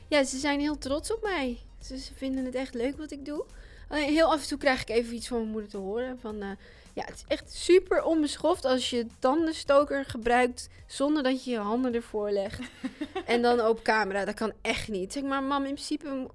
Ja, 0.09 0.25
ze 0.25 0.39
zijn 0.39 0.61
heel 0.61 0.79
trots 0.79 1.13
op 1.13 1.23
mij. 1.23 1.59
Ze, 1.81 1.99
vinden 2.15 2.45
het 2.45 2.55
echt 2.55 2.75
leuk 2.75 2.99
wat 2.99 3.11
ik 3.11 3.25
doe. 3.25 3.45
Alleen 3.89 4.13
heel 4.13 4.33
af 4.33 4.43
en 4.43 4.49
toe 4.49 4.59
krijg 4.59 4.81
ik 4.81 4.89
even 4.89 5.15
iets 5.15 5.29
van 5.29 5.39
mijn 5.39 5.51
moeder 5.51 5.71
te 5.71 5.77
horen. 5.77 6.19
Van, 6.21 6.43
eh, 6.43 6.49
ja, 6.93 7.05
het 7.05 7.15
is 7.15 7.25
echt 7.27 7.53
super 7.53 8.03
onbeschoft 8.03 8.65
als 8.65 8.91
je 8.91 9.07
tandenstoker 9.19 10.05
gebruikt 10.05 10.69
zonder 10.87 11.23
dat 11.23 11.45
je 11.45 11.51
je 11.51 11.59
handen 11.59 11.95
ervoor 11.95 12.31
legt. 12.31 12.61
en 13.27 13.43
dan 13.43 13.61
op 13.61 13.83
camera. 13.83 14.25
Dat 14.25 14.35
kan 14.35 14.53
echt 14.63 14.89
niet. 14.89 15.13
Zeg 15.13 15.23
maar, 15.23 15.43
mam, 15.43 15.65
in 15.65 15.75
principe... 15.75 16.31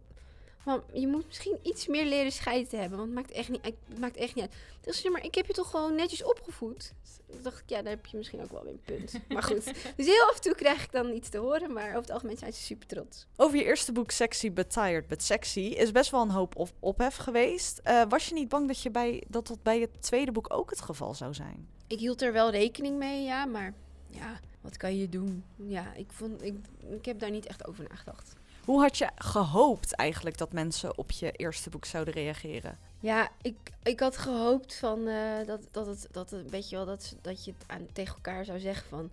Mam, 0.66 0.84
je 0.93 1.07
moet 1.07 1.28
misschien 1.28 1.57
iets 1.62 1.88
meer 1.88 2.05
leren 2.05 2.32
scheiden 2.32 2.80
hebben. 2.80 2.97
Want 2.97 3.09
het 3.09 3.20
maakt 3.20 3.32
echt 3.32 3.49
niet, 3.49 3.64
het 3.64 3.99
maakt 3.99 4.16
echt 4.16 4.36
niet 4.36 4.43
uit. 4.43 4.55
Dus 4.82 5.01
zeg 5.01 5.12
maar, 5.12 5.26
ik 5.26 5.36
heb 5.36 5.45
je 5.45 5.53
toch 5.53 5.70
gewoon 5.70 5.95
netjes 5.95 6.24
opgevoed. 6.24 6.93
Dacht 7.41 7.59
ik, 7.59 7.70
ja, 7.70 7.82
daar 7.82 7.93
heb 7.93 8.05
je 8.05 8.18
misschien 8.18 8.41
ook 8.41 8.51
wel 8.51 8.64
weer 8.64 8.72
een 8.74 8.82
punt. 8.86 9.14
Maar 9.34 9.43
goed. 9.43 9.66
Dus 9.95 10.05
heel 10.05 10.24
af 10.30 10.36
en 10.36 10.41
toe 10.41 10.55
krijg 10.55 10.84
ik 10.84 10.91
dan 10.91 11.14
iets 11.14 11.30
te 11.30 11.38
horen. 11.38 11.74
Maar 11.74 11.88
over 11.88 12.01
het 12.01 12.12
algemeen 12.12 12.38
zijn 12.38 12.53
ze 12.53 12.62
super 12.62 12.88
trots. 12.88 13.28
Over 13.36 13.57
je 13.57 13.64
eerste 13.64 13.91
boek 13.91 14.12
Sexy 14.12 14.51
But 14.51 14.70
Tired 14.70 15.07
But 15.07 15.24
Sexy 15.24 15.59
is 15.59 15.91
best 15.91 16.12
wel 16.12 16.22
een 16.22 16.30
hoop 16.30 16.55
op 16.55 16.70
ophef 16.80 17.16
geweest. 17.16 17.80
Eh, 17.84 18.01
was 18.09 18.28
je 18.28 18.34
niet 18.34 18.49
bang 18.49 18.68
dat, 18.68 18.82
je 18.82 18.91
bij, 18.91 19.24
dat 19.28 19.47
dat 19.47 19.64
bij 19.64 19.80
het 19.80 20.01
tweede 20.01 20.32
boek 20.32 20.53
ook 20.53 20.70
het 20.70 20.82
geval 20.82 21.14
zou 21.14 21.34
zijn? 21.34 21.68
Ik 21.88 21.99
hield 21.99 22.22
er 22.22 22.34
wel 22.34 22.51
rekening 22.51 22.97
mee, 22.97 23.24
ja, 23.24 23.45
maar 23.45 23.74
ja, 24.07 24.39
wat 24.62 24.78
kan 24.78 24.97
je 24.97 25.09
doen? 25.09 25.43
Ja, 25.55 25.93
ik, 25.93 26.12
vond, 26.12 26.43
ik, 26.43 26.55
ik 26.89 27.05
heb 27.05 27.20
daar 27.20 27.32
niet 27.32 27.45
echt 27.45 27.68
over 27.68 27.86
nagedacht. 27.89 28.36
Hoe 28.66 28.82
had 28.82 28.97
je 28.97 29.09
gehoopt 29.16 29.95
eigenlijk 29.95 30.38
dat 30.38 30.53
mensen 30.53 30.97
op 30.97 31.12
je 31.12 31.32
eerste 31.32 31.70
boek 31.70 31.86
zouden 31.86 32.14
reageren? 32.14 32.78
Ja, 32.99 33.30
ik, 33.41 33.55
ik 33.84 33.99
had 33.99 34.18
gehoopt 34.18 34.76
van, 34.76 35.07
eh, 35.07 35.45
dat, 35.45 35.68
dat 35.72 35.88
het, 35.88 36.07
dat 36.12 36.30
het, 36.30 36.49
weet 36.49 36.70
je 36.70 36.76
wel, 36.76 36.86
dat, 36.86 37.16
dat 37.22 37.45
je 37.45 37.53
het 37.57 37.64
aan, 37.68 37.88
tegen 37.93 38.16
elkaar 38.16 38.45
zou 38.45 38.59
zeggen 38.59 38.89
van, 38.89 39.12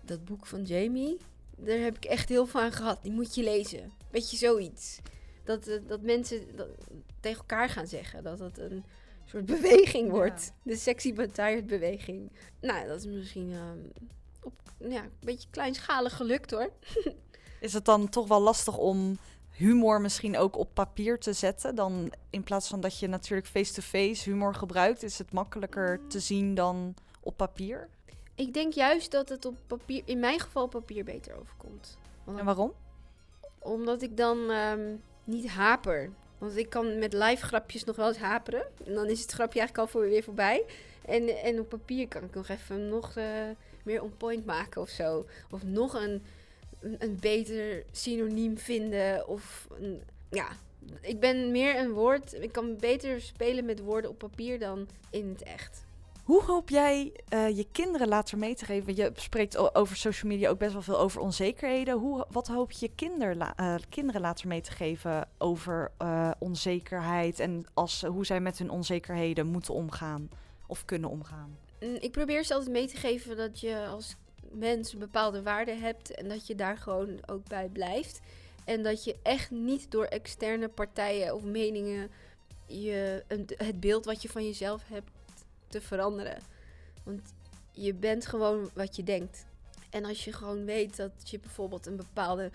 dat 0.00 0.24
boek 0.24 0.46
van 0.46 0.62
Jamie, 0.62 1.16
daar 1.56 1.78
heb 1.78 1.96
ik 1.96 2.04
echt 2.04 2.28
heel 2.28 2.46
veel 2.46 2.60
aan 2.60 2.72
gehad. 2.72 2.98
Die 3.02 3.12
moet 3.12 3.34
je 3.34 3.42
lezen. 3.42 3.92
Weet 4.10 4.30
je, 4.30 4.36
zoiets. 4.36 4.98
Dat, 5.44 5.66
eh, 5.66 5.80
dat 5.86 6.00
mensen 6.00 6.56
dat, 6.56 6.68
tegen 7.20 7.38
elkaar 7.38 7.68
gaan 7.68 7.86
zeggen. 7.86 8.22
Dat 8.22 8.38
het 8.38 8.58
een 8.58 8.84
soort 9.24 9.46
beweging 9.46 10.10
wordt. 10.10 10.52
De 10.62 10.76
sexy 10.76 11.12
but 11.12 11.34
tired 11.34 11.66
beweging. 11.66 12.30
Nou, 12.60 12.86
dat 12.86 12.98
is 12.98 13.06
misschien 13.06 13.52
ehm, 13.52 13.78
op, 14.42 14.54
ja, 14.78 15.02
een 15.02 15.10
beetje 15.20 15.48
kleinschalig 15.50 16.16
gelukt 16.16 16.50
hoor. 16.50 16.70
Is 17.64 17.72
het 17.72 17.84
dan 17.84 18.08
toch 18.08 18.28
wel 18.28 18.40
lastig 18.40 18.76
om 18.76 19.18
humor 19.50 20.00
misschien 20.00 20.36
ook 20.36 20.56
op 20.56 20.68
papier 20.74 21.18
te 21.18 21.32
zetten? 21.32 21.74
Dan 21.74 22.12
in 22.30 22.42
plaats 22.42 22.68
van 22.68 22.80
dat 22.80 22.98
je 22.98 23.06
natuurlijk 23.06 23.46
face-to-face 23.46 24.30
humor 24.30 24.54
gebruikt, 24.54 25.02
is 25.02 25.18
het 25.18 25.32
makkelijker 25.32 26.00
te 26.08 26.20
zien 26.20 26.54
dan 26.54 26.94
op 27.20 27.36
papier? 27.36 27.88
Ik 28.34 28.54
denk 28.54 28.72
juist 28.72 29.10
dat 29.10 29.28
het 29.28 29.44
op 29.44 29.56
papier, 29.66 30.02
in 30.04 30.20
mijn 30.20 30.40
geval 30.40 30.66
papier 30.66 31.04
beter 31.04 31.40
overkomt. 31.40 31.98
Want 32.24 32.38
En 32.38 32.44
waarom? 32.44 32.72
Omdat 33.58 34.02
ik 34.02 34.16
dan 34.16 34.50
ehm, 34.50 34.94
niet 35.24 35.48
haper. 35.48 36.10
Want 36.38 36.56
ik 36.56 36.70
kan 36.70 36.98
met 36.98 37.12
live 37.12 37.46
grapjes 37.46 37.84
nog 37.84 37.96
wel 37.96 38.08
eens 38.08 38.18
haperen. 38.18 38.66
En 38.86 38.94
dan 38.94 39.06
is 39.06 39.20
het 39.20 39.32
grapje 39.32 39.58
eigenlijk 39.58 39.78
al 39.88 40.00
voor, 40.00 40.08
weer 40.10 40.22
voorbij. 40.22 40.64
En, 41.04 41.28
en 41.28 41.60
op 41.60 41.68
papier 41.68 42.08
kan 42.08 42.22
ik 42.22 42.34
nog 42.34 42.48
even 42.48 42.88
nog 42.88 43.16
eh, 43.16 43.26
meer 43.82 44.02
on 44.02 44.16
point 44.16 44.46
maken 44.46 44.80
of 44.80 44.88
zo. 44.88 45.26
Of 45.50 45.62
nog 45.62 45.94
een, 45.94 46.22
een, 46.84 46.96
een 46.98 47.16
beter 47.20 47.84
synoniem 47.92 48.58
vinden. 48.58 49.28
Of 49.28 49.66
een, 49.80 50.02
ja, 50.30 50.48
ik 51.00 51.20
ben 51.20 51.50
meer 51.50 51.78
een 51.78 51.90
woord. 51.92 52.32
Ik 52.42 52.52
kan 52.52 52.76
beter 52.76 53.20
spelen 53.20 53.64
met 53.64 53.80
woorden 53.80 54.10
op 54.10 54.18
papier 54.18 54.58
dan 54.58 54.88
in 55.10 55.28
het 55.28 55.42
echt. 55.42 55.84
Hoe 56.24 56.42
hoop 56.42 56.68
jij 56.68 57.12
eh, 57.28 57.56
je 57.56 57.66
kinderen 57.72 58.08
later 58.08 58.38
mee 58.38 58.54
te 58.54 58.64
geven? 58.64 58.96
Je 58.96 59.10
spreekt 59.14 59.74
over 59.74 59.96
social 59.96 60.30
media 60.32 60.48
ook 60.50 60.58
best 60.58 60.72
wel 60.72 60.82
veel 60.82 60.98
over 60.98 61.20
onzekerheden. 61.20 61.94
Hoe, 61.98 62.26
wat 62.30 62.46
hoop 62.48 62.72
je 62.72 62.86
je 62.86 62.92
kinder, 62.94 63.36
la- 63.36 63.56
eh, 63.56 63.74
kinderen 63.88 64.20
later 64.20 64.48
mee 64.48 64.60
te 64.60 64.70
geven 64.70 65.28
over 65.38 65.90
eh, 65.98 66.30
onzekerheid 66.38 67.38
en 67.40 67.64
als, 67.74 68.02
hoe 68.02 68.26
zij 68.26 68.40
met 68.40 68.58
hun 68.58 68.70
onzekerheden 68.70 69.46
moeten 69.46 69.74
omgaan 69.74 70.28
of 70.66 70.84
kunnen 70.84 71.10
omgaan? 71.10 71.58
Mm, 71.80 71.96
Ik 72.00 72.10
probeer 72.12 72.44
ze 72.44 72.54
altijd 72.54 72.72
mee 72.72 72.86
te 72.86 72.96
geven 72.96 73.36
dat 73.36 73.60
je 73.60 73.86
als 73.86 74.16
mens 74.54 74.92
een 74.92 74.98
bepaalde 74.98 75.42
waarde 75.42 75.74
hebt 75.74 76.14
en 76.14 76.28
dat 76.28 76.46
je 76.46 76.54
daar 76.54 76.78
gewoon 76.78 77.18
ook 77.26 77.48
bij 77.48 77.68
blijft. 77.68 78.20
En 78.64 78.82
dat 78.82 79.04
je 79.04 79.16
echt 79.22 79.50
niet 79.50 79.90
door 79.90 80.04
externe 80.04 80.68
partijen 80.68 81.34
of 81.34 81.42
meningen 81.42 82.10
je, 82.66 83.24
het 83.56 83.80
beeld 83.80 84.04
wat 84.04 84.22
je 84.22 84.28
van 84.28 84.44
jezelf 84.44 84.82
hebt 84.86 85.10
te 85.68 85.80
veranderen. 85.80 86.38
Want 87.04 87.34
je 87.72 87.94
bent 87.94 88.26
gewoon 88.26 88.70
wat 88.74 88.96
je 88.96 89.02
denkt. 89.02 89.46
En 89.90 90.04
als 90.04 90.24
je 90.24 90.32
gewoon 90.32 90.64
weet 90.64 90.96
dat 90.96 91.12
je 91.24 91.38
bijvoorbeeld 91.38 91.86
een 91.86 91.96
bepaalde 91.96 92.50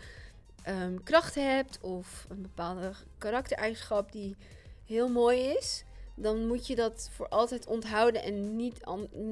ehm, 0.63 0.95
kracht 1.03 1.35
hebt 1.35 1.79
of 1.81 2.25
een 2.29 2.41
bepaalde 2.41 2.91
karaktereigenschap 3.17 4.11
die 4.11 4.35
heel 4.85 5.09
mooi 5.09 5.39
is, 5.39 5.83
dan 6.15 6.47
moet 6.47 6.67
je 6.67 6.75
dat 6.75 7.09
voor 7.11 7.27
altijd 7.27 7.67
onthouden 7.67 8.23
en 8.23 8.55
niet 8.55 8.79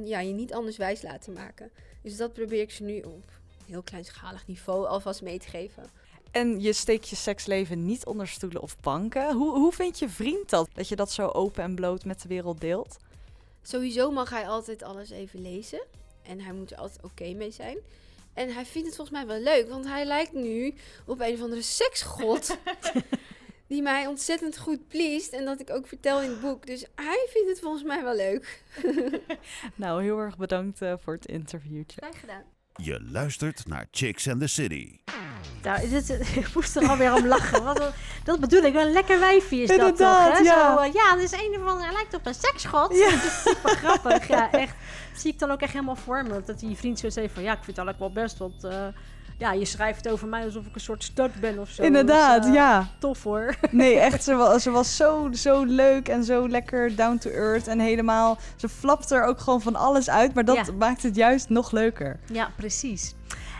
ja, 0.03 0.19
je 0.19 0.33
niet 0.33 0.53
anders 0.53 0.77
wijs 0.77 1.01
laten 1.01 1.33
maken. 1.33 1.71
Dus 2.01 2.17
dat 2.17 2.33
probeer 2.33 2.61
ik 2.61 2.71
ze 2.71 2.83
nu 2.83 3.01
op 3.01 3.31
heel 3.65 3.81
kleinschalig 3.81 4.47
niveau 4.47 4.87
alvast 4.87 5.21
mee 5.21 5.39
te 5.39 5.47
geven. 5.47 5.83
En 6.31 6.61
je 6.61 6.73
steekt 6.73 7.09
je 7.09 7.15
seksleven 7.15 7.85
niet 7.85 8.05
onder 8.05 8.27
stoelen 8.27 8.61
of 8.61 8.79
banken. 8.79 9.35
Hoe, 9.35 9.57
hoe 9.57 9.73
vindt 9.73 9.99
je 9.99 10.09
vriend 10.09 10.49
dat? 10.49 10.69
Dat 10.73 10.87
je 10.87 10.95
dat 10.95 11.11
zo 11.11 11.27
open 11.27 11.63
en 11.63 11.75
bloot 11.75 12.05
met 12.05 12.21
de 12.21 12.27
wereld 12.27 12.61
deelt? 12.61 12.97
Sowieso 13.61 14.11
mag 14.11 14.29
hij 14.29 14.47
altijd 14.47 14.83
alles 14.83 15.09
even 15.09 15.41
lezen. 15.41 15.81
En 16.23 16.41
hij 16.41 16.53
moet 16.53 16.71
er 16.71 16.77
altijd 16.77 17.03
oké 17.03 17.33
mee 17.33 17.51
zijn. 17.51 17.77
En 18.33 18.53
hij 18.53 18.65
vindt 18.65 18.87
het 18.87 18.95
volgens 18.95 19.17
mij 19.17 19.27
wel 19.27 19.39
leuk, 19.39 19.69
want 19.69 19.85
hij 19.85 20.05
lijkt 20.05 20.33
nu 20.33 20.73
op 21.05 21.19
een 21.19 21.33
of 21.33 21.41
andere 21.41 21.61
seksgod. 21.61 22.57
die 23.67 23.81
mij 23.81 24.07
ontzettend 24.07 24.57
goed 24.57 24.87
pleest. 24.87 25.33
En 25.33 25.45
dat 25.45 25.59
ik 25.59 25.69
ook 25.69 25.87
vertel 25.87 26.21
in 26.21 26.29
het 26.29 26.41
boek. 26.41 26.65
Dus 26.65 26.85
hij 26.95 27.27
vindt 27.29 27.49
het 27.49 27.59
volgens 27.59 27.83
mij 27.83 28.03
wel 28.03 28.15
leuk. 28.15 28.63
Nou, 29.75 30.03
heel 30.03 30.19
erg 30.19 30.37
bedankt 30.37 30.81
eh, 30.81 30.93
voor 31.03 31.13
het 31.13 31.25
interviewtje. 31.25 32.01
Graag 32.01 32.19
gedaan. 32.19 32.43
Je 32.75 33.01
luistert 33.11 33.67
naar 33.67 33.87
Chicks 33.91 34.27
and 34.29 34.39
the 34.39 34.47
City. 34.47 34.99
Nou, 35.63 35.89
dit, 35.89 36.09
ik 36.35 36.53
moest 36.53 36.75
er 36.75 36.87
alweer 36.89 37.13
om 37.13 37.27
lachen. 37.27 37.63
Wat 37.63 37.79
een- 37.79 37.91
dat 38.23 38.39
bedoel 38.39 38.61
ik, 38.61 38.73
wel 38.73 38.85
een 38.85 38.91
lekker 38.91 39.19
wijfje 39.19 39.57
is 39.61 39.67
dat 39.77 39.97
toch? 39.97 40.31
Hè? 40.31 40.37
ja. 40.37 40.75
Zo, 40.75 40.81
eh, 40.83 40.93
ja, 40.93 41.13
dat 41.15 41.23
is 41.23 41.31
een 41.31 41.55
of 41.61 41.65
andere, 41.67 41.83
hij 41.85 41.93
lijkt 41.93 42.13
op 42.13 42.25
een 42.25 42.33
seksgod. 42.33 42.97
Ja. 42.97 43.09
Dat 43.09 43.23
is 43.23 43.41
super 43.41 43.69
grappig. 43.69 44.27
Ja, 44.27 44.51
echt. 44.51 44.75
Zie 45.15 45.31
ik 45.33 45.39
dan 45.39 45.51
ook 45.51 45.61
echt 45.61 45.73
helemaal 45.73 45.95
voor 45.95 46.23
me. 46.23 46.41
Dat 46.43 46.59
die 46.59 46.75
vriend 46.75 46.99
zo 46.99 47.09
zei 47.09 47.29
van, 47.29 47.43
ja, 47.43 47.51
ik 47.57 47.63
vind 47.63 47.77
het 47.77 47.85
eigenlijk 47.85 48.13
wel 48.13 48.23
best, 48.23 48.37
want... 48.37 48.63
eh, 48.63 48.87
ja, 49.37 49.51
je 49.53 49.65
schrijft 49.65 50.09
over 50.09 50.27
mij 50.27 50.43
alsof 50.43 50.65
ik 50.65 50.75
een 50.75 50.81
soort 50.81 51.03
stud 51.03 51.39
ben 51.39 51.59
of 51.59 51.69
zo. 51.69 51.83
Inderdaad, 51.83 52.41
Dus, 52.41 52.49
eh, 52.51 52.55
ja. 52.57 52.87
Tof 52.99 53.23
hoor. 53.23 53.55
Nee, 53.71 53.99
echt, 53.99 54.23
ze 54.23 54.35
was, 54.35 54.63
ze 54.63 54.71
was 54.71 54.95
zo, 54.95 55.29
zo 55.33 55.63
leuk 55.63 56.07
en 56.09 56.23
zo 56.23 56.47
lekker 56.49 56.95
down 56.95 57.17
to 57.17 57.29
earth. 57.29 57.67
En 57.67 57.79
helemaal, 57.79 58.37
ze 58.55 58.69
flapt 58.69 59.11
er 59.11 59.23
ook 59.23 59.39
gewoon 59.39 59.61
van 59.61 59.75
alles 59.75 60.09
uit. 60.09 60.33
Maar 60.33 60.45
dat 60.45 60.55
Ja. 60.55 60.65
maakt 60.79 61.03
het 61.03 61.15
juist 61.15 61.49
nog 61.49 61.71
leuker. 61.71 62.19
Ja, 62.33 62.49
precies. 62.57 63.15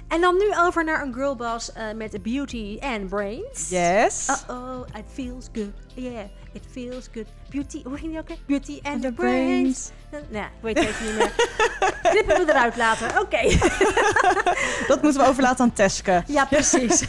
En 0.07 0.21
dan 0.21 0.37
nu 0.37 0.45
over 0.65 0.83
naar 0.83 1.01
een 1.01 1.13
girlboss 1.13 1.73
eh 1.73 1.83
met 1.95 2.23
beauty 2.23 2.77
and 2.81 3.09
brains. 3.09 3.69
Yes. 3.69 4.27
Uh-oh, 4.29 4.87
it 4.97 5.05
feels 5.13 5.45
good. 5.53 5.71
Yeah, 5.93 6.25
it 6.51 6.63
feels 6.71 7.09
good. 7.13 7.25
Beauty, 7.49 7.81
hoe 7.83 7.97
ging 7.97 8.11
die 8.11 8.19
ook? 8.19 8.27
Beauty 8.45 8.79
and 8.83 9.01
the, 9.01 9.07
the 9.07 9.13
brains. 9.13 9.89
Nou, 10.29 10.45
weet 10.61 10.79
het 10.79 10.87
even 10.87 11.05
niet 11.05 11.15
meer. 11.15 11.31
Knippen 12.11 12.45
we 12.45 12.51
eruit 12.51 12.75
later. 12.77 13.19
Oké. 13.21 13.57
Dat 14.93 15.01
moeten 15.01 15.21
we 15.21 15.27
overlaten 15.27 15.63
aan 15.63 15.73
Teske. 15.73 16.23
ja, 16.27 16.45
precies. 16.45 17.05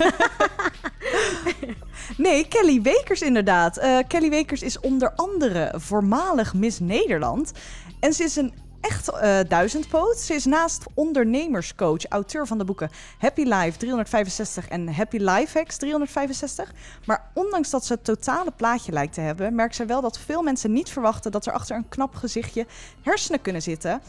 Nee, 2.17 2.49
Kelly 2.49 2.83
Wekers 2.83 3.23
inderdaad. 3.23 3.77
Eh, 3.77 3.99
Kelly 4.09 4.31
Wekers 4.31 4.63
is 4.63 4.81
onder 4.81 5.13
andere 5.17 5.73
voormalig 5.77 6.55
Miss 6.55 6.79
Nederland. 6.79 7.53
En 8.01 8.13
ze 8.13 8.25
is 8.25 8.37
een 8.37 8.55
echt 8.81 9.09
eh 9.09 9.39
duizendpoot. 9.49 10.19
Ze 10.19 10.35
is 10.35 10.45
naast 10.45 10.85
ondernemerscoach, 10.95 12.05
auteur 12.09 12.47
van 12.47 12.59
de 12.59 12.65
boeken 12.65 12.91
Happy 13.19 13.43
Life 13.43 13.79
365 13.79 14.69
en 14.69 14.95
Happy 14.95 15.17
Life 15.17 15.59
Hacks 15.59 15.77
365. 15.77 16.73
Maar 17.05 17.31
ondanks 17.35 17.71
dat 17.71 17.85
ze 17.85 17.93
het 17.93 18.05
totale 18.05 18.51
plaatje 18.51 18.93
lijkt 18.93 19.15
te 19.15 19.21
hebben, 19.21 19.55
merkt 19.55 19.75
zij 19.75 19.87
wel 19.87 20.01
dat 20.01 20.19
veel 20.19 20.43
mensen 20.43 20.73
niet 20.73 20.91
verwachten 20.91 21.33
dat 21.33 21.47
er 21.47 21.53
achter 21.53 21.77
een 21.77 21.89
knap 21.89 22.15
gezichtje 22.15 22.67
hersenen 23.03 23.43
kunnen 23.43 23.63
zitten. 23.63 24.01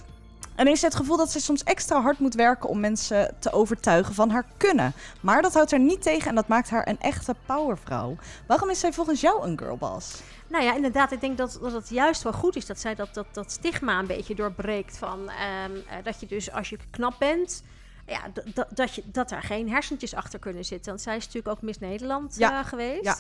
En 0.56 0.78
ze 0.78 0.86
het 0.86 0.96
gevoel 0.96 1.18
dat 1.18 1.32
ze 1.32 1.40
soms 1.40 1.64
extra 1.64 2.02
hard 2.02 2.20
moet 2.20 2.34
werken 2.34 2.70
om 2.70 2.80
mensen 2.80 3.36
te 3.40 3.52
overtuigen 3.52 4.14
van 4.14 4.30
haar 4.30 4.46
kunnen. 4.58 4.94
Maar 5.22 5.42
dat 5.42 5.54
houdt 5.54 5.72
haar 5.72 5.80
niet 5.80 6.02
tegen 6.02 6.30
en 6.30 6.36
dat 6.36 6.48
maakt 6.48 6.70
haar 6.70 6.88
een 6.88 7.00
echte 7.00 7.36
powervrouw. 7.46 8.16
Waarom 8.48 8.70
is 8.70 8.80
zij 8.80 8.94
volgens 8.94 9.22
jou 9.22 9.48
een 9.48 9.58
girlboss? 9.58 10.22
Nou 10.50 10.64
ja, 10.64 10.76
inderdaad. 10.76 11.12
Ik 11.12 11.22
denk 11.22 11.38
dat, 11.38 11.58
dat 11.62 11.74
het 11.74 11.90
juist 11.90 12.24
wel 12.24 12.34
goed 12.34 12.56
is 12.56 12.66
dat 12.66 12.80
zij 12.80 12.96
dat, 12.96 13.14
dat, 13.14 13.26
dat 13.32 13.52
stigma 13.52 14.00
een 14.00 14.08
beetje 14.08 14.36
doorbreekt. 14.36 14.98
Van, 14.98 15.30
ehm, 15.30 15.72
eh, 15.90 16.04
dat 16.04 16.20
je 16.20 16.26
dus 16.26 16.52
als 16.52 16.70
je 16.70 16.78
knap 16.90 17.20
bent, 17.20 17.64
ja, 18.10 18.20
dat, 18.74 18.96
je, 18.96 19.04
dat 19.06 19.30
daar 19.30 19.44
geen 19.44 19.70
hersentjes 19.70 20.16
achter 20.16 20.40
kunnen 20.40 20.66
zitten. 20.66 20.90
Want 20.92 21.02
zij 21.04 21.16
is 21.16 21.26
natuurlijk 21.26 21.56
ook 21.56 21.62
Miss 21.62 21.80
Nederland 21.80 22.36
Ja, 22.38 22.60
eh, 22.60 22.66
geweest. 22.68 23.04
ja. 23.04 23.18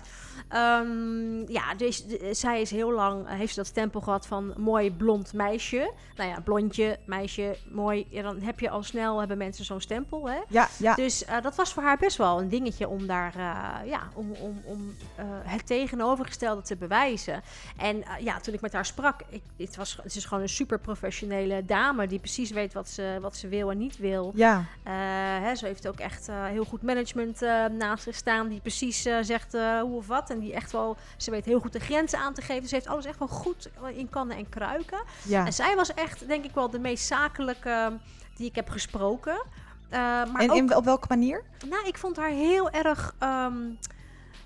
Ehm, 0.48 1.52
ja, 1.52 1.76
dus 1.76 2.06
zij 2.32 2.62
is 2.62 2.72
heel 2.72 2.92
lang, 2.92 3.28
heeft 3.28 3.54
ze 3.54 3.60
dat 3.60 3.68
stempel 3.68 4.02
gehad 4.02 4.28
van 4.28 4.54
mooi 4.58 4.92
blond 4.92 5.34
meisje. 5.34 5.92
Nou 6.16 6.30
ja, 6.30 6.40
blondje, 6.40 6.98
meisje, 7.06 7.58
mooi. 7.72 8.08
Ja, 8.10 8.22
dan 8.22 8.40
heb 8.42 8.60
je 8.60 8.70
al 8.70 8.84
snel, 8.84 9.20
hebben 9.20 9.38
mensen 9.38 9.66
zo'n 9.66 9.82
stempel, 9.82 10.30
hè? 10.30 10.40
Ja, 10.48 10.68
ja. 10.78 10.96
Dus 10.96 11.26
eh, 11.26 11.42
dat 11.42 11.56
was 11.56 11.74
voor 11.74 11.84
haar 11.84 11.98
best 11.98 12.18
wel 12.18 12.40
een 12.42 12.50
dingetje 12.50 12.88
om 12.88 13.08
daar, 13.08 13.36
eh, 13.36 13.90
ja, 13.90 14.10
om, 14.14 14.32
om, 14.32 14.62
om 14.66 14.96
het 15.44 15.66
tegenovergestelde 15.68 16.62
te 16.62 16.76
bewijzen. 16.76 17.42
En 17.78 18.04
ja, 18.20 18.40
toen 18.40 18.54
ik 18.54 18.62
met 18.62 18.74
haar 18.74 18.86
sprak, 18.86 19.22
ik, 19.30 19.42
het, 19.58 19.76
was, 19.76 20.00
het 20.04 20.16
is 20.16 20.26
gewoon 20.26 20.44
een 20.44 20.50
super 20.50 20.80
professionele 20.80 21.66
dame 21.66 22.08
die 22.08 22.20
precies 22.20 22.52
weet 22.52 22.74
wat 22.74 22.90
ze, 22.90 23.18
wat 23.22 23.36
ze 23.36 23.48
wil 23.48 23.72
en 23.72 23.78
niet 23.78 23.98
wil. 23.98 24.32
Ja. 24.36 24.66
Eh, 24.84 24.94
hè, 25.42 25.56
ze 25.56 25.66
heeft 25.66 25.88
ook 25.88 26.00
echt 26.00 26.28
eh, 26.28 26.46
heel 26.46 26.66
goed 26.66 26.82
management 26.82 27.42
eh, 27.42 27.66
naast 27.66 28.04
zich 28.04 28.16
staan, 28.16 28.48
die 28.48 28.60
precies 28.60 29.02
zegt 29.22 29.52
hoe 29.82 29.96
of 29.96 30.08
wat. 30.08 30.30
En 30.30 30.40
die 30.40 30.54
echt 30.54 30.72
wel, 30.72 30.98
ze 31.18 31.32
weet 31.32 31.46
heel 31.46 31.60
goed 31.60 31.74
de 31.74 31.80
grenzen 31.80 32.20
aan 32.20 32.34
te 32.34 32.42
geven. 32.42 32.70
Ze 32.70 32.76
heeft 32.76 32.88
alles 32.88 33.06
echt 33.06 33.20
wel 33.20 33.28
goed 33.28 33.70
in 33.94 34.10
kannen 34.10 34.38
en 34.38 34.50
kruiken. 34.50 35.04
Ja. 35.24 35.46
En 35.46 35.54
zij 35.54 35.76
was 35.76 35.94
echt, 35.94 36.28
denk 36.28 36.46
ik 36.46 36.54
wel, 36.54 36.70
de 36.70 36.80
meest 36.80 37.06
zakelijke 37.06 37.98
die 38.36 38.48
ik 38.48 38.56
heb 38.56 38.70
gesproken. 38.70 39.44
Maar 39.90 40.36
en 40.36 40.52
ook, 40.52 40.58
in, 40.58 40.76
op 40.76 40.86
welke 40.86 41.06
manier? 41.10 41.44
nou, 41.68 41.88
ik 41.88 41.98
vond 41.98 42.18
haar 42.18 42.30
heel 42.30 42.70
erg. 42.70 43.16
ehm, 43.20 43.56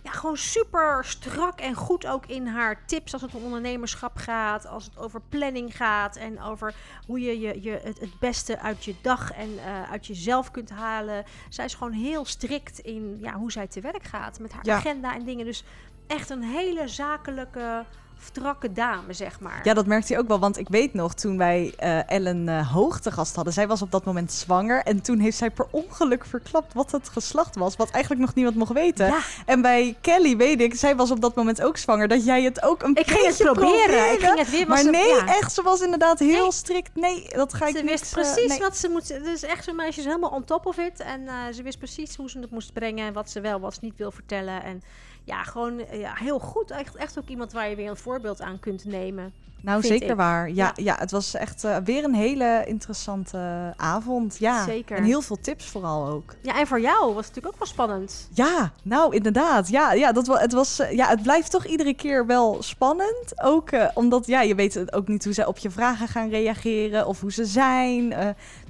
ja, 0.03 0.11
gewoon 0.11 0.37
super 0.37 1.05
strak 1.05 1.59
en 1.59 1.73
goed 1.75 2.05
ook 2.07 2.25
in 2.25 2.47
haar 2.47 2.85
tips 2.85 3.13
als 3.13 3.21
het 3.21 3.35
om 3.35 3.43
ondernemerschap 3.43 4.17
gaat, 4.17 4.67
als 4.67 4.85
het 4.85 4.97
over 4.97 5.21
planning 5.29 5.75
gaat 5.75 6.15
en 6.15 6.41
over 6.41 6.73
hoe 7.07 7.19
je, 7.19 7.39
je, 7.39 7.61
je 7.61 7.79
het, 7.83 7.99
het 7.99 8.19
beste 8.19 8.59
uit 8.59 8.85
je 8.85 8.95
dag 9.01 9.31
en 9.31 9.57
eh, 9.57 9.91
uit 9.91 10.07
jezelf 10.07 10.51
kunt 10.51 10.69
halen. 10.69 11.23
Zij 11.49 11.65
is 11.65 11.73
gewoon 11.73 11.93
heel 11.93 12.25
strikt 12.25 12.79
in 12.79 13.17
ja, 13.21 13.33
hoe 13.33 13.51
zij 13.51 13.67
te 13.67 13.81
werk 13.81 14.03
gaat 14.03 14.39
met 14.39 14.51
haar 14.53 14.65
Ja. 14.65 14.75
agenda 14.75 15.13
en 15.15 15.25
dingen. 15.25 15.45
Dus 15.45 15.63
echt 16.07 16.29
een 16.29 16.43
hele 16.43 16.87
zakelijke, 16.87 17.85
strakke 18.25 18.71
dame, 18.71 19.13
zeg 19.13 19.39
maar. 19.39 19.59
Ja, 19.63 19.73
dat 19.73 19.85
merkte 19.85 20.13
hij 20.13 20.21
ook 20.21 20.27
wel. 20.27 20.39
Want 20.39 20.57
ik 20.57 20.69
weet 20.69 20.93
nog, 20.93 21.13
toen 21.13 21.37
wij 21.37 21.73
eh, 21.77 22.09
Ellen 22.11 22.49
eh 22.49 22.71
Hoog 22.71 22.99
te 22.99 23.11
gast 23.11 23.35
hadden... 23.35 23.53
zij 23.53 23.67
was 23.67 23.81
op 23.81 23.91
dat 23.91 24.05
moment 24.05 24.31
zwanger. 24.31 24.83
En 24.83 25.01
toen 25.01 25.19
heeft 25.19 25.37
zij 25.37 25.49
per 25.49 25.65
ongeluk 25.71 26.25
verklapt 26.25 26.73
wat 26.73 26.91
het 26.91 27.09
geslacht 27.09 27.55
was. 27.55 27.75
Wat 27.75 27.89
eigenlijk 27.89 28.21
nog 28.25 28.33
niemand 28.33 28.55
mocht 28.55 28.73
weten. 28.73 29.05
Ja. 29.05 29.19
En 29.45 29.61
bij 29.61 29.97
Kelly 30.01 30.37
weet 30.37 30.61
ik, 30.61 30.75
zij 30.75 30.95
was 30.95 31.11
op 31.11 31.21
dat 31.21 31.35
moment 31.35 31.61
ook 31.61 31.77
zwanger... 31.77 32.07
dat 32.07 32.25
jij 32.25 32.43
het 32.43 32.63
ook 32.63 32.83
een 32.83 32.95
Ik 32.95 33.07
ging 33.07 33.25
het 33.25 33.37
proberen. 33.37 34.13
Ik 34.13 34.19
ging 34.19 34.37
het 34.37 34.49
weer, 34.49 34.67
Maar 34.67 34.89
nee, 34.89 35.07
ja. 35.07 35.25
echt, 35.25 35.53
ze 35.53 35.61
was 35.61 35.81
inderdaad 35.81 36.19
heel 36.19 36.51
strikt. 36.51 36.95
Nee, 36.95 37.27
dat 37.29 37.53
ga 37.53 37.65
ik 37.67 37.75
Ze 37.75 37.81
niet... 37.81 37.89
wist 37.89 38.05
eh, 38.05 38.23
precies 38.23 38.49
nee. 38.49 38.59
wat 38.59 38.77
ze 38.77 38.89
moet. 38.89 39.07
Dus 39.07 39.43
echt 39.43 39.63
zo'n 39.63 39.75
meisje 39.75 39.99
is 39.99 40.05
helemaal 40.05 40.29
on 40.29 40.43
top 40.43 40.65
of 40.65 40.77
it. 40.77 40.99
En 40.99 41.27
eh, 41.27 41.35
ze 41.53 41.63
wist 41.63 41.77
precies 41.77 42.15
hoe 42.15 42.29
ze 42.29 42.39
het 42.39 42.51
moest 42.51 42.73
brengen. 42.73 43.07
En 43.07 43.13
wat 43.13 43.29
ze 43.29 43.41
wel, 43.41 43.59
wat 43.59 43.73
ze 43.73 43.79
niet 43.81 43.97
wil 43.97 44.11
vertellen. 44.11 44.63
En 44.63 44.81
ja, 45.23 45.43
gewoon 45.43 45.79
eh, 45.79 45.99
ja, 45.99 46.13
heel 46.15 46.39
goed. 46.39 46.71
Echt, 46.71 46.95
echt 46.95 47.19
ook 47.19 47.27
iemand 47.27 47.51
waar 47.51 47.69
je 47.69 47.75
weer 47.75 47.89
een 47.89 47.97
voorbeeld 47.97 48.41
aan 48.41 48.59
kunt 48.59 48.85
nemen. 48.85 49.33
Nou, 49.61 49.81
zeker 49.81 50.09
ik. 50.09 50.15
waar. 50.15 50.49
Ja, 50.49 50.71
ja. 50.75 50.95
het 50.99 51.11
was 51.11 51.33
echt 51.33 51.63
eh, 51.63 51.77
weer 51.83 52.03
een 52.03 52.13
hele 52.13 52.63
interessante 52.65 53.73
avond. 53.77 54.37
Ja, 54.39 54.63
Zeker. 54.63 54.97
En 54.97 55.03
heel 55.03 55.21
veel 55.21 55.37
tips 55.41 55.65
vooral 55.65 56.07
ook. 56.07 56.35
Ja, 56.41 56.59
en 56.59 56.67
voor 56.67 56.79
jou 56.79 57.13
was 57.13 57.25
het 57.25 57.35
natuurlijk 57.35 57.53
ook 57.53 57.59
wel 57.59 57.67
spannend. 57.67 58.29
Ja, 58.33 58.71
nou 58.83 59.15
inderdaad. 59.15 59.69
Ja, 59.69 59.93
ja, 59.93 60.11
dat, 60.11 60.27
het, 60.27 60.53
was, 60.53 60.79
eh, 60.79 60.91
ja, 60.91 61.07
het 61.07 61.21
blijft 61.21 61.51
toch 61.51 61.65
iedere 61.65 61.93
keer 61.93 62.25
wel 62.25 62.63
spannend. 62.63 63.41
Ook 63.43 63.69
omdat 63.93 64.25
ja, 64.25 64.41
je 64.41 64.55
weet 64.55 64.93
ook 64.93 65.07
niet 65.07 65.23
hoe 65.23 65.33
zij 65.33 65.45
op 65.45 65.57
je 65.57 65.69
vragen 65.69 66.07
gaan 66.07 66.29
reageren 66.29 67.07
of 67.07 67.21
hoe 67.21 67.31
ze 67.31 67.45
zijn. 67.45 68.13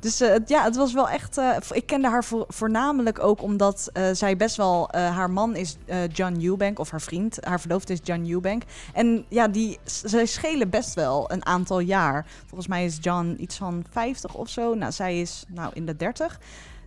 Dus 0.04 0.22
eh, 0.22 0.36
ja, 0.46 0.64
het 0.64 0.76
was 0.76 0.94
wel 0.94 1.10
echt. 1.10 1.38
eh, 1.38 1.56
ik 1.72 1.86
kende 1.86 2.10
haar 2.10 2.24
voor, 2.24 2.46
voornamelijk 2.48 3.24
ook 3.24 3.42
omdat 3.42 3.90
eh, 3.94 4.04
zij 4.12 4.38
best 4.38 4.56
wel. 4.56 4.90
haar 4.92 5.32
man 5.32 5.56
is 5.56 5.78
John 6.12 6.40
Eubank, 6.42 6.80
of 6.80 6.90
haar 6.90 7.02
vriend. 7.02 7.38
Haar 7.46 7.60
verloofde 7.60 7.94
is 7.94 8.00
John 8.04 8.30
Eubank. 8.30 8.64
En 8.94 9.26
ja, 9.30 9.48
die, 9.48 9.80
zij 9.84 10.26
schelen 10.26 10.70
best 10.70 10.94
wel 10.94 11.32
een 11.32 11.46
aantal 11.46 11.80
jaar. 11.80 12.26
Volgens 12.46 12.68
mij 12.68 12.86
is 12.86 12.98
John 13.02 13.36
iets 13.40 13.58
van 13.58 13.84
50 13.90 14.34
of 14.34 14.50
zo. 14.50 14.74
Nou, 14.74 14.92
zij 14.92 15.20
is 15.20 15.44
nou 15.48 15.72
in 15.74 15.86
de 15.86 15.96
30. 15.96 16.40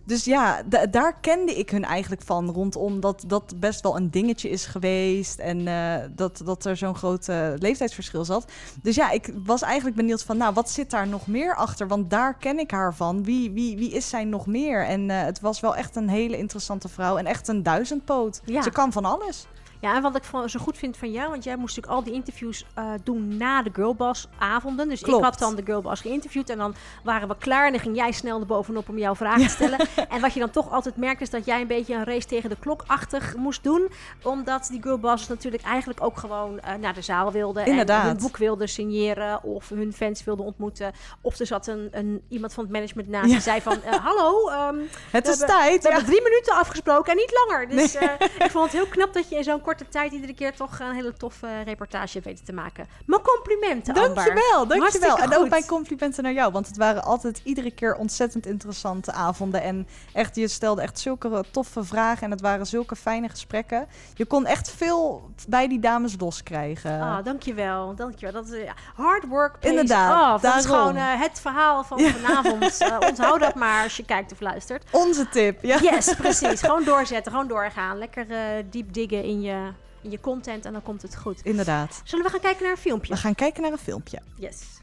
Dus 0.07 0.25
ja, 0.25 0.61
da- 0.65 0.85
daar 0.85 1.13
kende 1.21 1.53
ik 1.55 1.69
hun 1.69 1.83
eigenlijk 1.85 2.21
van 2.21 2.49
rondom 2.49 2.99
dat 2.99 3.23
dat 3.27 3.53
best 3.59 3.81
wel 3.81 3.95
een 3.95 4.11
dingetje 4.11 4.49
is 4.49 4.65
geweest. 4.65 5.39
En 5.39 5.67
eh, 5.67 5.95
dat, 6.11 6.41
dat 6.45 6.65
er 6.65 6.77
zo'n 6.77 6.95
groot 6.95 7.27
leeftijdsverschil 7.55 8.25
zat. 8.25 8.45
Dus 8.81 8.95
ja, 8.95 9.09
ik 9.11 9.33
was 9.43 9.61
eigenlijk 9.61 9.95
benieuwd 9.95 10.23
van, 10.23 10.37
nou, 10.37 10.53
wat 10.53 10.69
zit 10.69 10.89
daar 10.89 11.07
nog 11.07 11.27
meer 11.27 11.55
achter? 11.55 11.87
Want 11.87 12.09
daar 12.09 12.37
ken 12.37 12.59
ik 12.59 12.71
haar 12.71 12.95
van. 12.95 13.23
Wie, 13.23 13.51
wie, 13.51 13.77
wie 13.77 13.91
is 13.91 14.09
zij 14.09 14.23
nog 14.23 14.45
meer? 14.45 14.85
En 14.85 15.09
eh, 15.09 15.21
het 15.21 15.39
was 15.39 15.59
wel 15.59 15.75
echt 15.75 15.95
een 15.95 16.09
hele 16.09 16.37
interessante 16.37 16.87
vrouw. 16.89 17.17
En 17.17 17.25
echt 17.25 17.47
een 17.47 17.63
duizendpoot. 17.63 18.41
Ja. 18.45 18.61
Ze 18.61 18.69
kan 18.69 18.91
van 18.91 19.05
alles. 19.05 19.47
Ja, 19.79 19.95
en 19.95 20.01
wat 20.01 20.15
ik 20.15 20.23
zo 20.45 20.59
goed 20.59 20.77
vind 20.77 20.97
van 20.97 21.11
jou, 21.11 21.29
want 21.29 21.43
jij 21.43 21.55
moest 21.55 21.75
natuurlijk 21.75 21.97
al 21.97 22.03
die 22.11 22.13
interviews 22.13 22.65
eh, 22.73 22.91
doen 23.03 23.37
na 23.37 23.61
de 23.63 23.69
Girlboss 23.73 24.27
avonden. 24.37 24.89
Dus 24.89 25.01
Klopt. 25.01 25.17
ik 25.17 25.23
had 25.23 25.39
dan 25.39 25.55
de 25.55 25.61
Girlboss 25.65 26.01
geïnterviewd 26.01 26.49
en 26.49 26.57
dan 26.57 26.75
waren 27.03 27.27
we 27.27 27.35
klaar 27.37 27.65
en 27.65 27.71
dan 27.71 27.81
ging 27.81 27.95
jij 27.95 28.11
snel 28.11 28.39
erbovenop 28.39 28.89
om 28.89 28.97
jouw 28.97 29.15
vragen 29.15 29.41
te 29.41 29.49
stellen. 29.49 29.79
en 30.09 30.21
wat 30.21 30.33
je 30.33 30.39
dan 30.39 30.49
toch 30.49 30.71
altijd 30.71 30.97
merkt 30.97 31.21
is 31.21 31.29
dat 31.29 31.45
jij 31.45 31.61
een 31.61 31.67
beetje 31.67 31.93
een 31.95 32.03
race 32.03 32.27
tegen 32.27 32.49
de 32.49 32.55
klok-achtig 32.59 33.35
moest 33.35 33.63
doen. 33.63 33.87
Omdat 34.23 34.67
die 34.71 34.81
Girlboss 34.81 35.27
natuurlijk 35.27 35.63
eigenlijk 35.63 36.03
ook 36.03 36.17
gewoon 36.17 36.59
eh, 36.59 36.73
naar 36.75 36.93
de 36.93 37.01
zaal 37.01 37.31
wilden. 37.31 37.65
Inderdaad. 37.65 38.01
En 38.01 38.07
hun 38.07 38.17
boek 38.17 38.37
wilden 38.37 38.69
signeren 38.69 39.43
of 39.43 39.69
hun 39.69 39.93
fans 39.93 40.23
wilden 40.23 40.45
ontmoeten. 40.45 40.91
Of 41.21 41.39
er 41.39 41.45
zat 41.45 41.67
een, 41.67 41.87
een, 41.91 42.21
iemand 42.29 42.53
van 42.53 42.63
het 42.63 42.73
management 42.73 43.07
naast 43.09 43.25
Ja. 43.25 43.31
die 43.31 43.41
zei 43.41 43.61
van, 43.61 43.83
eh, 43.83 43.93
hallo, 44.05 44.49
ehm, 44.49 44.75
Het 45.11 45.27
is 45.27 45.39
hebben- 45.39 45.55
tijd, 45.57 45.83
We 45.83 45.89
ja. 45.89 45.95
hebben 45.95 46.11
drie 46.13 46.23
minuten 46.23 46.53
afgesproken 46.53 47.11
en 47.11 47.17
niet 47.17 47.45
langer. 47.47 47.67
Dus 47.69 47.93
Nee. 47.93 48.09
ik 48.39 48.51
vond 48.51 48.63
het 48.63 48.73
heel 48.73 48.87
knap 48.87 49.13
dat 49.13 49.29
je 49.29 49.35
in 49.35 49.43
zo'n 49.43 49.61
korte 49.67 49.89
tijd 49.89 50.11
iedere 50.11 50.33
keer 50.33 50.55
toch 50.55 50.79
een 50.79 50.93
hele 50.93 51.13
toffe 51.13 51.61
reportage 51.61 52.19
weten 52.19 52.45
te 52.45 52.53
maken. 52.53 52.87
Mijn 53.05 53.21
complimenten, 53.21 53.93
Amber. 53.93 54.15
Dankjewel, 54.15 54.67
dankjewel. 54.67 54.79
Hartstikke 54.79 55.35
En 55.35 55.37
ook 55.37 55.49
mijn 55.49 55.65
complimenten 55.65 56.23
naar 56.23 56.33
jou. 56.33 56.51
Want 56.51 56.67
het 56.67 56.77
waren 56.77 57.03
altijd 57.03 57.41
iedere 57.43 57.71
keer 57.71 57.95
ontzettend 57.95 58.45
interessante 58.45 59.11
avonden. 59.11 59.61
En 59.61 59.87
echt, 60.13 60.35
je 60.35 60.47
stelde 60.47 60.81
echt 60.81 60.99
zulke 60.99 61.43
toffe 61.51 61.83
vragen. 61.83 62.23
En 62.23 62.31
het 62.31 62.41
waren 62.41 62.65
zulke 62.65 62.95
fijne 62.95 63.29
gesprekken. 63.29 63.87
Je 64.13 64.25
kon 64.25 64.45
echt 64.45 64.71
veel 64.71 65.29
bij 65.47 65.67
die 65.67 65.79
dames 65.79 66.15
loskrijgen. 66.19 67.01
Ah, 67.01 67.23
dankjewel, 67.23 67.95
dankjewel. 67.95 68.33
Dat 68.33 68.51
is, 68.51 68.63
ja, 68.63 68.73
hard 68.95 69.27
work 69.27 69.59
pays 69.59 69.71
Inderdaad. 69.71 70.41
Dat 70.41 70.55
is 70.55 70.65
gewoon 70.65 70.95
eh, 70.95 71.21
het 71.21 71.39
verhaal 71.39 71.83
van 71.83 71.99
vanavond. 71.99 72.55
Eh, 72.87 72.97
onthoud 73.07 73.39
dat 73.39 73.55
maar 73.55 73.83
als 73.83 73.97
je 73.97 74.05
kijkt 74.05 74.31
of 74.31 74.39
luistert. 74.39 74.83
Onze 74.91 75.29
tip, 75.29 75.63
ja. 75.63 75.79
Yes, 75.81 76.13
precies. 76.15 76.61
Gewoon 76.61 76.83
doorzetten, 76.83 77.31
gewoon 77.31 77.47
doorgaan. 77.47 77.97
Lekker 77.97 78.31
eh, 78.31 78.39
diep 78.69 78.93
diggen 78.93 79.23
in 79.23 79.41
je, 79.41 79.56
in 80.01 80.11
je 80.11 80.19
content 80.19 80.65
en 80.65 80.73
dan 80.73 80.83
komt 80.83 81.01
het 81.01 81.15
goed. 81.15 81.41
Inderdaad. 81.41 82.01
Zullen 82.03 82.25
we 82.25 82.31
gaan 82.31 82.39
kijken 82.39 82.63
naar 82.63 82.71
een 82.71 82.77
filmpje? 82.77 83.13
We 83.13 83.19
gaan 83.19 83.35
kijken 83.35 83.61
naar 83.61 83.71
een 83.71 83.77
filmpje. 83.77 84.19
Yes. 84.39 84.79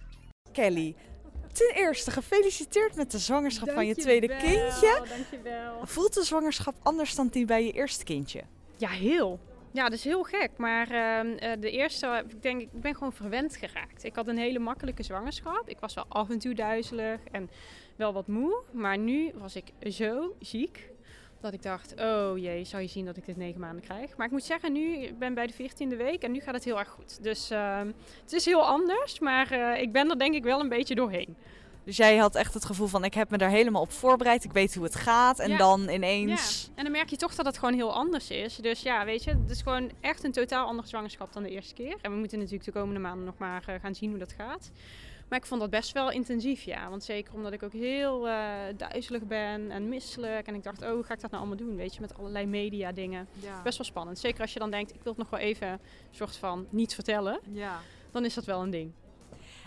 Kelly, 0.52 0.94
ten 1.52 1.72
eerste 1.74 2.10
gefeliciteerd 2.10 2.96
met 2.96 3.10
de 3.10 3.18
zwangerschap 3.18 3.70
van 3.70 3.86
je 3.86 3.94
tweede 3.94 4.26
kindje. 4.26 5.02
Dankjewel. 5.08 5.80
Voelt 5.82 6.14
de 6.14 6.24
zwangerschap 6.24 6.74
anders 6.82 7.14
dan 7.14 7.28
die 7.28 7.44
bij 7.44 7.64
je 7.64 7.72
eerste 7.72 8.04
kindje? 8.04 8.42
Ja, 8.76 8.88
heel. 8.88 9.40
Ja, 9.72 9.84
dat 9.84 9.92
is 9.92 10.04
heel 10.04 10.22
gek. 10.22 10.50
Maar 10.56 10.90
ehm, 10.90 11.26
eh, 11.26 11.60
de 11.60 11.70
eerste, 11.70 12.24
ik 12.28 12.42
denk, 12.42 12.60
ik 12.60 12.80
ben 12.80 12.94
gewoon 12.94 13.12
verwend 13.12 13.56
geraakt. 13.56 14.04
Ik 14.04 14.14
had 14.14 14.28
een 14.28 14.38
hele 14.38 14.58
makkelijke 14.58 15.02
zwangerschap. 15.02 15.62
Ik 15.66 15.78
was 15.80 15.94
wel 15.94 16.04
af 16.08 16.30
en 16.30 16.38
toe 16.38 16.54
duizelig 16.54 17.20
en 17.30 17.50
wel 17.96 18.12
wat 18.12 18.26
moe. 18.26 18.62
Maar 18.72 18.98
nu 18.98 19.32
was 19.34 19.56
ik 19.56 19.72
zo 19.90 20.34
ziek 20.40 20.90
dat 21.44 21.52
ik 21.52 21.62
dacht, 21.62 21.94
oh 22.00 22.38
jee, 22.38 22.64
zou 22.64 22.82
je 22.82 22.88
zien 22.88 23.04
dat 23.04 23.16
ik 23.16 23.26
dit 23.26 23.36
negen 23.36 23.60
maanden 23.60 23.82
krijg. 23.84 24.16
Maar 24.16 24.26
ik 24.26 24.32
moet 24.32 24.44
zeggen, 24.44 24.72
nu 24.72 24.96
ik 24.96 25.18
ben 25.18 25.34
bij 25.34 25.46
de 25.46 25.52
14e 25.52 25.96
week 25.96 26.22
en 26.22 26.32
nu 26.32 26.40
gaat 26.40 26.54
het 26.54 26.64
heel 26.64 26.78
erg 26.78 26.88
goed. 26.88 27.22
Dus 27.22 27.50
ehm, 27.50 27.86
het 28.22 28.32
is 28.32 28.44
heel 28.44 28.66
anders, 28.66 29.18
maar 29.18 29.50
eh, 29.50 29.82
ik 29.82 29.92
ben 29.92 30.10
er 30.10 30.18
denk 30.18 30.34
ik 30.34 30.42
wel 30.42 30.60
een 30.60 30.68
beetje 30.68 30.94
doorheen. 30.94 31.36
Dus 31.84 31.96
jij 31.96 32.16
had 32.16 32.34
echt 32.34 32.54
het 32.54 32.64
gevoel 32.64 32.86
van 32.86 33.04
ik 33.04 33.14
heb 33.14 33.30
me 33.30 33.38
daar 33.38 33.50
helemaal 33.50 33.82
op 33.82 33.92
voorbereid. 33.92 34.44
Ik 34.44 34.52
weet 34.52 34.74
hoe 34.74 34.84
het 34.84 34.94
gaat. 34.94 35.38
En 35.38 35.50
Ja. 35.50 35.56
dan 35.56 35.88
ineens... 35.88 36.62
Ja, 36.62 36.72
en 36.74 36.82
dan 36.82 36.92
merk 36.92 37.08
je 37.10 37.16
toch 37.16 37.34
dat 37.34 37.46
het 37.46 37.58
gewoon 37.58 37.74
heel 37.74 37.92
anders 37.94 38.30
is. 38.30 38.56
Dus 38.56 38.82
ja, 38.82 39.04
weet 39.04 39.24
je, 39.24 39.30
het 39.30 39.50
is 39.50 39.62
gewoon 39.62 39.90
echt 40.00 40.24
een 40.24 40.32
totaal 40.32 40.66
andere 40.66 40.88
zwangerschap 40.88 41.32
dan 41.32 41.42
de 41.42 41.50
eerste 41.50 41.74
keer. 41.74 41.96
En 42.02 42.10
we 42.10 42.16
moeten 42.16 42.38
natuurlijk 42.38 42.64
de 42.64 42.72
komende 42.72 43.00
maanden 43.00 43.24
nog 43.24 43.38
maar 43.38 43.64
eh, 43.66 43.74
gaan 43.80 43.94
zien 43.94 44.10
hoe 44.10 44.18
dat 44.18 44.32
gaat. 44.32 44.70
Maar 45.28 45.38
ik 45.38 45.46
vond 45.46 45.60
dat 45.60 45.70
best 45.70 45.92
wel 45.92 46.10
intensief, 46.10 46.62
ja. 46.62 46.88
Want 46.88 47.04
zeker 47.04 47.34
omdat 47.34 47.52
ik 47.52 47.62
ook 47.62 47.72
heel 47.72 48.28
eh, 48.28 48.50
duizelig 48.76 49.22
ben 49.22 49.70
en 49.70 49.88
misselijk. 49.88 50.46
En 50.46 50.54
ik 50.54 50.62
dacht, 50.62 50.82
oh, 50.82 50.90
hoe 50.90 51.02
ga 51.02 51.14
ik 51.14 51.20
dat 51.20 51.30
nou 51.30 51.42
allemaal 51.42 51.66
doen? 51.66 51.76
Weet 51.76 51.94
je, 51.94 52.00
met 52.00 52.18
allerlei 52.18 52.46
media 52.46 52.92
dingen. 52.92 53.28
Ja. 53.32 53.62
Best 53.62 53.78
wel 53.78 53.86
spannend. 53.86 54.18
Zeker 54.18 54.40
als 54.40 54.52
je 54.52 54.58
dan 54.58 54.70
denkt, 54.70 54.94
ik 54.94 55.02
wil 55.02 55.12
het 55.12 55.20
nog 55.20 55.30
wel 55.30 55.40
even 55.40 55.68
een 55.68 55.78
soort 56.10 56.36
van 56.36 56.66
niet 56.70 56.94
vertellen. 56.94 57.40
Ja. 57.52 57.80
Dan 58.10 58.24
is 58.24 58.34
dat 58.34 58.44
wel 58.44 58.62
een 58.62 58.70
ding. 58.70 58.92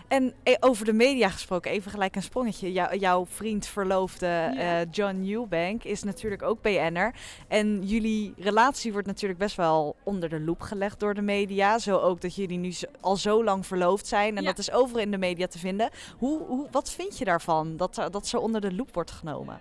En 0.08 0.34
eh, 0.42 0.54
over 0.60 0.84
de 0.84 0.92
media 0.92 1.28
gesproken, 1.28 1.70
even 1.70 1.90
gelijk 1.90 2.16
een 2.16 2.22
sprongetje. 2.22 2.72
Jou- 2.72 2.96
jouw 2.98 3.26
vriend 3.26 3.66
verloofde 3.66 4.26
eh, 4.26 4.80
John 4.90 5.20
Newbank 5.20 5.84
is 5.84 6.02
natuurlijk 6.02 6.42
ook 6.42 6.62
BN'er. 6.62 7.14
En 7.48 7.82
jullie 7.86 8.34
relatie 8.38 8.92
wordt 8.92 9.06
natuurlijk 9.06 9.38
best 9.40 9.56
wel 9.56 9.96
onder 10.02 10.28
de 10.28 10.40
loep 10.40 10.60
gelegd 10.60 11.00
door 11.00 11.14
de 11.14 11.22
media. 11.22 11.78
Zo 11.78 11.96
ook 11.98 12.20
dat 12.20 12.34
jullie 12.34 12.58
nu 12.58 12.72
al 13.00 13.16
zo 13.16 13.44
lang 13.44 13.66
verloofd 13.66 14.06
zijn. 14.06 14.36
En 14.36 14.42
Ja. 14.42 14.48
dat 14.48 14.58
is 14.58 14.70
overal 14.70 15.02
in 15.02 15.10
de 15.10 15.18
media 15.18 15.46
te 15.46 15.58
vinden. 15.58 15.90
Hoe, 16.18 16.42
hoe, 16.46 16.66
wat 16.70 16.90
vind 16.90 17.18
je 17.18 17.24
daarvan, 17.24 17.76
dat, 17.76 17.96
er- 17.96 18.10
dat 18.10 18.26
zo 18.26 18.38
onder 18.38 18.60
de 18.60 18.74
loep 18.74 18.94
wordt 18.94 19.10
genomen? 19.10 19.60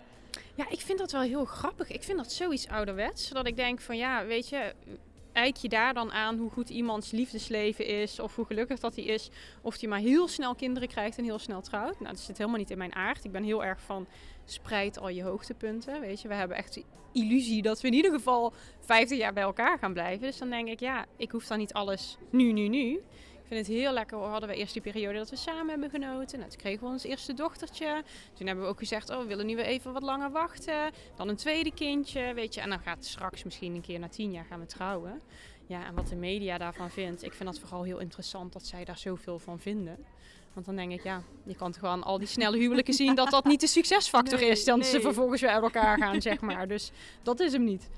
Ja, 0.55 0.65
ik 0.69 0.79
vind 0.81 0.99
dat 0.99 1.11
wel 1.11 1.21
heel 1.21 1.45
grappig. 1.45 1.91
Ik 1.91 2.03
vind 2.03 2.17
dat 2.17 2.31
zoiets 2.31 2.67
ouderwets. 2.67 3.29
Dat 3.29 3.47
ik 3.47 3.55
denk 3.55 3.81
van 3.81 3.97
ja, 3.97 4.25
weet 4.25 4.49
je, 4.49 4.73
eik 5.37 5.55
je 5.55 5.69
daar 5.69 5.93
dan 5.93 6.11
aan 6.11 6.37
hoe 6.37 6.49
goed 6.49 6.69
iemands 6.69 7.11
liefdesleven 7.11 7.85
is. 7.85 8.19
Of 8.19 8.35
hoe 8.35 8.45
gelukkig 8.45 8.79
dat 8.79 8.95
hij 8.95 9.05
is. 9.05 9.29
Of 9.61 9.79
hij 9.79 9.89
maar 9.89 9.99
heel 9.99 10.27
snel 10.27 10.55
kinderen 10.55 10.87
krijgt 10.87 11.17
en 11.17 11.23
heel 11.23 11.39
snel 11.39 11.61
trouwt. 11.61 11.99
Nou, 11.99 12.13
dat 12.13 12.23
zit 12.23 12.37
helemaal 12.37 12.59
niet 12.59 12.69
in 12.69 12.77
mijn 12.77 12.95
aard. 12.95 13.23
Ik 13.23 13.31
ben 13.31 13.43
heel 13.43 13.63
erg 13.63 13.81
van 13.81 14.07
spreid 14.45 14.99
al 14.99 15.09
je 15.09 15.23
hoogtepunten. 15.23 15.99
Weet 15.99 16.21
je, 16.21 16.27
we 16.27 16.33
hebben 16.33 16.57
echt 16.57 16.73
de 16.73 16.83
illusie 17.11 17.61
dat 17.61 17.81
we 17.81 17.87
in 17.87 17.93
ieder 17.93 18.11
geval 18.11 18.53
50 18.79 19.17
jaar 19.17 19.33
bij 19.33 19.43
elkaar 19.43 19.79
gaan 19.79 19.93
blijven. 19.93 20.27
Dus 20.27 20.37
dan 20.37 20.49
denk 20.49 20.67
ik, 20.67 20.79
ja, 20.79 21.05
ik 21.17 21.31
hoef 21.31 21.47
dan 21.47 21.57
niet 21.57 21.73
alles 21.73 22.17
nu, 22.29 22.51
nu, 22.51 22.67
nu. 22.67 23.01
Ik 23.47 23.53
vind 23.53 23.67
het 23.67 23.75
heel 23.75 23.91
lekker. 23.93 24.17
Hadden 24.17 24.49
we 24.49 24.55
eerst 24.55 24.73
die 24.73 24.81
periode 24.81 25.17
dat 25.17 25.29
we 25.29 25.35
samen 25.35 25.69
hebben 25.69 25.89
genoten. 25.89 26.39
Nou, 26.39 26.51
toen 26.51 26.59
kregen 26.59 26.79
we 26.79 26.91
ons 26.91 27.03
eerste 27.03 27.33
dochtertje. 27.33 28.03
Toen 28.33 28.47
hebben 28.47 28.65
we 28.65 28.69
ook 28.71 28.79
gezegd, 28.79 29.09
oh, 29.09 29.19
we 29.19 29.25
willen 29.25 29.45
nu 29.45 29.55
weer 29.55 29.65
even 29.65 29.93
wat 29.93 30.03
langer 30.03 30.31
wachten. 30.31 30.91
Dan 31.15 31.27
een 31.27 31.35
tweede 31.35 31.73
kindje, 31.73 32.33
weet 32.33 32.53
je. 32.53 32.61
En 32.61 32.69
dan 32.69 32.79
gaat 32.79 33.05
straks 33.05 33.43
misschien 33.43 33.75
een 33.75 33.81
keer 33.81 33.99
na 33.99 34.07
tien 34.07 34.31
jaar 34.31 34.45
gaan 34.49 34.59
we 34.59 34.65
trouwen. 34.65 35.21
Ja, 35.65 35.85
en 35.85 35.95
wat 35.95 36.07
de 36.07 36.15
media 36.15 36.57
daarvan 36.57 36.89
vindt. 36.89 37.23
Ik 37.23 37.33
vind 37.33 37.49
dat 37.49 37.59
vooral 37.59 37.83
heel 37.83 37.99
interessant 37.99 38.53
dat 38.53 38.65
zij 38.65 38.85
daar 38.85 38.97
zoveel 38.97 39.39
van 39.39 39.59
vinden. 39.59 39.97
Want 40.53 40.65
dan 40.65 40.75
denk 40.75 40.91
ik, 40.91 41.03
ja, 41.03 41.21
je 41.43 41.55
kan 41.55 41.71
toch 41.71 41.79
gewoon 41.79 42.03
al 42.03 42.17
die 42.17 42.27
snelle 42.27 42.57
huwelijken 42.57 42.93
zien 42.93 43.15
dat 43.15 43.29
dat 43.29 43.45
niet 43.45 43.59
de 43.59 43.67
succesfactor 43.67 44.39
Nee, 44.39 44.49
is. 44.49 44.65
Dan 44.65 44.83
ze 44.83 45.01
vervolgens 45.01 45.41
weer 45.41 45.49
uit 45.49 45.63
elkaar 45.63 45.97
gaan, 45.97 46.21
zeg 46.21 46.41
maar. 46.41 46.67
Dus 46.67 46.91
dat 47.23 47.39
is 47.39 47.51
hem 47.51 47.63
niet. 47.63 47.89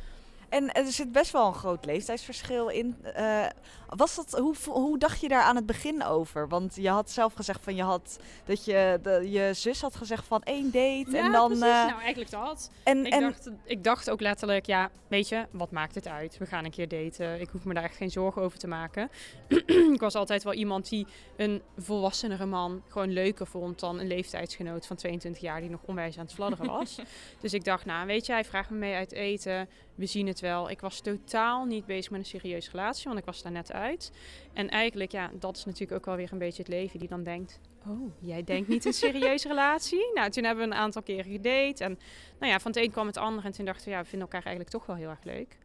En 0.49 0.71
er 0.71 0.85
zit 0.91 1.11
best 1.11 1.31
wel 1.31 1.47
een 1.47 1.53
groot 1.53 1.85
leeftijdsverschil 1.85 2.69
in. 2.69 2.97
Eh, 3.13 3.45
was 3.87 4.15
dat, 4.15 4.31
hoe, 4.39 4.55
hoe 4.65 4.97
dacht 4.97 5.21
je 5.21 5.27
daar 5.27 5.41
aan 5.43 5.55
het 5.55 5.65
begin 5.65 6.03
over? 6.03 6.47
Want 6.47 6.75
je 6.75 6.89
had 6.89 7.11
zelf 7.11 7.33
gezegd 7.33 7.63
van 7.63 7.75
je 7.75 7.83
had 7.83 8.19
dat 8.45 8.65
je 8.65 8.99
de, 9.03 9.29
je 9.31 9.49
zus 9.53 9.81
had 9.81 9.95
gezegd 9.95 10.25
van 10.27 10.43
één 10.43 10.65
date 10.71 11.05
Ja, 11.11 11.25
en 11.25 11.31
dan. 11.31 11.47
precies. 11.47 11.65
eh, 11.65 11.85
nou, 11.85 11.99
eigenlijk 12.01 12.31
dat. 12.31 12.71
en- 12.83 13.05
ik, 13.05 13.13
en- 13.13 13.21
dacht, 13.21 13.49
ik 13.63 13.83
dacht 13.83 14.09
ook 14.09 14.21
letterlijk, 14.21 14.65
ja, 14.65 14.89
weet 15.07 15.27
je, 15.29 15.45
wat 15.51 15.71
maakt 15.71 15.95
het 15.95 16.07
uit? 16.07 16.37
We 16.37 16.45
gaan 16.45 16.65
een 16.65 16.71
keer 16.71 16.87
daten. 16.87 17.41
Ik 17.41 17.49
hoef 17.49 17.63
me 17.65 17.73
daar 17.73 17.83
echt 17.83 17.95
geen 17.95 18.11
zorgen 18.11 18.41
over 18.41 18.59
te 18.59 18.67
maken. 18.67 19.09
ik 19.93 19.99
was 19.99 20.15
altijd 20.15 20.43
wel 20.43 20.53
iemand 20.53 20.89
die 20.89 21.07
een 21.37 21.61
volwassenere 21.77 22.45
man 22.45 22.81
gewoon 22.87 23.11
leuker 23.13 23.47
vond 23.47 23.79
dan 23.79 23.99
een 23.99 24.07
leeftijdsgenoot 24.07 24.85
van 24.87 24.95
22 24.95 25.41
jaar 25.41 25.61
die 25.61 25.69
nog 25.69 25.81
onwijs 25.85 26.17
aan 26.17 26.23
het 26.25 26.33
fladderen 26.33 26.65
was. 26.67 26.99
dus 27.41 27.53
ik 27.53 27.63
dacht, 27.63 27.85
nou, 27.85 28.05
weet 28.07 28.25
je, 28.25 28.31
hij 28.31 28.45
vraagt 28.45 28.69
me 28.69 28.77
mee 28.77 28.95
uit 28.95 29.11
eten. 29.11 29.69
We 29.99 30.05
zien 30.05 30.27
het 30.27 30.39
wel. 30.39 30.69
Ik 30.69 30.81
was 30.81 31.01
totaal 31.01 31.65
niet 31.65 31.85
bezig 31.85 32.11
met 32.11 32.19
een 32.19 32.25
serieuze 32.25 32.71
relatie, 32.71 33.07
want 33.07 33.19
ik 33.19 33.25
was 33.25 33.41
daar 33.41 33.51
net 33.51 33.71
uit. 33.71 34.11
En 34.53 34.69
eigenlijk, 34.69 35.11
ja, 35.11 35.31
dat 35.33 35.57
is 35.57 35.65
natuurlijk 35.65 35.91
ook 35.91 36.05
wel 36.05 36.15
weer 36.15 36.31
een 36.31 36.37
beetje 36.37 36.61
het 36.63 36.71
leven 36.71 36.99
die 36.99 37.07
dan 37.07 37.23
denkt... 37.23 37.59
Oh, 37.87 38.11
jij 38.19 38.43
denkt 38.43 38.67
niet 38.67 38.85
een 38.85 38.93
serieuze 38.93 39.47
relatie? 39.53 40.11
Nou, 40.13 40.29
toen 40.29 40.43
hebben 40.43 40.67
we 40.67 40.71
een 40.71 40.79
aantal 40.79 41.01
keren 41.01 41.31
gedate. 41.31 41.83
En 41.83 41.99
nou 42.39 42.51
ja, 42.51 42.59
van 42.59 42.71
het 42.71 42.79
een 42.79 42.91
kwam 42.91 43.07
het 43.07 43.17
ander. 43.17 43.45
En 43.45 43.51
toen 43.51 43.65
dachten 43.65 43.85
we, 43.85 43.91
ja, 43.91 44.01
we 44.01 44.07
vinden 44.07 44.27
elkaar 44.27 44.45
eigenlijk 44.45 44.75
toch 44.75 44.85
wel 44.85 44.95
heel 44.95 45.09
erg 45.09 45.23
leuk. 45.23 45.57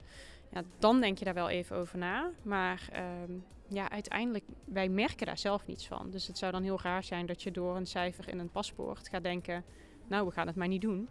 Ja, 0.53 0.63
dan 0.79 1.01
denk 1.01 1.19
je 1.19 1.25
daar 1.25 1.35
wel 1.35 1.49
even 1.49 1.77
over 1.77 1.99
na. 1.99 2.31
Maar 2.43 2.89
ehm, 2.93 3.33
ja, 3.69 3.91
uiteindelijk, 3.91 4.45
wij 4.65 4.89
merken 4.89 5.27
daar 5.27 5.39
zelf 5.39 5.67
niets 5.67 5.87
van. 5.87 6.11
Dus 6.11 6.27
het 6.27 6.39
zou 6.39 6.53
dan 6.53 6.63
heel 6.63 6.81
raar 6.83 7.05
zijn 7.05 7.27
dat 7.27 7.43
je 7.43 7.51
door 7.51 7.77
een 7.77 7.87
cijfer 7.87 8.29
in 8.29 8.39
een 8.39 8.51
paspoort 8.51 9.09
gaat 9.09 9.23
denken... 9.23 9.65
Nou, 10.09 10.27
we 10.27 10.33
gaan 10.33 10.47
het 10.47 10.57
maar 10.57 10.69
niet 10.69 10.81
doen. 10.81 11.09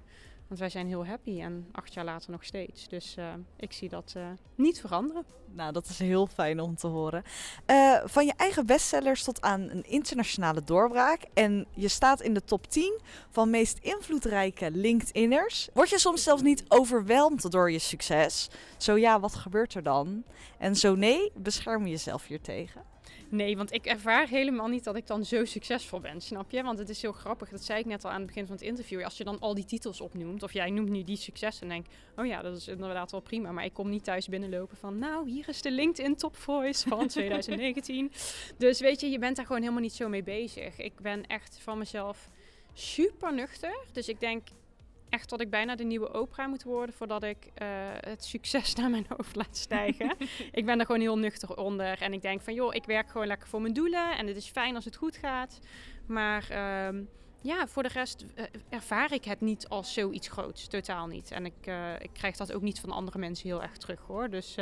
Want 0.54 0.66
wij 0.66 0.82
zijn 0.82 0.88
heel 0.88 1.06
happy 1.06 1.42
en 1.42 1.68
acht 1.72 1.94
jaar 1.94 2.06
later 2.06 2.32
nog 2.32 2.44
steeds. 2.44 2.88
Dus 2.88 3.16
eh, 3.16 3.34
ik 3.58 3.74
zie 3.74 3.90
dat 3.90 4.14
eh, 4.16 4.28
niet 4.56 4.80
veranderen. 4.80 5.26
Nou, 5.52 5.72
dat 5.72 5.90
is 5.90 6.00
heel 6.00 6.28
fijn 6.28 6.60
om 6.60 6.76
te 6.76 6.88
horen. 6.88 7.24
Eh, 7.66 8.02
van 8.06 8.26
je 8.26 8.34
eigen 8.38 8.66
bestsellers 8.66 9.24
tot 9.24 9.42
aan 9.42 9.62
een 9.62 9.84
internationale 9.84 10.64
doorbraak. 10.64 11.26
En 11.34 11.68
je 11.72 11.88
staat 11.88 12.22
in 12.22 12.34
de 12.34 12.44
top 12.44 12.68
10 12.68 13.00
van 13.30 13.50
meest 13.50 13.78
invloedrijke 13.82 14.72
LinkedInners. 14.72 15.70
Word 15.74 15.90
je 15.90 16.00
soms 16.00 16.24
zelfs 16.24 16.42
niet 16.42 16.66
overweldigd 16.68 17.52
door 17.52 17.72
je 17.72 17.80
succes? 17.80 18.50
Zo 18.78 18.98
ja, 18.98 19.20
wat 19.20 19.36
gebeurt 19.36 19.74
er 19.74 19.84
dan? 19.84 20.24
En 20.58 20.76
zo 20.76 20.96
nee, 20.96 21.32
bescherm 21.36 21.86
je 21.86 21.92
jezelf 21.92 22.28
hier 22.28 22.42
tegen? 22.42 22.93
Nee, 23.34 23.58
want 23.58 23.74
ik 23.74 23.86
ervaar 23.86 24.28
helemaal 24.28 24.68
niet 24.68 24.84
dat 24.84 24.96
ik 24.96 25.08
dan 25.08 25.26
zo 25.26 25.46
succesvol 25.46 26.00
ben, 26.00 26.22
snap 26.22 26.52
je? 26.52 26.64
Want 26.64 26.80
het 26.80 26.90
is 26.90 27.02
heel 27.02 27.12
grappig, 27.12 27.50
dat 27.50 27.64
zei 27.64 27.80
ik 27.80 27.86
net 27.86 28.06
al 28.06 28.12
aan 28.12 28.18
het 28.18 28.26
begin 28.26 28.46
van 28.46 28.56
het 28.56 28.64
interview. 28.64 29.04
Als 29.04 29.18
je 29.18 29.24
dan 29.24 29.40
al 29.40 29.54
die 29.54 29.66
titels 29.66 30.02
opnoemt, 30.02 30.44
of 30.44 30.54
jij 30.54 30.70
noemt 30.70 30.90
nu 30.90 31.04
die 31.04 31.18
succes 31.18 31.62
en 31.62 31.68
denk, 31.68 31.86
oh 32.16 32.26
ja, 32.26 32.42
dat 32.42 32.58
is 32.58 32.68
inderdaad 32.68 33.12
wel 33.12 33.20
prima. 33.20 33.52
Maar 33.52 33.66
ik 33.66 33.74
kom 33.74 33.90
niet 33.90 34.04
thuis 34.04 34.28
binnenlopen 34.28 34.78
van, 34.78 34.98
nou, 34.98 35.30
hier 35.30 35.50
is 35.50 35.62
de 35.62 35.72
LinkedIn 35.72 36.16
Top 36.16 36.36
Voice 36.36 36.88
van 36.88 37.08
2019. 37.18 38.12
dus 38.58 38.80
weet 38.80 39.02
je, 39.02 39.10
je 39.10 39.20
bent 39.20 39.36
daar 39.36 39.46
gewoon 39.46 39.62
helemaal 39.62 39.82
niet 39.82 39.94
zo 39.94 40.10
mee 40.10 40.24
bezig. 40.24 40.78
Ik 40.78 41.00
ben 41.00 41.28
echt 41.28 41.60
van 41.62 41.78
mezelf 41.78 42.30
super 42.74 43.34
nuchter. 43.34 43.78
Dus 43.92 44.08
ik 44.08 44.20
denk 44.20 44.48
echt 45.14 45.30
dat 45.30 45.42
ik 45.42 45.50
bijna 45.50 45.76
de 45.76 45.84
nieuwe 45.84 46.14
Oprah 46.14 46.48
moet 46.48 46.64
worden 46.64 46.96
voordat 46.96 47.24
ik 47.24 47.50
eh, 47.54 47.68
het 48.00 48.24
succes 48.24 48.76
naar 48.76 48.90
mijn 48.90 49.06
hoofd 49.10 49.36
laat 49.36 49.58
stijgen. 49.58 50.16
ik 50.52 50.66
ben 50.66 50.80
er 50.80 50.86
gewoon 50.86 51.02
heel 51.02 51.18
nuchter 51.18 51.58
onder 51.58 52.02
en 52.02 52.14
ik 52.14 52.22
denk 52.22 52.42
van 52.42 52.54
joh, 52.54 52.74
ik 52.74 52.86
werk 52.86 53.10
gewoon 53.10 53.28
lekker 53.28 53.48
voor 53.48 53.62
mijn 53.62 53.74
doelen 53.74 54.18
en 54.18 54.28
het 54.28 54.36
is 54.36 54.50
fijn 54.50 54.76
als 54.76 54.86
het 54.86 54.96
goed 54.96 55.18
gaat. 55.18 55.60
Maar 56.06 56.50
ehm, 56.50 57.04
ja, 57.42 57.68
voor 57.68 57.84
de 57.84 57.90
rest 57.90 58.26
eh, 58.36 58.46
ervaar 58.70 59.14
ik 59.14 59.26
het 59.26 59.42
niet 59.42 59.68
als 59.68 59.94
zoiets 59.94 60.28
groots, 60.28 60.68
totaal 60.68 61.08
niet. 61.08 61.32
En 61.32 61.46
ik, 61.46 61.66
eh, 61.66 61.94
ik 62.00 62.10
krijg 62.14 62.36
dat 62.36 62.54
ook 62.54 62.62
niet 62.62 62.80
van 62.80 62.92
andere 62.92 63.18
mensen 63.18 63.50
heel 63.50 63.62
erg 63.62 63.78
terug 63.78 64.00
hoor. 64.00 64.30
Dus 64.30 64.56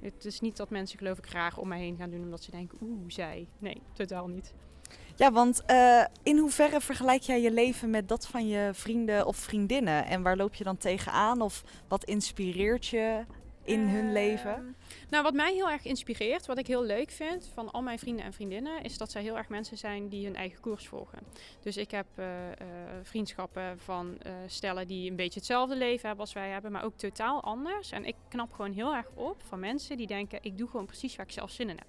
het 0.00 0.24
is 0.24 0.40
niet 0.40 0.56
dat 0.56 0.70
mensen 0.70 0.98
geloof 0.98 1.18
ik 1.18 1.26
graag 1.26 1.58
om 1.58 1.68
mij 1.68 1.78
heen 1.78 1.96
gaan 1.96 2.10
doen 2.10 2.22
omdat 2.22 2.42
ze 2.42 2.50
denken, 2.50 2.78
oeh, 2.82 3.04
zij. 3.06 3.48
Nee, 3.58 3.82
totaal 3.92 4.28
niet. 4.28 4.54
Ja, 5.16 5.32
want 5.32 5.62
eh, 5.66 6.04
in 6.22 6.38
hoeverre 6.38 6.80
vergelijk 6.80 7.22
jij 7.22 7.40
je 7.40 7.50
leven 7.50 7.90
met 7.90 8.08
dat 8.08 8.26
van 8.26 8.48
je 8.48 8.70
vrienden 8.72 9.26
of 9.26 9.36
vriendinnen? 9.36 10.06
En 10.06 10.22
waar 10.22 10.36
loop 10.36 10.54
je 10.54 10.64
dan 10.64 10.76
tegenaan? 10.76 11.40
Of 11.40 11.64
wat 11.88 12.04
inspireert 12.04 12.86
je 12.86 13.24
in 13.64 13.80
hun 13.80 14.12
leven? 14.12 14.76
Nou, 15.10 15.22
wat 15.22 15.34
mij 15.34 15.52
heel 15.52 15.70
erg 15.70 15.84
inspireert, 15.84 16.46
wat 16.46 16.58
ik 16.58 16.66
heel 16.66 16.84
leuk 16.84 17.10
vind 17.10 17.50
van 17.54 17.70
al 17.70 17.82
mijn 17.82 17.98
vrienden 17.98 18.24
en 18.24 18.32
vriendinnen, 18.32 18.82
is 18.82 18.98
dat 18.98 19.10
zij 19.10 19.22
heel 19.22 19.36
erg 19.36 19.48
mensen 19.48 19.78
zijn 19.78 20.08
die 20.08 20.24
hun 20.24 20.36
eigen 20.36 20.60
koers 20.60 20.88
volgen. 20.88 21.18
Dus 21.60 21.76
ik 21.76 21.90
heb 21.90 22.06
eh, 22.14 22.50
eh, 22.50 22.56
vriendschappen 23.02 23.78
van 23.78 24.18
stellen 24.46 24.86
die 24.86 25.10
een 25.10 25.16
beetje 25.16 25.38
hetzelfde 25.38 25.76
leven 25.76 26.06
hebben 26.06 26.24
als 26.24 26.34
wij 26.34 26.48
hebben, 26.48 26.72
maar 26.72 26.84
ook 26.84 26.96
totaal 26.96 27.42
anders. 27.42 27.90
En 27.90 28.04
ik 28.04 28.16
knap 28.28 28.52
gewoon 28.52 28.72
heel 28.72 28.94
erg 28.94 29.06
op 29.14 29.42
van 29.48 29.60
mensen 29.60 29.96
die 29.96 30.06
denken, 30.06 30.38
ik 30.42 30.58
doe 30.58 30.68
gewoon 30.68 30.86
precies 30.86 31.16
waar 31.16 31.26
ik 31.26 31.32
zelf 31.32 31.50
zin 31.50 31.68
in 31.68 31.76
heb. 31.76 31.86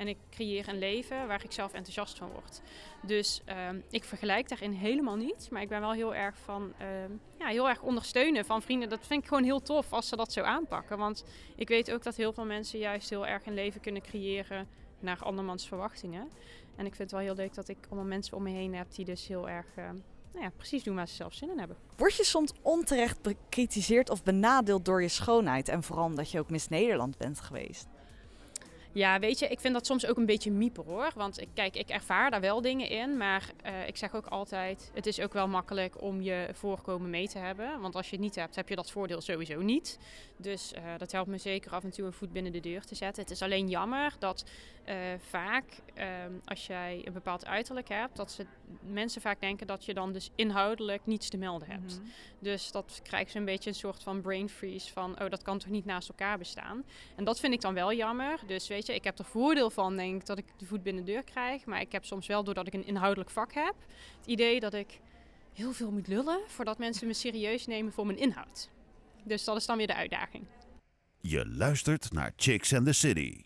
En 0.00 0.08
ik 0.08 0.16
creëer 0.30 0.68
een 0.68 0.78
leven 0.78 1.26
waar 1.26 1.44
ik 1.44 1.52
zelf 1.52 1.72
enthousiast 1.72 2.18
van 2.18 2.30
word. 2.30 2.60
Dus 3.02 3.42
ehm, 3.44 3.80
ik 3.90 4.04
vergelijk 4.04 4.48
daarin 4.48 4.72
helemaal 4.72 5.16
niet. 5.16 5.48
Maar 5.50 5.62
ik 5.62 5.68
ben 5.68 5.80
wel 5.80 5.92
heel 5.92 6.14
erg 6.14 6.36
van 6.44 6.72
ehm, 6.78 7.10
ja, 7.38 7.46
heel 7.46 7.68
erg 7.68 7.82
ondersteunen 7.82 8.44
van 8.44 8.62
vrienden. 8.62 8.88
Dat 8.88 9.06
vind 9.06 9.22
ik 9.22 9.28
gewoon 9.28 9.44
heel 9.44 9.62
tof 9.62 9.92
als 9.92 10.08
ze 10.08 10.16
dat 10.16 10.32
zo 10.32 10.42
aanpakken. 10.42 10.98
Want 10.98 11.24
ik 11.56 11.68
weet 11.68 11.92
ook 11.92 12.02
dat 12.02 12.16
heel 12.16 12.32
veel 12.32 12.44
mensen 12.44 12.78
juist 12.78 13.10
heel 13.10 13.26
erg 13.26 13.46
een 13.46 13.54
leven 13.54 13.80
kunnen 13.80 14.02
creëren 14.02 14.68
naar 15.00 15.22
andermans 15.22 15.68
verwachtingen. 15.68 16.28
En 16.76 16.86
ik 16.86 16.94
vind 16.94 17.10
het 17.10 17.10
wel 17.10 17.20
heel 17.20 17.34
leuk 17.34 17.54
dat 17.54 17.68
ik 17.68 17.78
allemaal 17.86 18.08
mensen 18.08 18.36
om 18.36 18.42
me 18.42 18.50
heen 18.50 18.74
heb 18.74 18.94
die 18.94 19.04
dus 19.04 19.26
heel 19.26 19.48
erg 19.48 19.66
ehm, 19.76 19.96
nou 20.32 20.44
ja, 20.44 20.50
precies 20.56 20.82
doen 20.82 20.94
waar 20.94 21.08
ze 21.08 21.14
zelf 21.14 21.34
zin 21.34 21.50
in 21.50 21.58
hebben. 21.58 21.76
Word 21.96 22.16
je 22.16 22.24
soms 22.24 22.52
onterecht 22.62 23.22
bekritiseerd 23.22 24.10
of 24.10 24.22
benadeeld 24.22 24.84
door 24.84 25.02
je 25.02 25.08
schoonheid? 25.08 25.68
En 25.68 25.82
vooral 25.82 26.04
omdat 26.04 26.30
je 26.30 26.38
ook 26.38 26.50
Miss 26.50 26.68
Nederland 26.68 27.16
bent 27.18 27.40
geweest. 27.40 27.88
Ja, 28.92 29.18
weet 29.18 29.38
je, 29.38 29.48
ik 29.48 29.60
vind 29.60 29.74
dat 29.74 29.86
soms 29.86 30.06
ook 30.06 30.16
een 30.16 30.26
beetje 30.26 30.50
mieper 30.50 30.84
hoor. 30.84 31.10
Want 31.14 31.40
ik, 31.40 31.48
kijk, 31.54 31.76
ik 31.76 31.88
ervaar 31.88 32.30
daar 32.30 32.40
wel 32.40 32.60
dingen 32.60 32.88
in. 32.88 33.16
Maar 33.16 33.50
eh, 33.62 33.86
ik 33.86 33.96
zeg 33.96 34.14
ook 34.14 34.26
altijd, 34.26 34.90
het 34.94 35.06
is 35.06 35.20
ook 35.20 35.32
wel 35.32 35.48
makkelijk 35.48 36.02
om 36.02 36.20
je 36.20 36.48
voorkomen 36.52 37.10
mee 37.10 37.28
te 37.28 37.38
hebben. 37.38 37.80
Want 37.80 37.94
als 37.94 38.06
je 38.06 38.16
het 38.16 38.24
niet 38.24 38.34
hebt, 38.34 38.56
heb 38.56 38.68
je 38.68 38.76
dat 38.76 38.90
voordeel 38.90 39.20
sowieso 39.20 39.60
niet. 39.60 39.98
Dus 40.36 40.72
eh, 40.72 40.82
dat 40.98 41.12
helpt 41.12 41.28
me 41.28 41.38
zeker 41.38 41.72
af 41.72 41.84
en 41.84 41.90
toe 41.90 42.06
een 42.06 42.12
voet 42.12 42.32
binnen 42.32 42.52
de 42.52 42.60
deur 42.60 42.84
te 42.84 42.94
zetten. 42.94 43.22
Het 43.22 43.32
is 43.32 43.42
alleen 43.42 43.68
jammer 43.68 44.14
dat 44.18 44.44
eh, 44.84 44.96
vaak, 45.18 45.64
ehm, 45.94 46.32
als 46.44 46.66
jij 46.66 47.02
een 47.04 47.12
bepaald 47.12 47.46
uiterlijk 47.46 47.88
hebt, 47.88 48.16
dat 48.16 48.30
ze, 48.30 48.46
mensen 48.80 49.20
vaak 49.20 49.40
denken 49.40 49.66
dat 49.66 49.84
je 49.84 49.94
dan 49.94 50.12
dus 50.12 50.30
inhoudelijk 50.34 51.06
niets 51.06 51.28
te 51.28 51.36
melden 51.36 51.68
hebt. 51.68 51.98
Mhm. 51.98 52.08
Dus 52.38 52.70
dat 52.70 53.00
krijgt 53.02 53.30
ze 53.30 53.38
een 53.38 53.44
beetje 53.44 53.70
een 53.70 53.76
soort 53.76 54.02
van 54.02 54.20
brain 54.20 54.48
freeze 54.48 54.92
van, 54.92 55.20
oh, 55.20 55.30
dat 55.30 55.42
kan 55.42 55.58
toch 55.58 55.70
niet 55.70 55.84
naast 55.84 56.08
elkaar 56.08 56.38
bestaan. 56.38 56.84
En 57.16 57.24
dat 57.24 57.40
vind 57.40 57.52
ik 57.52 57.60
dan 57.60 57.74
wel 57.74 57.92
jammer. 57.92 58.40
Dus 58.46 58.68
weet 58.68 58.86
je, 58.86 58.94
ik 58.94 59.04
heb 59.04 59.18
er 59.18 59.24
voordeel 59.24 59.70
van, 59.70 59.96
denk 59.96 60.20
ik, 60.20 60.26
dat 60.26 60.38
ik 60.38 60.44
de 60.56 60.66
voet 60.66 60.82
binnen 60.82 61.04
de 61.04 61.12
deur 61.12 61.24
krijg. 61.24 61.64
Maar 61.64 61.80
ik 61.80 61.92
heb 61.92 62.04
soms 62.04 62.26
wel, 62.26 62.44
doordat 62.44 62.66
ik 62.66 62.74
een 62.74 62.86
inhoudelijk 62.86 63.30
vak 63.30 63.52
heb, 63.52 63.74
het 64.18 64.26
idee 64.26 64.60
dat 64.60 64.74
ik 64.74 65.00
heel 65.52 65.72
veel 65.72 65.90
moet 65.90 66.08
lullen 66.08 66.40
voordat 66.46 66.78
mensen 66.78 67.06
me 67.06 67.12
serieus 67.12 67.66
nemen 67.66 67.92
voor 67.92 68.06
mijn 68.06 68.18
inhoud. 68.18 68.70
Dus 69.24 69.44
dat 69.44 69.56
is 69.56 69.66
dan 69.66 69.76
weer 69.76 69.86
de 69.86 69.94
uitdaging. 69.94 70.44
Je 71.20 71.48
luistert 71.48 72.12
naar 72.12 72.32
Chicks 72.36 72.74
and 72.74 72.86
the 72.86 72.92
City. 72.92 73.44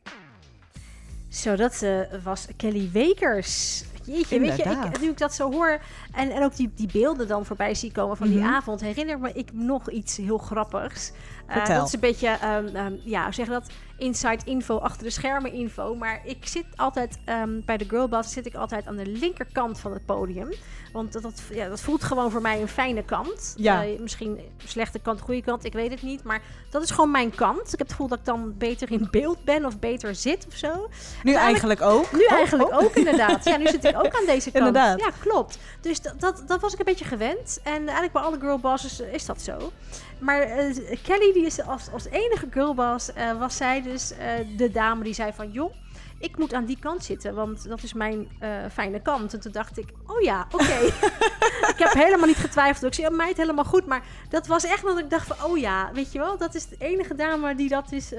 Zo, 1.28 1.56
dat 1.56 1.82
eh, 1.82 2.22
was 2.22 2.46
Kelly 2.56 2.90
Wekers. 2.92 3.84
Jeetje, 4.07 4.40
weet 4.40 4.57
je, 4.57 4.62
ik, 4.62 5.00
nu 5.00 5.09
ik 5.09 5.18
dat 5.18 5.34
zo 5.34 5.52
hoor 5.52 5.78
en, 6.12 6.30
en 6.30 6.44
ook 6.44 6.57
die, 6.57 6.72
die 6.74 6.88
beelden 6.92 7.28
dan 7.28 7.44
voorbij 7.44 7.74
zie 7.74 7.92
komen 7.92 8.16
van 8.16 8.28
die 8.28 8.38
Mhm. 8.38 8.48
avond, 8.48 8.80
herinner 8.80 9.18
me 9.18 9.32
ik 9.32 9.52
nog 9.52 9.90
iets 9.90 10.16
heel 10.16 10.38
grappigs. 10.38 11.12
Eh, 11.47 11.57
Vertel. 11.57 11.76
dat 11.76 11.86
is 11.86 11.92
een 11.92 12.01
beetje, 12.01 12.28
ehm, 12.28 12.66
ehm, 12.76 12.92
ja, 13.05 13.24
hoe 13.24 13.34
zeg 13.34 13.47
je 13.47 13.53
dat? 13.53 13.70
Inside 13.97 14.38
info, 14.45 14.78
achter 14.78 15.05
de 15.05 15.11
schermen 15.11 15.53
info. 15.53 15.95
Maar 15.95 16.20
ik 16.24 16.47
zit 16.47 16.64
altijd 16.76 17.18
ehm, 17.24 17.61
bij 17.64 17.76
de 17.76 17.84
Girlboss 17.88 18.32
zit 18.32 18.47
ik 18.47 18.55
altijd 18.55 18.86
aan 18.86 18.97
de 18.97 19.07
linkerkant 19.07 19.80
van 19.80 19.92
het 19.92 20.07
podium. 20.07 20.49
Want 20.92 21.12
dat, 21.12 21.22
dat, 21.22 21.42
ja, 21.53 21.68
dat 21.68 21.80
voelt 21.80 22.05
gewoon 22.05 22.30
voor 22.30 22.40
mij 22.40 22.61
een 22.61 22.68
fijne 22.68 23.05
kant. 23.05 23.55
Ja. 23.57 23.84
Eh, 23.84 23.99
misschien 23.99 24.40
slechte 24.64 24.99
kant, 24.99 25.20
goede 25.20 25.42
kant, 25.42 25.64
ik 25.64 25.72
weet 25.72 25.90
het 25.90 26.03
niet. 26.03 26.22
Maar 26.22 26.42
dat 26.70 26.82
is 26.82 26.90
gewoon 26.90 27.11
mijn 27.11 27.34
kant. 27.34 27.61
Ik 27.61 27.70
heb 27.70 27.78
het 27.78 27.90
gevoel 27.90 28.09
dat 28.09 28.18
ik 28.18 28.24
dan 28.24 28.55
beter 28.59 28.90
in 28.90 29.09
beeld 29.11 29.45
ben 29.45 29.64
of 29.64 29.78
beter 29.78 30.14
zit 30.14 30.47
of 30.47 30.55
zo. 30.55 30.88
Nu 31.22 31.32
En 31.32 31.38
eigenlijk 31.38 31.82
ook. 31.82 32.12
Nu 32.12 32.24
Oh, 32.24 32.32
eigenlijk 32.32 32.72
oh. 32.72 32.82
ook, 32.82 32.95
inderdaad. 32.95 33.45
Ja, 33.45 33.57
nu 33.57 33.66
zit 33.66 33.84
ik 33.84 33.97
ook 33.97 34.18
aan 34.18 34.26
deze 34.26 34.51
kant. 34.53 34.66
Inderdaad. 34.66 35.01
Ja, 35.01 35.11
klopt. 35.20 35.59
Dus 35.80 36.01
dat, 36.01 36.20
dat, 36.20 36.42
dat 36.47 36.61
was 36.61 36.72
ik 36.72 36.78
een 36.78 36.84
beetje 36.84 37.05
gewend. 37.05 37.61
En 37.62 37.82
eigenlijk 37.82 38.12
bij 38.12 38.22
alle 38.22 38.38
girlbosses 38.40 39.01
is 39.01 39.26
dat 39.26 39.42
zo. 39.42 39.72
Maar 40.18 40.40
eh, 40.40 40.96
Kelly, 41.02 41.32
die 41.32 41.46
is 41.46 41.62
als, 41.62 41.88
als 41.92 42.04
enige 42.06 42.46
girlboss, 42.50 43.12
eh, 43.12 43.38
was 43.38 43.56
zij 43.56 43.82
dus 43.82 44.12
eh, 44.16 44.32
de 44.56 44.70
dame 44.70 45.04
die 45.04 45.14
zei 45.14 45.32
van... 45.32 45.50
joh, 45.50 45.74
ik 46.18 46.38
moet 46.38 46.54
aan 46.54 46.64
die 46.64 46.78
kant 46.78 47.04
zitten, 47.04 47.34
want 47.34 47.68
dat 47.68 47.82
is 47.82 47.92
mijn 47.92 48.28
fijne 48.72 49.02
kant. 49.02 49.34
En 49.34 49.40
toen 49.40 49.52
dacht 49.52 49.78
ik, 49.78 49.88
oh 50.06 50.20
ja, 50.20 50.46
oké. 50.50 50.78
ik 51.72 51.78
heb 51.78 51.92
helemaal 51.92 52.26
niet 52.26 52.36
getwijfeld. 52.36 52.84
Ik 52.84 52.94
zei, 52.94 53.06
oh, 53.06 53.16
meid, 53.16 53.36
helemaal 53.36 53.64
goed. 53.64 53.86
Maar 53.86 54.02
dat 54.28 54.46
was 54.46 54.64
echt 54.64 54.82
dat 54.82 54.98
ik 54.98 55.10
dacht 55.10 55.26
van, 55.26 55.50
oh 55.50 55.58
ja, 55.58 55.90
weet 55.92 56.12
je 56.12 56.18
wel. 56.18 56.38
Dat 56.38 56.54
is 56.54 56.66
de 56.66 56.76
enige 56.78 57.14
dame 57.14 57.54
die 57.54 57.68
dat 57.68 57.92
is 57.92 58.12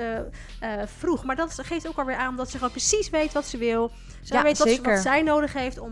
vroeg. 0.86 1.24
Maar 1.24 1.36
dat 1.36 1.60
geeft 1.64 1.88
ook 1.88 1.98
alweer 1.98 2.16
aan 2.16 2.36
dat 2.36 2.50
ze 2.50 2.58
gewoon 2.58 2.72
precies 2.72 3.10
weet 3.10 3.34
wat 3.34 3.46
ze 3.46 3.58
wil. 3.58 3.92
Zij 4.22 4.38
Ja, 4.38 4.44
weet 4.44 4.58
wat, 4.58 4.70
ze- 4.70 4.82
wat 4.82 5.00
zij 5.00 5.22
nodig 5.22 5.54
heeft 5.54 5.80
om 5.80 5.92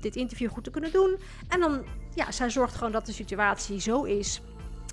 dit 0.00 0.16
interview 0.16 0.50
goed 0.50 0.64
te 0.64 0.70
kunnen 0.70 0.92
doen. 0.92 1.18
En 1.48 1.60
dan, 1.60 1.84
ja, 2.14 2.30
zij 2.32 2.50
zorgt 2.50 2.74
gewoon 2.74 2.92
dat 2.92 3.06
de 3.06 3.12
situatie 3.12 3.80
zo 3.80 4.02
is 4.02 4.40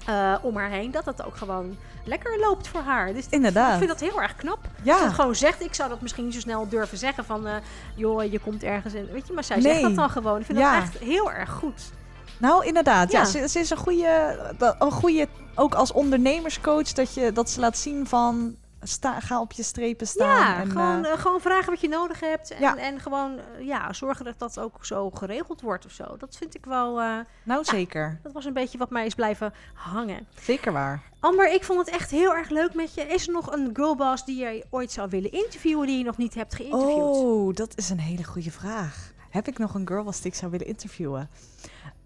eh, 0.08 0.34
om 0.42 0.56
haar 0.58 0.70
heen. 0.70 0.92
Dat 0.92 1.06
het 1.06 1.26
ook 1.26 1.36
gewoon 1.38 1.78
lekker 2.04 2.40
loopt 2.40 2.68
voor 2.68 2.82
haar. 2.82 3.14
Dus 3.14 3.26
Inderdaad. 3.30 3.72
Ik 3.72 3.78
vind 3.88 4.00
dat 4.00 4.10
heel 4.10 4.22
erg 4.22 4.36
knap. 4.36 4.60
Ja. 4.84 5.04
Het 5.04 5.14
gewoon 5.14 5.36
zegt. 5.36 5.62
Ik 5.62 5.74
zou 5.74 5.90
dat 5.90 6.02
misschien 6.02 6.26
niet 6.26 6.34
zo 6.34 6.40
snel 6.40 6.70
durven 6.70 6.98
zeggen 6.98 7.26
van... 7.26 7.48
eh, 7.48 7.54
joh, 7.96 8.32
je 8.32 8.40
komt 8.40 8.64
ergens 8.64 8.94
in. 8.94 9.08
Weet 9.12 9.28
je, 9.28 9.34
maar 9.34 9.44
zij 9.44 9.62
zegt 9.62 9.82
dat 9.82 9.96
dan 9.96 10.10
gewoon. 10.10 10.40
Ik 10.40 10.46
vind 10.46 10.58
Ja. 10.58 10.74
dat 10.80 10.84
echt 10.84 10.98
heel 10.98 11.32
erg 11.32 11.50
goed. 11.52 11.92
Nou, 12.40 12.66
inderdaad. 12.66 13.12
Ja, 13.12 13.20
Ja. 13.20 13.26
ze, 13.26 13.48
ze 13.48 13.60
is 13.60 13.70
een 13.70 13.78
goede, 13.78 14.40
dat- 14.58 14.76
een 14.80 14.92
goede, 14.92 15.28
ook 15.56 15.74
als 15.76 15.92
ondernemerscoach, 15.92 16.94
dat, 16.94 17.14
je, 17.14 17.32
dat 17.32 17.50
ze 17.50 17.60
laat 17.60 17.78
zien 17.78 18.08
van, 18.08 18.56
sta, 18.82 19.20
ga 19.20 19.42
op 19.42 19.52
je 19.52 19.64
strepen 19.64 20.08
staan. 20.08 20.38
Ja, 20.38 20.60
en, 20.60 20.72
gewoon, 20.72 21.06
eh, 21.06 21.12
eh, 21.12 21.20
gewoon 21.20 21.42
vragen 21.42 21.70
wat 21.70 21.82
je 21.82 21.88
nodig 21.88 22.20
hebt. 22.20 22.52
En, 22.52 22.62
Ja. 22.62 22.78
en 22.78 23.00
gewoon 23.00 23.40
eh, 23.40 23.66
ja, 23.66 23.94
zorgen 23.94 24.26
dat 24.26 24.40
dat 24.40 24.60
ook 24.60 24.86
zo 24.86 25.10
geregeld 25.10 25.62
wordt 25.62 25.86
of 25.86 25.92
zo. 25.92 26.18
Dat 26.18 26.36
vind 26.38 26.56
ik 26.56 26.66
wel... 26.66 26.94
nou, 26.94 27.26
ja, 27.44 27.64
zeker. 27.64 28.20
dat 28.24 28.32
was 28.32 28.46
een 28.46 28.54
beetje 28.54 28.78
wat 28.78 28.90
mij 28.90 29.06
is 29.06 29.16
blijven 29.16 29.54
hangen. 29.74 30.28
Zeker 30.42 30.72
waar. 30.72 31.02
Amber, 31.20 31.54
ik 31.54 31.64
vond 31.64 31.80
het 31.80 31.90
echt 31.90 32.12
heel 32.12 32.36
erg 32.36 32.50
leuk 32.50 32.74
met 32.74 32.94
je. 32.94 33.02
Is 33.02 33.28
er 33.28 33.34
nog 33.34 33.52
een 33.52 33.70
girlboss 33.74 34.26
die 34.26 34.38
jij 34.38 34.64
ooit 34.70 34.92
zou 34.92 35.10
willen 35.10 35.32
interviewen... 35.32 35.88
die 35.88 35.98
je 35.98 36.04
nog 36.04 36.18
niet 36.18 36.34
hebt 36.34 36.56
geïnterviewd? 36.56 36.98
Oh, 36.98 37.54
dat 37.54 37.78
is 37.78 37.90
een 37.90 38.00
hele 38.00 38.24
goede 38.24 38.52
vraag. 38.52 39.12
Heb 39.30 39.48
ik 39.48 39.58
nog 39.58 39.74
een 39.74 39.88
girlboss 39.88 40.22
die 40.22 40.32
ik 40.32 40.38
zou 40.38 40.52
willen 40.52 40.68
interviewen? 40.68 41.30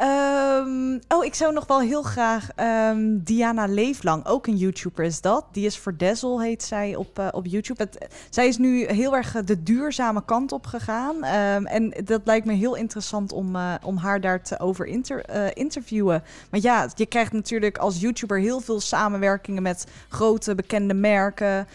Ehm, 0.01 0.99
oh, 1.07 1.25
ik 1.25 1.33
zou 1.33 1.53
nog 1.53 1.67
wel 1.67 1.79
heel 1.79 2.01
graag 2.01 2.49
ehm, 2.55 3.17
Diana 3.23 3.65
Leeflang, 3.65 4.25
ook 4.25 4.47
een 4.47 4.57
YouTuber 4.57 5.05
is 5.05 5.21
dat. 5.21 5.45
Die 5.51 5.65
is 5.65 5.77
voor 5.77 5.97
Dazzle, 5.97 6.43
heet 6.43 6.63
zij 6.63 6.95
op, 6.95 7.19
eh, 7.19 7.27
op 7.31 7.45
YouTube. 7.45 7.89
Zij 8.29 8.47
is 8.47 8.57
nu 8.57 8.85
heel 8.85 9.15
erg 9.15 9.35
eh, 9.35 9.45
de 9.45 9.63
duurzame 9.63 10.25
kant 10.25 10.51
op 10.51 10.65
gegaan. 10.65 11.23
Ehm, 11.23 11.65
en 11.65 11.93
dat 12.05 12.21
lijkt 12.23 12.45
me 12.45 12.53
heel 12.53 12.75
interessant 12.75 13.31
om, 13.31 13.55
eh, 13.55 13.73
om 13.83 13.97
haar 13.97 14.21
daar 14.21 14.41
te 14.43 14.59
over 14.59 14.85
inter, 14.85 15.55
interviewen. 15.57 16.23
Want 16.49 16.63
ja, 16.63 16.87
je 16.95 17.05
krijgt 17.05 17.31
natuurlijk 17.31 17.77
als 17.77 17.99
YouTuber 17.99 18.39
heel 18.39 18.59
veel 18.59 18.79
samenwerkingen 18.79 19.63
met 19.63 19.85
grote 20.09 20.55
bekende 20.55 20.93
merken, 20.93 21.67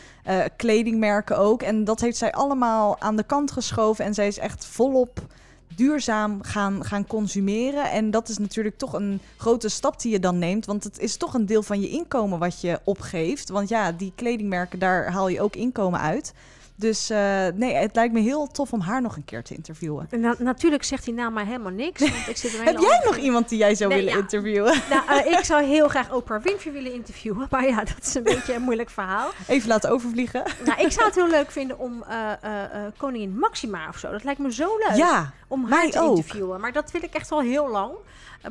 kledingmerken 0.57 1.39
ook. 1.39 1.63
En 1.63 1.85
dat 1.85 2.01
heeft 2.01 2.17
zij 2.17 2.33
allemaal 2.33 3.01
aan 3.01 3.17
de 3.17 3.23
kant 3.23 3.51
geschoven. 3.51 4.05
En 4.05 4.15
zij 4.15 4.27
is 4.27 4.39
echt 4.39 4.65
volop 4.65 5.21
duurzaam 5.77 6.43
gaan, 6.43 6.85
gaan 6.85 7.07
consumeren. 7.07 7.91
En 7.91 8.11
dat 8.11 8.29
is 8.29 8.39
natuurlijk 8.39 8.79
toch 8.79 8.93
een 8.93 9.21
grote 9.37 9.69
stap 9.69 10.01
die 10.01 10.13
je 10.13 10.21
dan 10.21 10.39
neemt. 10.39 10.67
Want 10.67 10.85
het 10.85 10.99
is 10.99 11.17
toch 11.17 11.35
een 11.35 11.47
deel 11.47 11.63
van 11.63 11.81
je 11.81 11.89
inkomen 11.89 12.39
wat 12.39 12.61
je 12.61 12.81
opgeeft. 12.85 13.49
Want 13.49 13.69
ja, 13.69 13.93
die 13.93 14.13
kledingmerken, 14.15 14.79
daar 14.79 15.13
haal 15.13 15.29
je 15.29 15.41
ook 15.41 15.57
inkomen 15.57 16.01
uit. 16.01 16.35
Dus 16.79 17.11
eh, 17.11 17.47
nee, 17.55 17.75
het 17.75 17.95
lijkt 17.95 18.13
me 18.15 18.21
heel 18.21 18.47
tof 18.47 18.73
om 18.73 18.81
haar 18.81 19.03
nog 19.03 19.17
een 19.17 19.25
keer 19.25 19.43
te 19.43 19.55
interviewen. 19.55 20.09
Na- 20.11 20.35
natuurlijk 20.39 20.85
zegt 20.85 21.05
die 21.05 21.15
naam 21.15 21.33
mij 21.33 21.45
helemaal 21.45 21.73
niks. 21.73 22.01
Want 22.01 22.29
ik 22.29 22.37
zit 22.37 22.55
er 22.55 22.65
Heb 22.65 22.79
jij 22.79 23.01
nog 23.05 23.17
iemand 23.17 23.49
die 23.49 23.59
jij 23.59 23.75
zou 23.75 23.91
Nee, 23.91 23.99
willen 23.99 24.15
ja. 24.15 24.21
interviewen? 24.21 24.75
Nou, 24.91 25.21
eh, 25.21 25.33
ik 25.39 25.45
zou 25.45 25.65
heel 25.65 25.89
graag 25.89 26.13
Oprah 26.13 26.43
Winfrey 26.43 26.73
willen 26.73 26.93
interviewen. 26.93 27.47
Maar 27.51 27.67
ja, 27.67 27.77
dat 27.85 28.03
is 28.03 28.15
een 28.15 28.23
beetje 28.23 28.55
een 28.55 28.63
moeilijk 28.63 28.91
verhaal. 28.91 29.31
Even 29.47 29.69
laten 29.69 29.91
overvliegen. 29.91 30.43
Nou, 30.65 30.81
ik 30.81 30.93
zou 30.93 31.07
het 31.07 31.15
heel 31.15 31.29
leuk 31.29 31.51
vinden 31.51 31.79
om 31.79 32.03
eh, 32.03 32.33
koningin 32.97 33.39
Maxima 33.39 33.89
of 33.89 33.99
zo. 33.99 34.11
Dat 34.11 34.25
lijkt 34.25 34.41
me 34.41 34.53
zo 34.53 34.77
leuk. 34.79 34.97
Ja, 34.97 35.33
om 35.49 35.65
haar 35.71 35.89
te 35.91 36.01
ook. 36.01 36.17
interviewen. 36.17 36.61
Maar 36.61 36.73
dat 36.73 36.91
wil 36.91 37.03
ik 37.03 37.15
echt 37.15 37.33
al 37.33 37.41
heel 37.41 37.69
lang. 37.71 37.93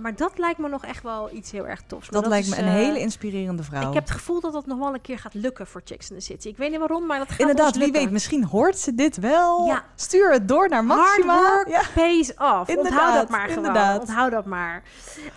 Maar 0.01 0.15
dat 0.15 0.37
lijkt 0.37 0.59
me 0.59 0.69
nog 0.69 0.85
echt 0.85 1.03
wel 1.03 1.29
iets 1.33 1.51
heel 1.51 1.67
erg 1.67 1.81
tofs. 1.87 2.09
Maar 2.09 2.21
Dat, 2.21 2.29
lijkt 2.29 2.47
is, 2.47 2.55
me 2.55 2.61
een 2.61 2.67
hele 2.67 2.99
inspirerende 2.99 3.63
vrouw. 3.63 3.87
Ik 3.87 3.93
heb 3.93 4.03
het 4.03 4.11
gevoel 4.11 4.39
dat 4.41 4.53
dat 4.53 4.65
nog 4.65 4.77
wel 4.77 4.93
een 4.93 5.01
keer 5.01 5.19
gaat 5.19 5.33
lukken 5.33 5.67
voor 5.67 5.81
Chicks 5.85 6.09
in 6.09 6.15
the 6.17 6.21
City. 6.21 6.47
Ik 6.47 6.57
weet 6.57 6.69
niet 6.69 6.79
waarom, 6.79 7.05
maar 7.05 7.17
dat 7.19 7.29
gaat 7.29 7.39
Inderdaad, 7.39 7.77
wie 7.77 7.91
weet, 7.91 8.11
misschien 8.15 8.43
hoort 8.43 8.77
ze 8.77 8.95
dit 8.95 9.17
wel. 9.17 9.65
Ja. 9.65 9.83
Stuur 9.95 10.31
het 10.31 10.47
door 10.47 10.69
naar 10.69 10.83
Maxima. 10.85 11.33
Hard 11.33 11.53
work 11.53 11.67
Ja. 11.67 11.81
pays 11.93 12.29
off. 12.31 12.39
Onthoud 12.41 12.67
Inderdaad, 12.69 13.13
dat 13.15 13.29
maar 13.29 13.39
gewoon. 13.39 13.55
inderdaad. 13.57 13.99
Onthoud 13.99 14.31
dat 14.31 14.45
maar. 14.45 14.83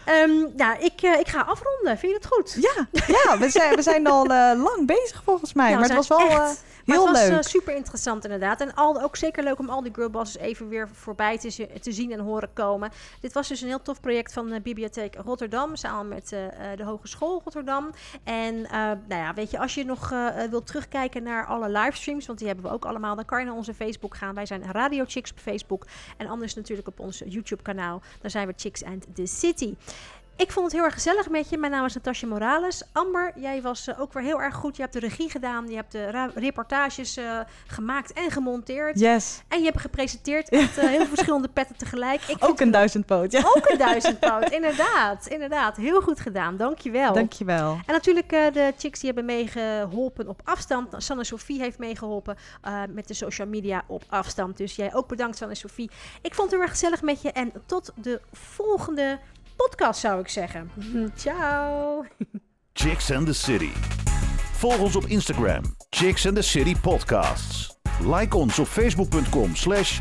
Ehm 0.05 0.31
nou, 0.57 0.79
ik, 0.79 1.03
eh, 1.03 1.18
ik 1.18 1.29
ga 1.29 1.41
afronden. 1.41 1.99
Vind 1.99 2.12
je 2.12 2.18
dat 2.20 2.33
goed? 2.33 2.57
Ja, 2.61 2.87
ja 3.07 3.39
we, 3.39 3.49
zijn, 3.59 3.74
we 3.74 3.83
zijn 3.83 4.07
al 4.07 4.22
eh, 4.26 4.62
lang 4.62 4.87
bezig 4.87 5.22
volgens 5.24 5.53
mij. 5.53 5.70
We 5.72 5.74
maar 5.79 5.89
het 5.89 5.97
was 5.97 6.09
wel 6.09 6.18
echt- 6.18 6.31
eh, 6.31 6.37
Maar 6.37 6.97
heel 6.97 7.09
het 7.09 7.16
was 7.18 7.29
leuk. 7.29 7.43
super 7.43 7.74
interessant 7.74 8.24
inderdaad. 8.24 8.61
En 8.61 8.74
al, 8.74 9.03
ook 9.03 9.16
zeker 9.16 9.43
leuk 9.45 9.59
om 9.59 9.68
al 9.68 9.83
die 9.83 9.95
girlbosses 9.95 10.41
even 10.43 10.68
weer 10.68 10.89
voorbij 10.93 11.39
te, 11.39 11.51
zi- 11.51 11.68
te 11.81 11.93
zien 11.93 12.12
en 12.12 12.20
horen 12.20 12.53
komen. 12.53 12.91
Dit 13.20 13.33
was 13.33 13.49
dus 13.49 13.61
een 13.61 13.68
heel 13.68 13.83
tof 13.83 14.01
project 14.01 14.33
van 14.33 14.49
de 14.49 14.61
Bibliotheek 14.61 15.14
Rotterdam. 15.24 15.76
Samen 15.76 16.09
met 16.09 16.29
de 16.76 16.85
Hogeschool 16.85 17.41
Rotterdam. 17.45 17.91
En 18.24 18.61
nou 18.62 18.99
ja, 19.22 19.35
weet 19.35 19.51
je, 19.51 19.59
als 19.59 19.74
je 19.74 19.85
nog 19.85 20.12
wilt 20.51 20.66
terugkijken 20.66 21.22
naar 21.22 21.47
alle 21.47 21.68
livestreams. 21.68 22.26
Want 22.26 22.39
die 22.39 22.47
hebben 22.49 22.64
we 22.64 22.68
ook 22.71 22.85
allemaal. 22.85 23.14
Dan 23.14 23.25
kan 23.25 23.39
je 23.39 23.45
naar 23.45 23.55
onze 23.55 23.75
Facebook 23.75 24.16
gaan. 24.16 24.35
Wij 24.35 24.47
zijn 24.47 24.73
Radio 24.73 25.05
Chicks 25.07 25.31
op 25.31 25.39
Facebook. 25.39 25.87
En 26.16 26.27
anders 26.27 26.55
natuurlijk 26.55 26.89
op 26.89 27.01
ons 27.01 27.23
YouTube 27.27 27.62
kanaal. 27.62 28.03
Daar 28.21 28.31
zijn 28.31 28.47
we 28.47 28.53
Chicks 28.57 28.85
and 28.85 29.07
the 29.14 29.27
City. 29.27 29.75
Ik 30.39 30.53
vond 30.53 30.66
het 30.66 30.74
heel 30.74 30.84
erg 30.84 30.95
gezellig 30.95 31.30
met 31.30 31.49
je. 31.49 31.59
Mijn 31.59 31.72
naam 31.72 31.84
is 31.84 31.95
Natasja 31.95 32.28
Morales. 32.28 32.82
Amber, 32.93 33.32
jij 33.36 33.62
was 33.62 33.86
eh, 33.86 34.01
ook 34.01 34.12
weer 34.12 34.22
heel 34.22 34.41
erg 34.43 34.55
goed. 34.55 34.76
Je 34.76 34.82
hebt 34.82 34.95
de 34.95 35.01
regie 35.01 35.30
gedaan. 35.30 35.68
Je 35.68 35.74
hebt 35.74 35.93
de 35.93 36.30
reportages 36.34 37.16
eh, 37.16 37.41
gemaakt 37.66 38.12
en 38.12 38.30
gemonteerd. 38.30 39.01
Yes. 39.01 39.43
En 39.49 39.59
je 39.59 39.64
hebt 39.64 39.80
gepresenteerd 39.80 40.51
met 40.51 40.78
eh, 40.78 40.89
heel 40.89 41.07
verschillende 41.07 41.49
petten 41.49 41.76
tegelijk. 41.76 42.22
Ik 42.26 42.36
Ook 42.41 42.61
een 42.61 42.70
duizendpoot, 42.70 43.32
ja. 43.32 43.41
Ook 43.57 43.68
een 43.68 43.78
duizendpoot, 43.78 44.51
inderdaad. 44.51 45.26
Inderdaad, 45.26 45.76
heel 45.76 46.01
goed 46.01 46.20
gedaan. 46.20 46.57
Dankjewel. 46.57 47.12
Dankjewel. 47.12 47.70
En 47.86 47.93
natuurlijk 47.93 48.28
de 48.28 48.72
chicks 48.78 49.01
die 49.01 49.12
hebben 49.12 49.24
meegeholpen 49.24 50.28
op 50.28 50.41
afstand. 50.45 50.95
Sanne 50.97 51.24
Sophie 51.24 51.61
heeft 51.61 51.78
meegeholpen 51.78 52.36
eh, 52.62 52.82
met 52.89 53.09
de 53.09 53.14
social 53.14 53.47
media 53.47 53.84
op 53.86 54.03
afstand. 54.09 54.57
Dus 54.57 54.76
jij 54.76 54.95
ook 54.95 55.09
bedankt, 55.09 55.36
Sanne 55.36 55.55
Sophie. 55.55 55.91
Ik 56.22 56.34
vond 56.34 56.51
het 56.51 56.51
heel 56.51 56.61
erg 56.61 56.70
gezellig 56.70 57.03
met 57.03 57.22
je. 57.22 57.32
En 57.32 57.53
tot 57.66 57.93
de 57.95 58.20
volgende 58.32 59.18
podcast, 59.67 60.01
zou 60.01 60.21
ik 60.21 60.29
zeggen. 60.29 60.71
Ciao. 61.17 62.05
Chicks 62.73 63.13
and 63.13 63.27
the 63.27 63.35
City. 63.35 63.71
Volg 64.53 64.79
ons 64.79 64.97
op 64.97 65.07
Instagram, 65.07 65.63
Chicks 65.91 66.27
and 66.27 66.35
the 66.37 66.43
City 66.43 66.75
Podcasts. 66.81 67.77
Like 68.01 68.37
ons 68.37 68.59
op 68.59 68.67
facebook.com 68.67 69.55
slash. 69.55 70.01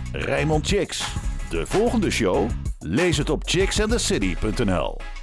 De 1.50 1.66
volgende 1.66 2.12
show? 2.12 2.50
Lees 2.80 3.18
het 3.18 3.30
op 3.30 3.44
chicksandthecity.nl 3.46 5.17